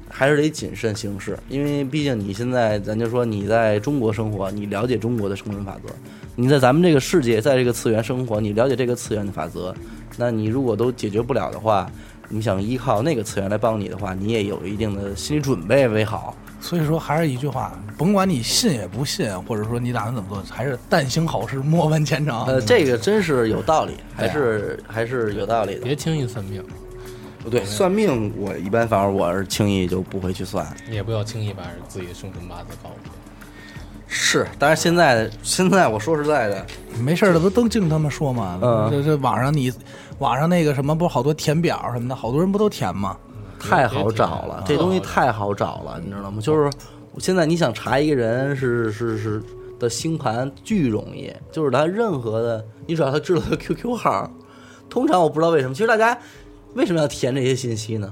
[0.08, 5.92] 还是得谨慎行事，因为毕竟你现在，咱就说你在中国生活，你了解中国的生存法则；
[6.40, 9.74] 你在咱们这个世界，在这个次元生活，你了解这个次元的法则。
[10.16, 11.90] 那你如果都解决不了的话，
[12.28, 16.36] 你想依靠那个次元来帮你的话，你也有一定的心理准备为好。
[16.60, 22.44] 所以说还是一句话，甭管你信也不信，或者说你打算怎么做，还是但行好事，莫问前程。
[22.44, 25.80] 呃，这个真是有道理，还是还是有道理的。
[25.80, 26.62] 别轻易算命，
[27.42, 30.64] 不对，算命我一般反正我是轻易就不会去算。
[30.88, 33.17] 也不要轻易把自己的生辰八字告诉别人。
[34.08, 36.66] 是，但是现在现在我说实在的，
[36.98, 38.58] 没事儿的不都净他妈说吗？
[38.62, 39.70] 嗯这这网上你
[40.18, 43.16] 网上那个什么，不是好多填表什么的，好多人不都填吗？
[43.60, 46.40] 太好找了，这东西太好找了，你知道吗？
[46.40, 46.70] 就是
[47.18, 49.42] 现在你想查一个人是是是
[49.78, 54.30] 的星盘巨容易，就是他任何的，你只要他知道他 QQ 号，
[54.88, 56.16] 通常我不知道为什么，其实大家
[56.74, 58.10] 为什么要填这些信息呢？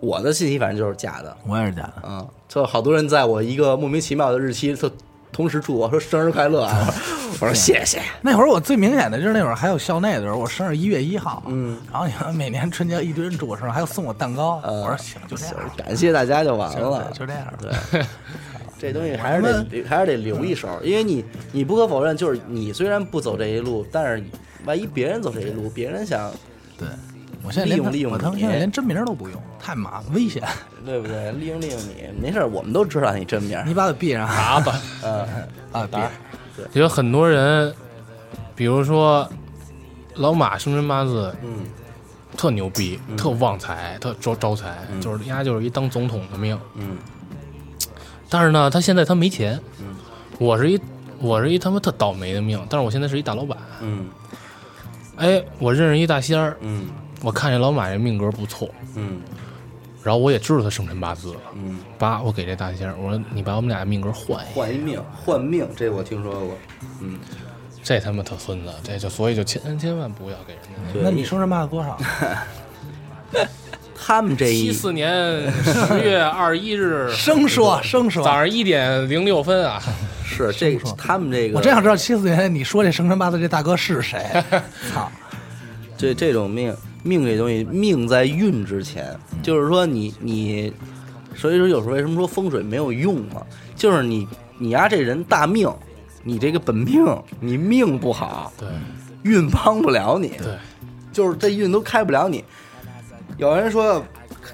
[0.00, 2.08] 我的信息反正就是假的我也是假的。
[2.08, 4.90] 啊，就好多人在我一个莫名其妙的日期，他
[5.34, 6.86] 同时祝我说生日快乐啊，
[7.40, 17.52] 我说谢谢，那会儿我最明显的就是那会儿还有校内的时候，我生日一月一号，嗯，然后你看每年春节一堆人祝我生日，还有送我蛋糕，呃我说行，就这样，感谢大家就完就了，就这样。
[17.60, 18.00] 对，
[18.78, 24.22] 这东西还是得还是得留一手，因为你你不可否认，就是你虽然不走这一路，但是
[24.64, 26.30] 万一别人走这一路，别人想
[26.78, 26.86] 对，
[27.44, 30.42] 我现在连利用利用我他妈你现在连真名都不用，太麻烦危险。
[30.84, 31.32] 对不对？
[31.32, 34.80] 利用利用你，没事，我们都知道你真名，你把我闭上啊打吧，
[35.72, 35.88] 啊！
[36.72, 37.72] 闭有很多人，
[38.54, 39.28] 比如说
[40.14, 41.64] 老马生辰八字嗯
[42.36, 46.58] 特牛逼，特旺财，特招招财，就是人家就是一当总统的命。
[46.76, 46.96] 嗯
[48.28, 49.58] 但是呢，他现在他没钱。
[49.80, 49.94] 嗯
[50.38, 50.80] 我是一
[51.20, 53.56] 我是一他妈特倒霉的命，但是我现在是一大老板。
[53.80, 54.06] 嗯
[55.16, 56.86] 哎，我认识一大仙儿，嗯
[57.22, 59.20] 我看这老马这命格不错，嗯
[60.02, 61.40] 然后我也知道他生辰八字了。
[61.54, 66.58] 嗯，八，我给这大仙儿，我说你把我们俩的命格换一下，换一命换命，这我听说过，
[67.00, 67.18] 嗯，
[67.82, 70.92] 这他妈特孙子，这就所以就千千万不要给人家。
[70.92, 71.98] 对那你生辰八字多少？
[73.96, 79.82] 他们这一七四年十月 二十一日 生说生说早，上一点零六分啊，
[80.22, 84.22] 是这他们这个，我真想知道七四年你说这生辰八字这大哥是谁？
[84.92, 85.10] 操！
[85.96, 90.72] 这这种命命这东西，命在运之前，就是说你你，
[91.36, 93.46] 所以说有时候为什么说风水没有用嘛？
[93.76, 94.26] 就是你
[94.58, 95.70] 你丫这人大命，
[96.22, 97.04] 你这个本命
[97.40, 98.66] 你命不好，对，
[99.22, 100.28] 运帮不了你。
[100.28, 100.56] 对，
[101.12, 102.42] 就是这运都开不了你。
[103.36, 104.02] 有人说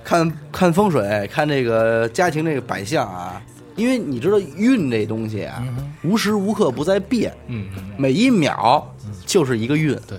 [0.03, 3.41] 看看风水，看这个家庭这个摆相啊，
[3.77, 5.63] 因为你知道运这东西啊，
[6.03, 7.33] 无时无刻不在变，
[7.97, 8.93] 每一秒
[9.27, 9.95] 就是一个运。
[10.09, 10.19] 对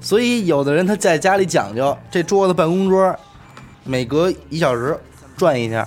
[0.00, 3.14] 所以有的人他在家里讲究，这桌子办公桌
[3.84, 4.98] 每隔一小时
[5.36, 5.86] 转一下，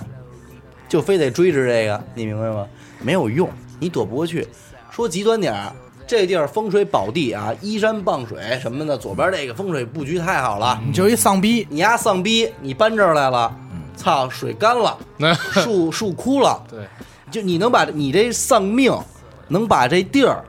[0.88, 2.66] 就非得追着这个，你明白吗？
[3.00, 4.46] 没有用，你躲不过去。
[4.90, 5.72] 说极端点儿，
[6.06, 10.80] 这地儿风水宝地啊，依山傍水什么的，左边这个风水布局太好了。
[10.86, 13.54] 你就是一丧逼，你丫丧逼，你搬这儿来了，
[13.96, 14.96] 操，水干了，
[15.52, 16.86] 树树枯了，对，
[17.30, 18.96] 就你能把你这丧命，
[19.48, 20.44] 能把这地儿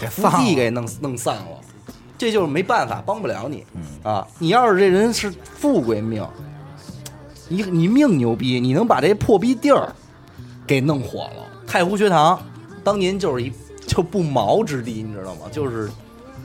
[0.00, 1.60] 给福地给弄弄散了，
[2.22, 3.66] 这就是没办法，帮不了你、
[4.04, 4.24] 啊！
[4.38, 6.24] 你要是这人是富贵命，
[7.48, 9.92] 你你命牛逼，你能把这破逼地儿
[10.64, 11.44] 给弄火了。
[11.66, 12.40] 太湖学堂
[12.84, 13.52] 当年就是一
[13.88, 15.46] 就不毛之地，你知道吗？
[15.50, 15.90] 就是，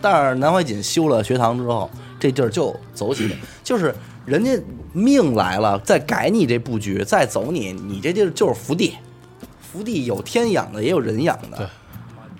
[0.02, 1.88] 但是南怀瑾修了学堂之后，
[2.20, 3.94] 这地儿就走起来，就是
[4.26, 4.60] 人家
[4.94, 8.96] 命来了，再改你这布局，再走你，你这地儿就是福地，
[9.62, 11.58] 福地有天养的，也有人养的。
[11.58, 11.68] 对，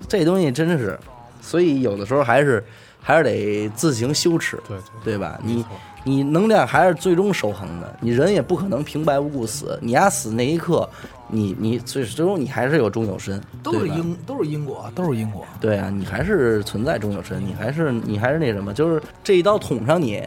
[0.08, 0.98] 这东西真是，
[1.40, 2.66] 所以有的时候还是
[3.00, 5.38] 还是得自行羞耻，对对吧？
[5.42, 5.64] 你
[6.04, 10.88] 你能量还是最终守恒的，你人也不可能平白无故死，你丫死那一刻，
[11.28, 15.44] 你你最最终你还是有终有身，都是因都是因果，都是因果。
[15.60, 20.22] 对啊，你还是存在终有身，你还是你还是那什么，就是这一刀捅上你，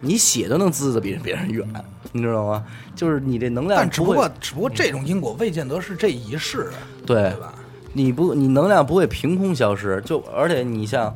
[0.00, 1.66] 你血都能滋的比别人远，
[2.12, 2.64] 你知道吗？
[2.94, 6.70] 就是你这能量但只不过只不过这种因果未见得是这一世，
[7.06, 7.54] 对对吧？
[7.92, 11.12] 你不，你能量不会凭空消失，就而且你像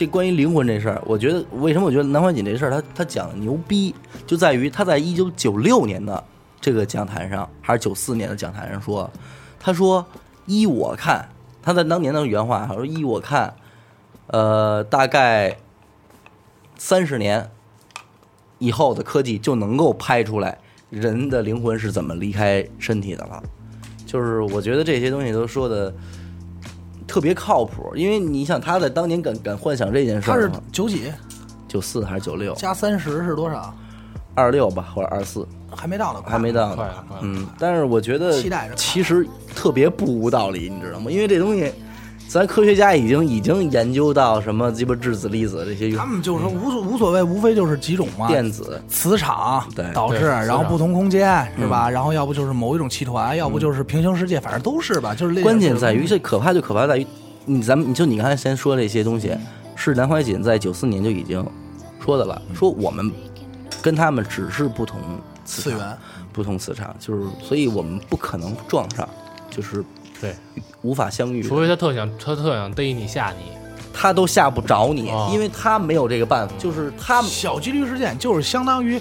[0.00, 3.94] 这关于灵魂这事儿，我觉得为什么我觉得南怀瑾这事儿他他讲的牛逼，
[4.26, 6.24] 就在于他在一九九六年的
[6.58, 9.10] 这个讲坛上，还是九四年的讲坛上说，
[9.58, 10.06] 他说
[10.46, 11.28] 依我看，
[11.62, 13.54] 他在当年的原话，他说依我看，
[14.28, 15.58] 呃，大概
[16.78, 17.50] 三十年
[18.58, 20.56] 以后的科技就能够拍出来
[20.88, 23.42] 人的灵魂是怎么离开身体的了。
[24.06, 25.94] 就是我觉得这些东西都说的
[27.10, 31.12] 特别靠谱，因为你想他在当年敢敢幻想这件事他是，九几？
[31.66, 33.74] 九四还是九六，加三十是多少？
[34.36, 36.86] 二六吧，或者二四，还没到呢，还没到呢。
[37.20, 39.26] 嗯，但是我觉得期待着其实
[39.56, 41.10] 特别不无道理，你知道吗？
[41.10, 41.72] 因为这东西，
[42.30, 51.28] 咱科学家已经已经研究到什么鸡巴质子、粒子这些他们就是说无所无所谓，无非就是几种嘛，电子，磁场对导致，然后不同空间
[51.58, 51.88] 是吧？
[51.88, 55.12] 嗯然后要不就是某一种气团，要不就是平行世界，反正都是吧。
[55.12, 57.04] 就是关键在于这可怕就可怕在于，
[57.46, 59.36] 你咱们你就你刚才先说这些东西，
[59.74, 61.44] 是南怀瑾在九四年就已经
[61.98, 63.10] 说的了，说我们
[63.82, 65.00] 跟他们只是不同
[65.44, 65.98] 磁场次元，
[66.32, 69.08] 不同磁场，就是所以我们不可能撞上，
[69.50, 69.84] 就是
[70.20, 70.34] 对，
[70.82, 73.52] 无法相遇，除非他特想他特想逮你吓你，
[73.92, 79.00] 他都吓不着你，哦因为他没有这个办法，就是他小几率事件就是相当于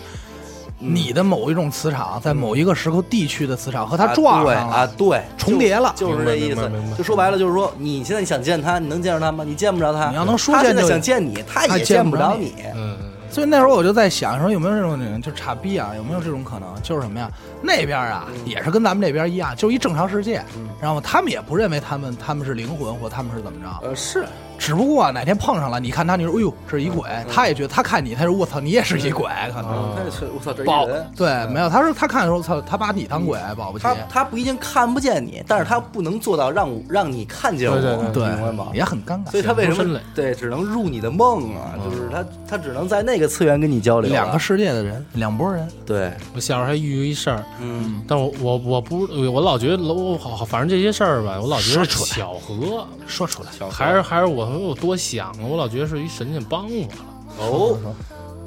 [0.81, 6.91] 你的某一种磁场在某一个时候地区的磁场和它啊撞上了，对啊，对，重叠了就就是这意思明白明白明。
[6.91, 9.43] 白就说白了，就是说你现在想见他，你能见着他吗？
[9.45, 10.09] 你见不着他。
[10.09, 12.79] 你要能说他现在就想见你，他他也见不着你见不着你。
[12.79, 12.97] 嗯，
[13.31, 15.91] 所以那时候我就在想，说有没有这种人就傻逼啊？
[15.95, 16.68] 有没有这种可能？
[16.81, 17.30] 就是什么呀？
[17.61, 20.43] 那边啊也是跟咱们这边一样，就是一正常世界，
[20.81, 24.26] 然后他们也不认为他们他们是灵魂或他们是怎么着，呃，是
[24.60, 29.95] 只不过哪天碰上了，你看他，你说哎呦这是一鬼，他也觉得他看你，他说我操你也是一鬼，可能。
[29.95, 31.10] 他是我操，这一保人。
[31.15, 38.68] 对，没有，他说他看的时候，操，他把你当鬼，保不齐他，他不一定看不见你，但是他不能做到让我让你看见我，对对对明白吗？
[38.73, 39.31] 也很尴尬。
[39.31, 41.73] 所以他为什么对只能入你的梦啊？
[41.84, 44.14] 就是他他只能在那个次元跟你交流啊。
[44.14, 56.95] 两个世界的人，两拨人，对，我小时候还遇过一事儿，嗯，但我我我不我老觉得我好反正这些事儿吧，我老觉得巧合，说出来，还是还是我有多想了，我老觉得是一神仙帮我了。
[57.39, 57.77] 哦，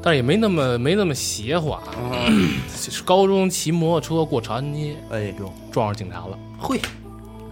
[0.02, 1.82] 但是也没那么没那么邪乎啊。
[2.76, 6.38] 是高中骑摩托车过长安街，哎呦，撞上警察了。
[6.58, 6.80] 会，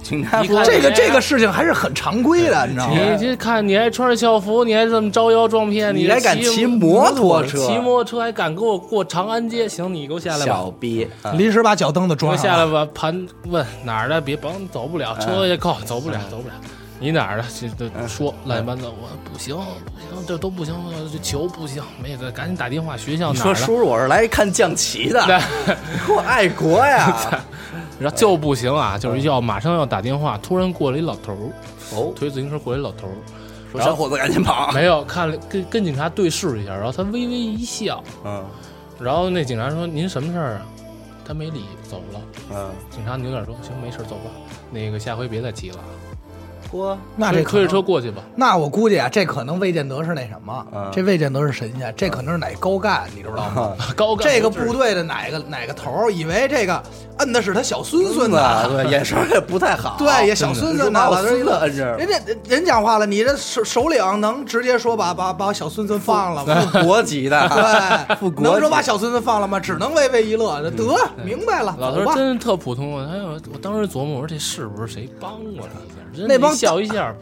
[0.03, 2.95] 警察这个哎这个事情还是很常规的，你知道吗？
[2.95, 9.69] 你这看你还穿着校服，你还这么招摇撞骗，你还敢骑摩托车骑摩托车还敢跟我过长安街？
[9.69, 10.47] 行，你给我下来吧。
[10.47, 16.55] 小逼，啊临时把脚蹬子装下来吧，盘问哪儿的，别甭走不了，车也够，走不了，走不了。
[17.01, 17.45] 你哪儿的？
[17.77, 20.75] 这这说乱七八糟，我不行不行，这都不行，
[21.11, 23.55] 这球不行，没得，赶紧打电话学校你哪儿的？
[23.55, 25.75] 说叔叔，我是来看降旗的， 对，
[26.15, 27.43] 我爱国呀！
[27.99, 33.17] 然后就不行啊，就是要马上要打电话，突然过来一老头儿，哦，推自行车过来一老头儿，
[33.73, 34.71] 说小伙子赶紧跑。
[34.73, 38.45] 没有看了跟跟警察对视一下，然后他微微一笑，嗯
[38.99, 40.67] 然后那警察说：“您什么事儿啊？”
[41.27, 42.21] 他没理，走了。
[42.53, 44.31] 嗯，警察扭脸说：“行，没事，走吧。
[44.71, 45.79] 那个下回别再骑了。”
[46.73, 48.23] 嚯，那这推着车过去吧。
[48.37, 53.77] 那我估计啊，这可能魏建德是那什么，嗯这魏建德是神仙，这可能是哪高干，你知道吗？
[53.97, 56.83] 高干这个部队的哪个哪个头儿以为这个
[57.21, 58.39] 摁的是他小孙孙子，
[58.69, 62.19] 对，眼神也不太好，对，也小孙子呢，把我老头一乐孙子摁这儿人家
[62.49, 66.61] 人讲话了，你这首首领能直接说把把把小孙孙放了吗？
[66.73, 69.61] 副国级的，对，副国能说把小孙孙放了吗？
[69.61, 70.71] 只能微微一乐，得
[71.23, 72.99] 明白了，老头儿真是特普通。
[73.07, 75.97] 哎呦，我当时琢磨，我说这是不是谁帮我了一下？
[76.17, 77.15] 真那帮一笑一下，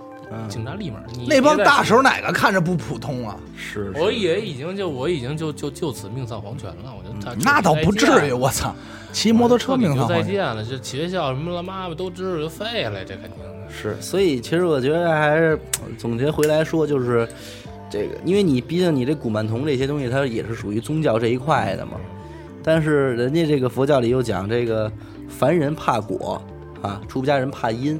[0.49, 3.37] 警察立马你那帮大手哪个看着不普通啊？
[3.57, 8.75] 是我以为已经就我已经就就就此命丧黄泉了，我就他那倒不至于，我操！
[9.11, 10.27] 骑摩托车命就丧黄泉。
[10.27, 13.71] 再见了，这学校什么了妈妈都知道就废了，这肯定的。
[13.71, 15.59] 是，所以其实我觉得还是
[15.97, 17.27] 总结回来说，就是
[17.89, 21.93] 这个，因为你毕竟你这古曼童这些东西，它也是属于宗教这一块的嘛。
[22.63, 24.93] 但是人家这个佛教里又讲这个
[25.27, 26.43] 凡人怕果
[26.83, 27.99] 啊，出家人怕因。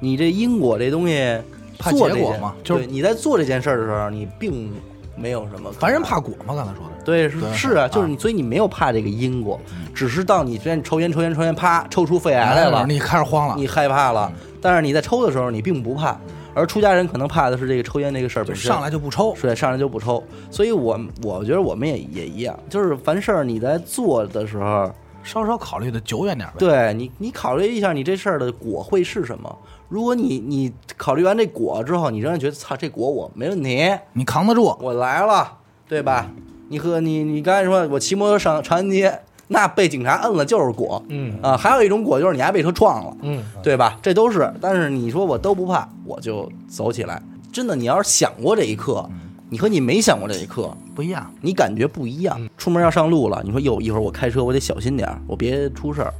[0.00, 1.38] 你这因果这东西，
[1.78, 4.72] 怕做这件结果嘛就是对你在做这件事儿的时候，你并
[5.16, 7.04] 没有什么凡人怕果嘛，刚才说的。
[7.04, 9.58] 对，是对是啊，啊就是你，所以你没有怕这个因果，
[9.94, 14.30] 只是到你之前抽烟抽烟抽烟，啪抽出肺癌来了，你开始慌了，你害怕了。
[14.60, 16.20] 但是你在抽的时候，你并不怕，
[16.52, 18.70] 而出家人可能怕的是这个抽烟这个事儿本身。
[18.70, 19.34] 上来就不抽。
[19.40, 20.22] 对，上来就不抽。
[20.50, 24.92] 所以我我觉得我们也也一样，就是凡事儿你在做的时候，
[25.22, 26.54] 稍稍考虑的久远点呗。
[26.58, 29.58] 对你你考虑一下你这事儿的果会是什么。
[29.88, 35.58] 如果你你考虑完这果之后，你仍然觉得操这果我没问题，你扛得住，我来了，
[35.88, 36.30] 对吧？
[36.68, 43.98] 你和你你刚才说我骑摩托上长安街，那被警察摁了就是果，嗯啊，还有一种果就是你还被车撞了，嗯，对吧？
[44.02, 47.22] 这都是，但是你说我都不怕，我就走起来。
[47.50, 49.08] 真的，你要是想过这一刻，
[49.48, 51.32] 你和你没想过这一刻，不一样。
[51.40, 52.38] 你感觉不一样。
[52.58, 56.12] 出门要上路了，你说哟，一会儿我开车我得小心点儿，我别出事儿。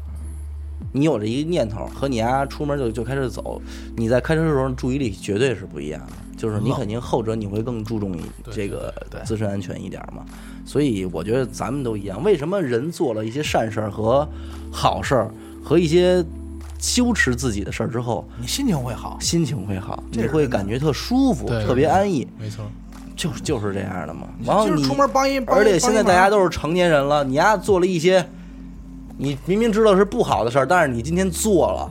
[0.92, 3.60] 你有这一个念头，和你丫出门就就开始走，
[3.96, 6.12] 你在开车的时候注意力绝对是不一样的。
[6.36, 8.22] 就是你肯定后者你会更注重一
[8.52, 8.94] 这个
[9.24, 10.24] 自身安全一点嘛。
[10.64, 12.22] 所以我觉得咱们都一样。
[12.22, 14.28] 为什么人做了一些善事儿和
[14.70, 15.30] 好事儿
[15.64, 16.24] 和一些
[16.78, 19.18] 羞耻自己的事儿之后，你心情会好。
[19.20, 22.64] 心情会好，你会感觉特舒服，特别安逸，没错。
[23.16, 24.28] 就是就是这样的嘛。
[24.44, 28.24] 然后你就是出门帮一，帮而且现在大家都是成年人了，你丫做了一些，
[29.18, 31.90] 你明明知道是不好的事儿，但是你今天做了，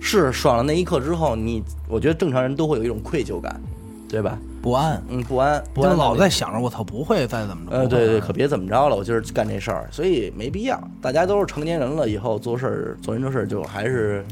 [0.00, 3.58] 是爽了那一刻之后，你我觉得正常人都会有一种愧疚感，
[4.08, 4.36] 对吧？
[4.60, 7.76] 不安，嗯，不安，不安，老在想着我操，不会再怎么着。
[7.76, 10.82] 呃，对对，可别怎么着了，我今儿干这事儿，所以没必要。
[11.00, 14.24] 大家都是成年人了，以后做事儿做人做事儿就还是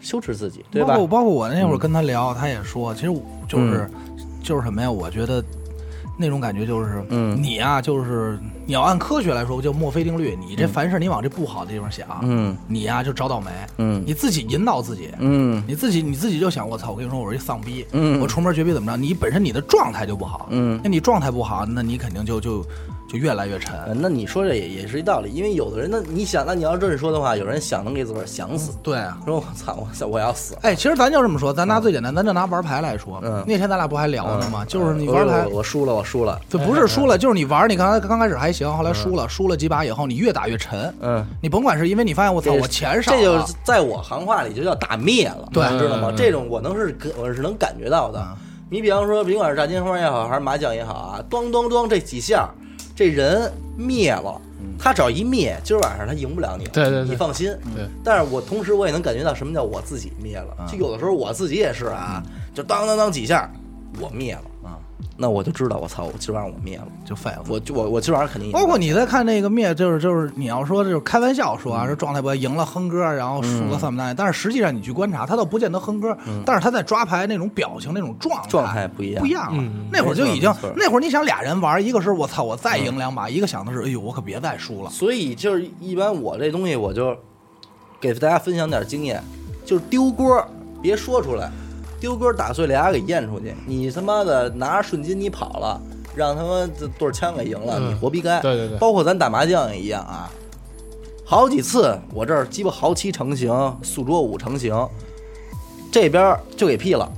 [0.00, 1.06] 羞耻自己，对吧包括？
[1.06, 3.12] 包括我那会儿跟他聊，他也说，其实
[3.46, 3.90] 就是
[4.42, 4.90] 就是什么呀？
[4.90, 5.44] 我觉得
[6.18, 10.36] 那种感觉就是，嗯你呀，就是你要按科学来说，就墨菲定律。
[10.36, 15.10] 你这凡事你往这不好的地方想，嗯你呀就找倒霉，嗯你自己引导自己。
[15.18, 16.90] 嗯你自己你自己就想，我操！
[16.90, 18.96] 我跟你说，我是一丧逼，嗯我出门绝逼怎么着？
[18.98, 22.64] 你本身你的状态就不好，嗯那你状态不好，那你肯定就就
[23.08, 23.74] 就越来越沉。
[23.86, 30.54] 呃那你说这也也是一道理，因为有的人那，你想，那你要这么说的话，有人想能给自个儿想死，对啊，说我操，我操，我要死。
[30.62, 33.18] 哎，其实咱就这么说，咱拿最简单，咱就拿玩牌来说。
[33.24, 34.64] 嗯那天咱俩不还聊呢吗？
[34.66, 36.38] 就是你玩牌我，我输了，我输了。
[36.50, 40.94] 这不是输了，就是你玩，你刚才刚开始还行，后来输了，输了几把以后，你越打越沉。
[41.00, 46.16] 嗯，你甭管是因为你发现我操，我钱少这就是，在我行话里就叫打灭了，对你知道吗嗯？
[46.16, 48.36] 这种我能是我是能感觉到的嗯。
[48.70, 52.46] 你比方说，甭管是炸金花也好，还是麻将也好啊，咚咚咚这几下，
[52.98, 54.42] 这人灭了，
[54.76, 57.46] 他只要一灭，今儿晚上他赢不了你了，对对对你放心。
[57.72, 62.20] 对，但是我同时我也能感觉到什么叫我自己灭了，就有的时候我自己也是啊，
[62.52, 63.48] 就当当当几下，
[64.00, 64.57] 我灭了啊，
[65.16, 67.42] 那我就知道我操，我今儿晚上我灭了，就废了。
[67.48, 74.14] 我就我我今儿晚上肯定赢包括你在看那个灭，就是就是你要说就是开玩笑说啊，这状态不好赢了哼歌，然后输了算不算？
[74.14, 76.16] 但是实际上你去观察，他倒不见得哼歌，
[76.46, 79.88] 但是他在抓牌那种表情那种状态状态不一样不一样了嗯。
[79.92, 84.90] 那会儿就已经那会儿你想俩人玩，一个是我操我再赢两把，一个想的是哎呦我可别再输了。
[84.90, 87.16] 所以就是一般我这东西我就
[88.00, 89.22] 给大家分享点经验，
[89.64, 90.46] 就是丢锅
[90.80, 91.50] 别说出来，
[92.00, 93.54] 丢哥打碎了牙给咽出去。
[93.66, 95.80] 你他妈的拿着顺金你跑了，
[96.14, 98.40] 让他妈这对枪给赢了，嗯你活逼该。
[98.40, 100.30] 对对对包括咱打麻将也一样啊，
[101.24, 103.50] 好几次我这儿鸡巴豪七成型，
[103.82, 104.74] 素桌五成型，
[105.90, 107.10] 这边儿就给劈了。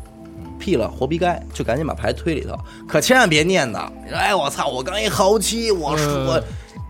[0.58, 2.54] 劈了，活逼该，就赶紧把牌推里头，
[2.86, 3.88] 可千万别念叨。
[4.04, 6.38] 你说，哎，我操，我刚一豪七，我我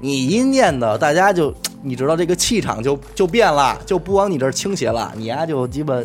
[0.01, 6.03] 你一念叨，大家就你知道这个气场就就变了，就不往你这儿倾斜了，你丫就鸡巴，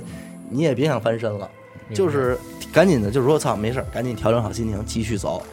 [0.48, 1.55] 你也别想翻身了，白
[1.94, 2.38] 就是
[2.74, 5.44] 赶紧的，就是说操，没事儿，赶紧调整好心情，继续走。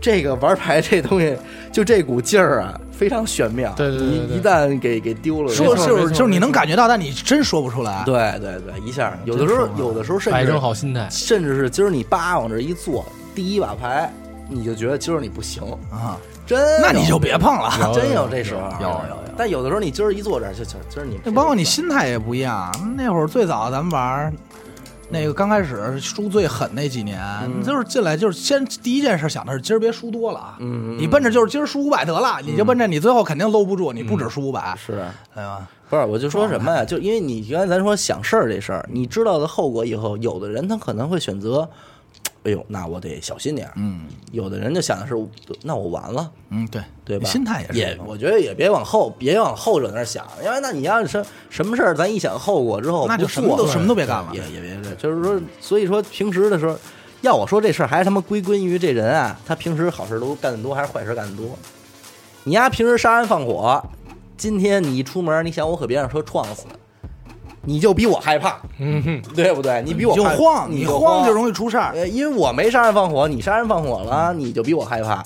[0.00, 1.36] 这个玩牌这东西，
[1.70, 3.70] 就这股劲儿啊，非常玄妙。
[3.76, 8.02] 对对对对一一旦给给丢了，说没错没错是就是你能感觉到，但你真说不出来。
[8.06, 14.10] 对对对，一下有的时候有的时候甚摆至正好心态，甚至是今儿你叭往这一坐，第一把牌
[14.48, 16.16] 你就觉得今儿你不行，啊，
[16.46, 17.92] 真那你就别碰了。
[17.94, 22.72] 真有这时候，有有有但有的时候你今儿一坐这儿，就就今儿你那包括你心态也不一样。
[22.96, 24.32] 那会儿最早咱们玩儿，
[25.10, 27.20] 那个刚开始输最狠那几年，
[27.58, 30.56] 你就是进来就是先第一件事想的是今儿别输多了啊。
[30.60, 35.04] 嗯，嗯你奔着就是今儿输五百得了，你就奔着你最后肯定搂不住，你不止输五百，是。
[35.34, 35.66] 哎呀？
[35.88, 36.84] 不是，我就说什么呀？
[36.84, 41.68] 就因为你原来咱说想事儿这事儿，你知道的后果以后，有的人他可能会选择，
[42.44, 43.74] 哎呦，那我得小心点儿。
[43.76, 45.14] 嗯有的人就想的是，
[45.62, 47.28] 那我完了，嗯，对对吧？
[47.28, 54.30] 心态也是也，我觉得也别往后，别往后者那儿想，因为那你要是什什么事儿，咱一想后果之后，那就什么都什么都别干了。
[54.32, 56.74] 也也别别，就是说，所以说平时的时候，
[57.20, 61.58] 要我说这事儿还是他妈归根于这人啊，他平时好事都干得多，还是坏事干得多？
[62.44, 63.82] 你丫平时杀人放火，
[64.38, 66.64] 今天你一出门，你想我可别让车撞死，
[67.62, 69.82] 你就比我害怕，嗯哼，对不对？
[69.84, 71.92] 你比我就慌，你慌慌就容易出事儿。
[71.94, 75.22] 呃，因为我没杀人放火，你杀人放火了，你就比我害怕。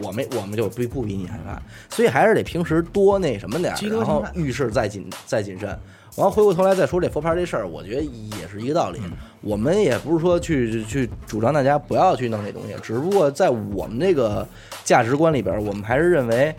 [0.00, 5.68] 我没，我们就不不比你害怕，所以还是得平时多那什么点儿，然后遇事再谨再谨慎。
[6.16, 9.00] 完了回过头来再说这佛牌这事儿，我觉得也是一个道理。
[9.40, 14.46] 我们也不是说去去主张大家不要去弄这东西，只不过在我们这个
[14.84, 16.54] 价值观里边，我们还是认为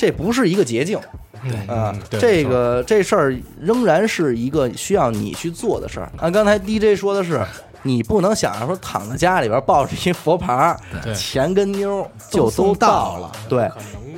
[0.00, 0.98] 这不是一个捷径。
[1.42, 6.10] 对啊，这个这事儿仍然是一个需要你去做的事儿。
[6.16, 7.38] 按刚才 DJ 说的是，
[7.82, 10.74] 你不能想着说躺在家里边抱着一佛牌
[11.14, 13.32] 钱跟妞儿就都送到到了。
[13.46, 13.70] 对，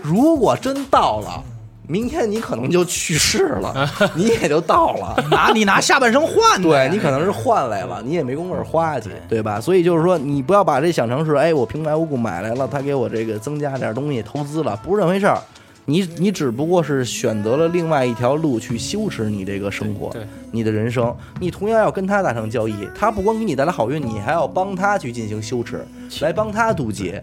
[0.05, 1.43] 如果真到了，
[1.89, 5.17] 明天你可能就去世了， 你也就到了。
[5.31, 9.61] 拿你拿下半生换的， 对你可能是换来了，你也没工夫花去，对吧？
[9.61, 15.39] 所以就是说，你不要把这想成是，哎，我平白无故买来了，他给我这个增加点东西投资了，不是这回事儿。
[15.85, 20.15] 你你只不过是选择了另外一条路去修持你这个生活，
[20.51, 21.15] 你的人生。
[21.41, 25.85] 你同样要跟他达成交易，他不光给你带来好运，你还要帮他去进行修持，
[26.21, 27.23] 来帮他渡劫。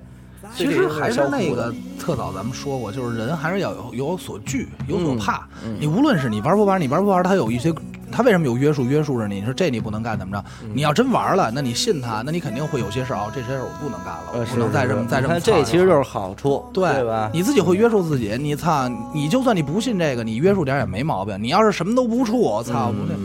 [0.55, 5.47] 其实还是那个特早咱们说过，就是人还是要有有所惧，有所嗯怕。
[5.80, 7.73] 你无论是你玩不玩，你玩不玩，他有一些，
[8.11, 9.35] 他为什么有约束约束着你？
[9.39, 10.43] 你说这你不能干，怎么着？
[10.63, 17.30] 嗯你要真玩了，那你信他，那你肯定会有些事儿啊，这些事儿我不能干了，不能再这么再这么这其实就是好处，对对吧？
[17.34, 21.38] 你自己会约束自己，你操，你就算你不信这个，你约束点儿也没毛病。
[21.41, 23.15] 你要是什么都不处，我操，不对，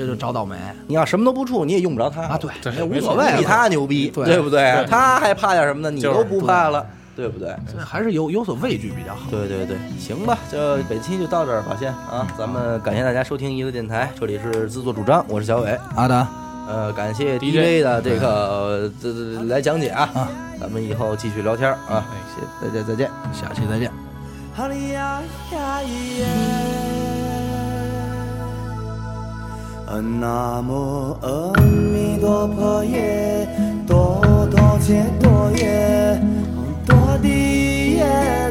[0.00, 0.56] 这就找倒霉
[0.86, 2.38] 你要什么都不处，你也用不着他啊！
[2.40, 4.86] 对，对这无所谓，比他牛逼，对对不对对？
[4.86, 5.90] 他还怕点什么呢？
[5.90, 7.48] 你都不怕了，对不对？
[7.70, 9.30] 所以还是有有所畏惧比较好。
[9.30, 10.58] 对对对，行吧，就
[10.88, 16.26] 本期就到这儿吧，先啊，咱们感谢大家收听一个电台，这里是自作主张，我是小伟，阿达，
[16.66, 20.08] 呃，感谢 DJ 的这个呃这这来讲解啊，
[20.58, 22.04] 咱们以后继续聊天啊，
[22.34, 23.10] 谢谢大家再见。
[23.32, 23.92] 下期再见。
[29.98, 33.48] 南无阿弥陀佛耶，
[33.88, 36.20] 多多切多耶，
[36.86, 38.06] 多地耶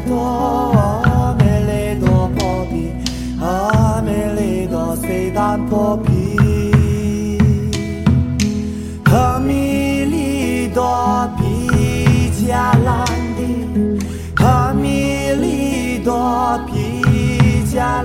[0.05, 2.91] 多，阿弥利多婆毗，
[3.41, 7.39] 阿弥利多悉达婆毗，
[9.05, 10.83] 阿弥利多
[11.37, 13.05] 毗迦兰
[13.37, 13.39] 帝。
[14.43, 18.03] 阿弥利多毗迦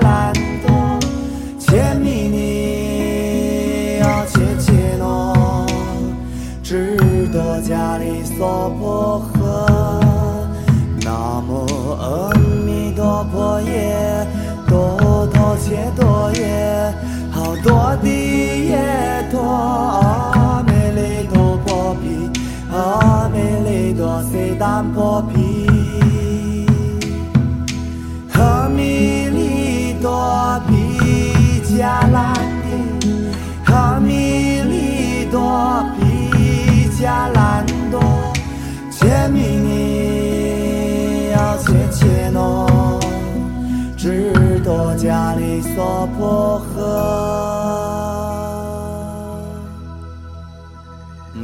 [6.75, 9.39] 智多迦利娑婆诃。
[11.05, 12.35] 南无阿
[12.67, 14.27] 弥陀佛耶，
[14.67, 16.93] 多多切多耶，
[17.31, 22.29] 好多地耶多，阿弥利多婆毗，
[22.73, 23.39] 阿弥
[23.69, 25.79] 利多悉达婆毗。
[28.33, 30.75] 阿弥利多毗
[31.79, 32.35] 迦兰
[32.65, 32.67] 帝，
[33.67, 34.54] 阿弥
[37.05, 38.01] 毗迦兰多，
[38.91, 42.99] 切弥尼呀切切诺，
[43.95, 46.81] 智多迦利娑婆诃。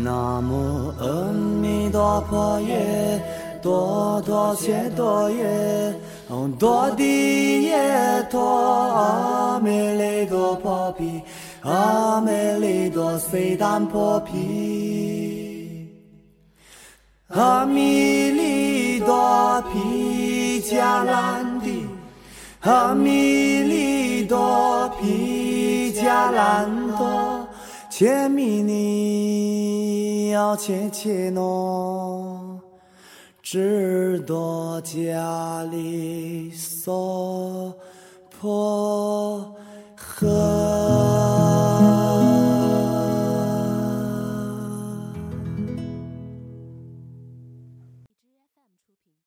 [0.02, 1.30] 南无阿
[1.60, 3.22] 弥陀佛耶，
[3.60, 5.94] 多多切多耶，
[6.30, 11.20] 唵多地耶多，阿弥利多婆毗，
[11.60, 12.30] 阿弥
[12.60, 15.39] 利多悉达婆毗，
[17.30, 21.86] 阿弥利多毗迦兰帝。
[22.62, 27.48] 阿弥利多毗迦兰多，
[27.88, 32.60] 切弥尼要切切诺，
[33.42, 37.72] 只多迦利娑
[38.40, 39.54] 婆
[39.96, 41.09] 诃。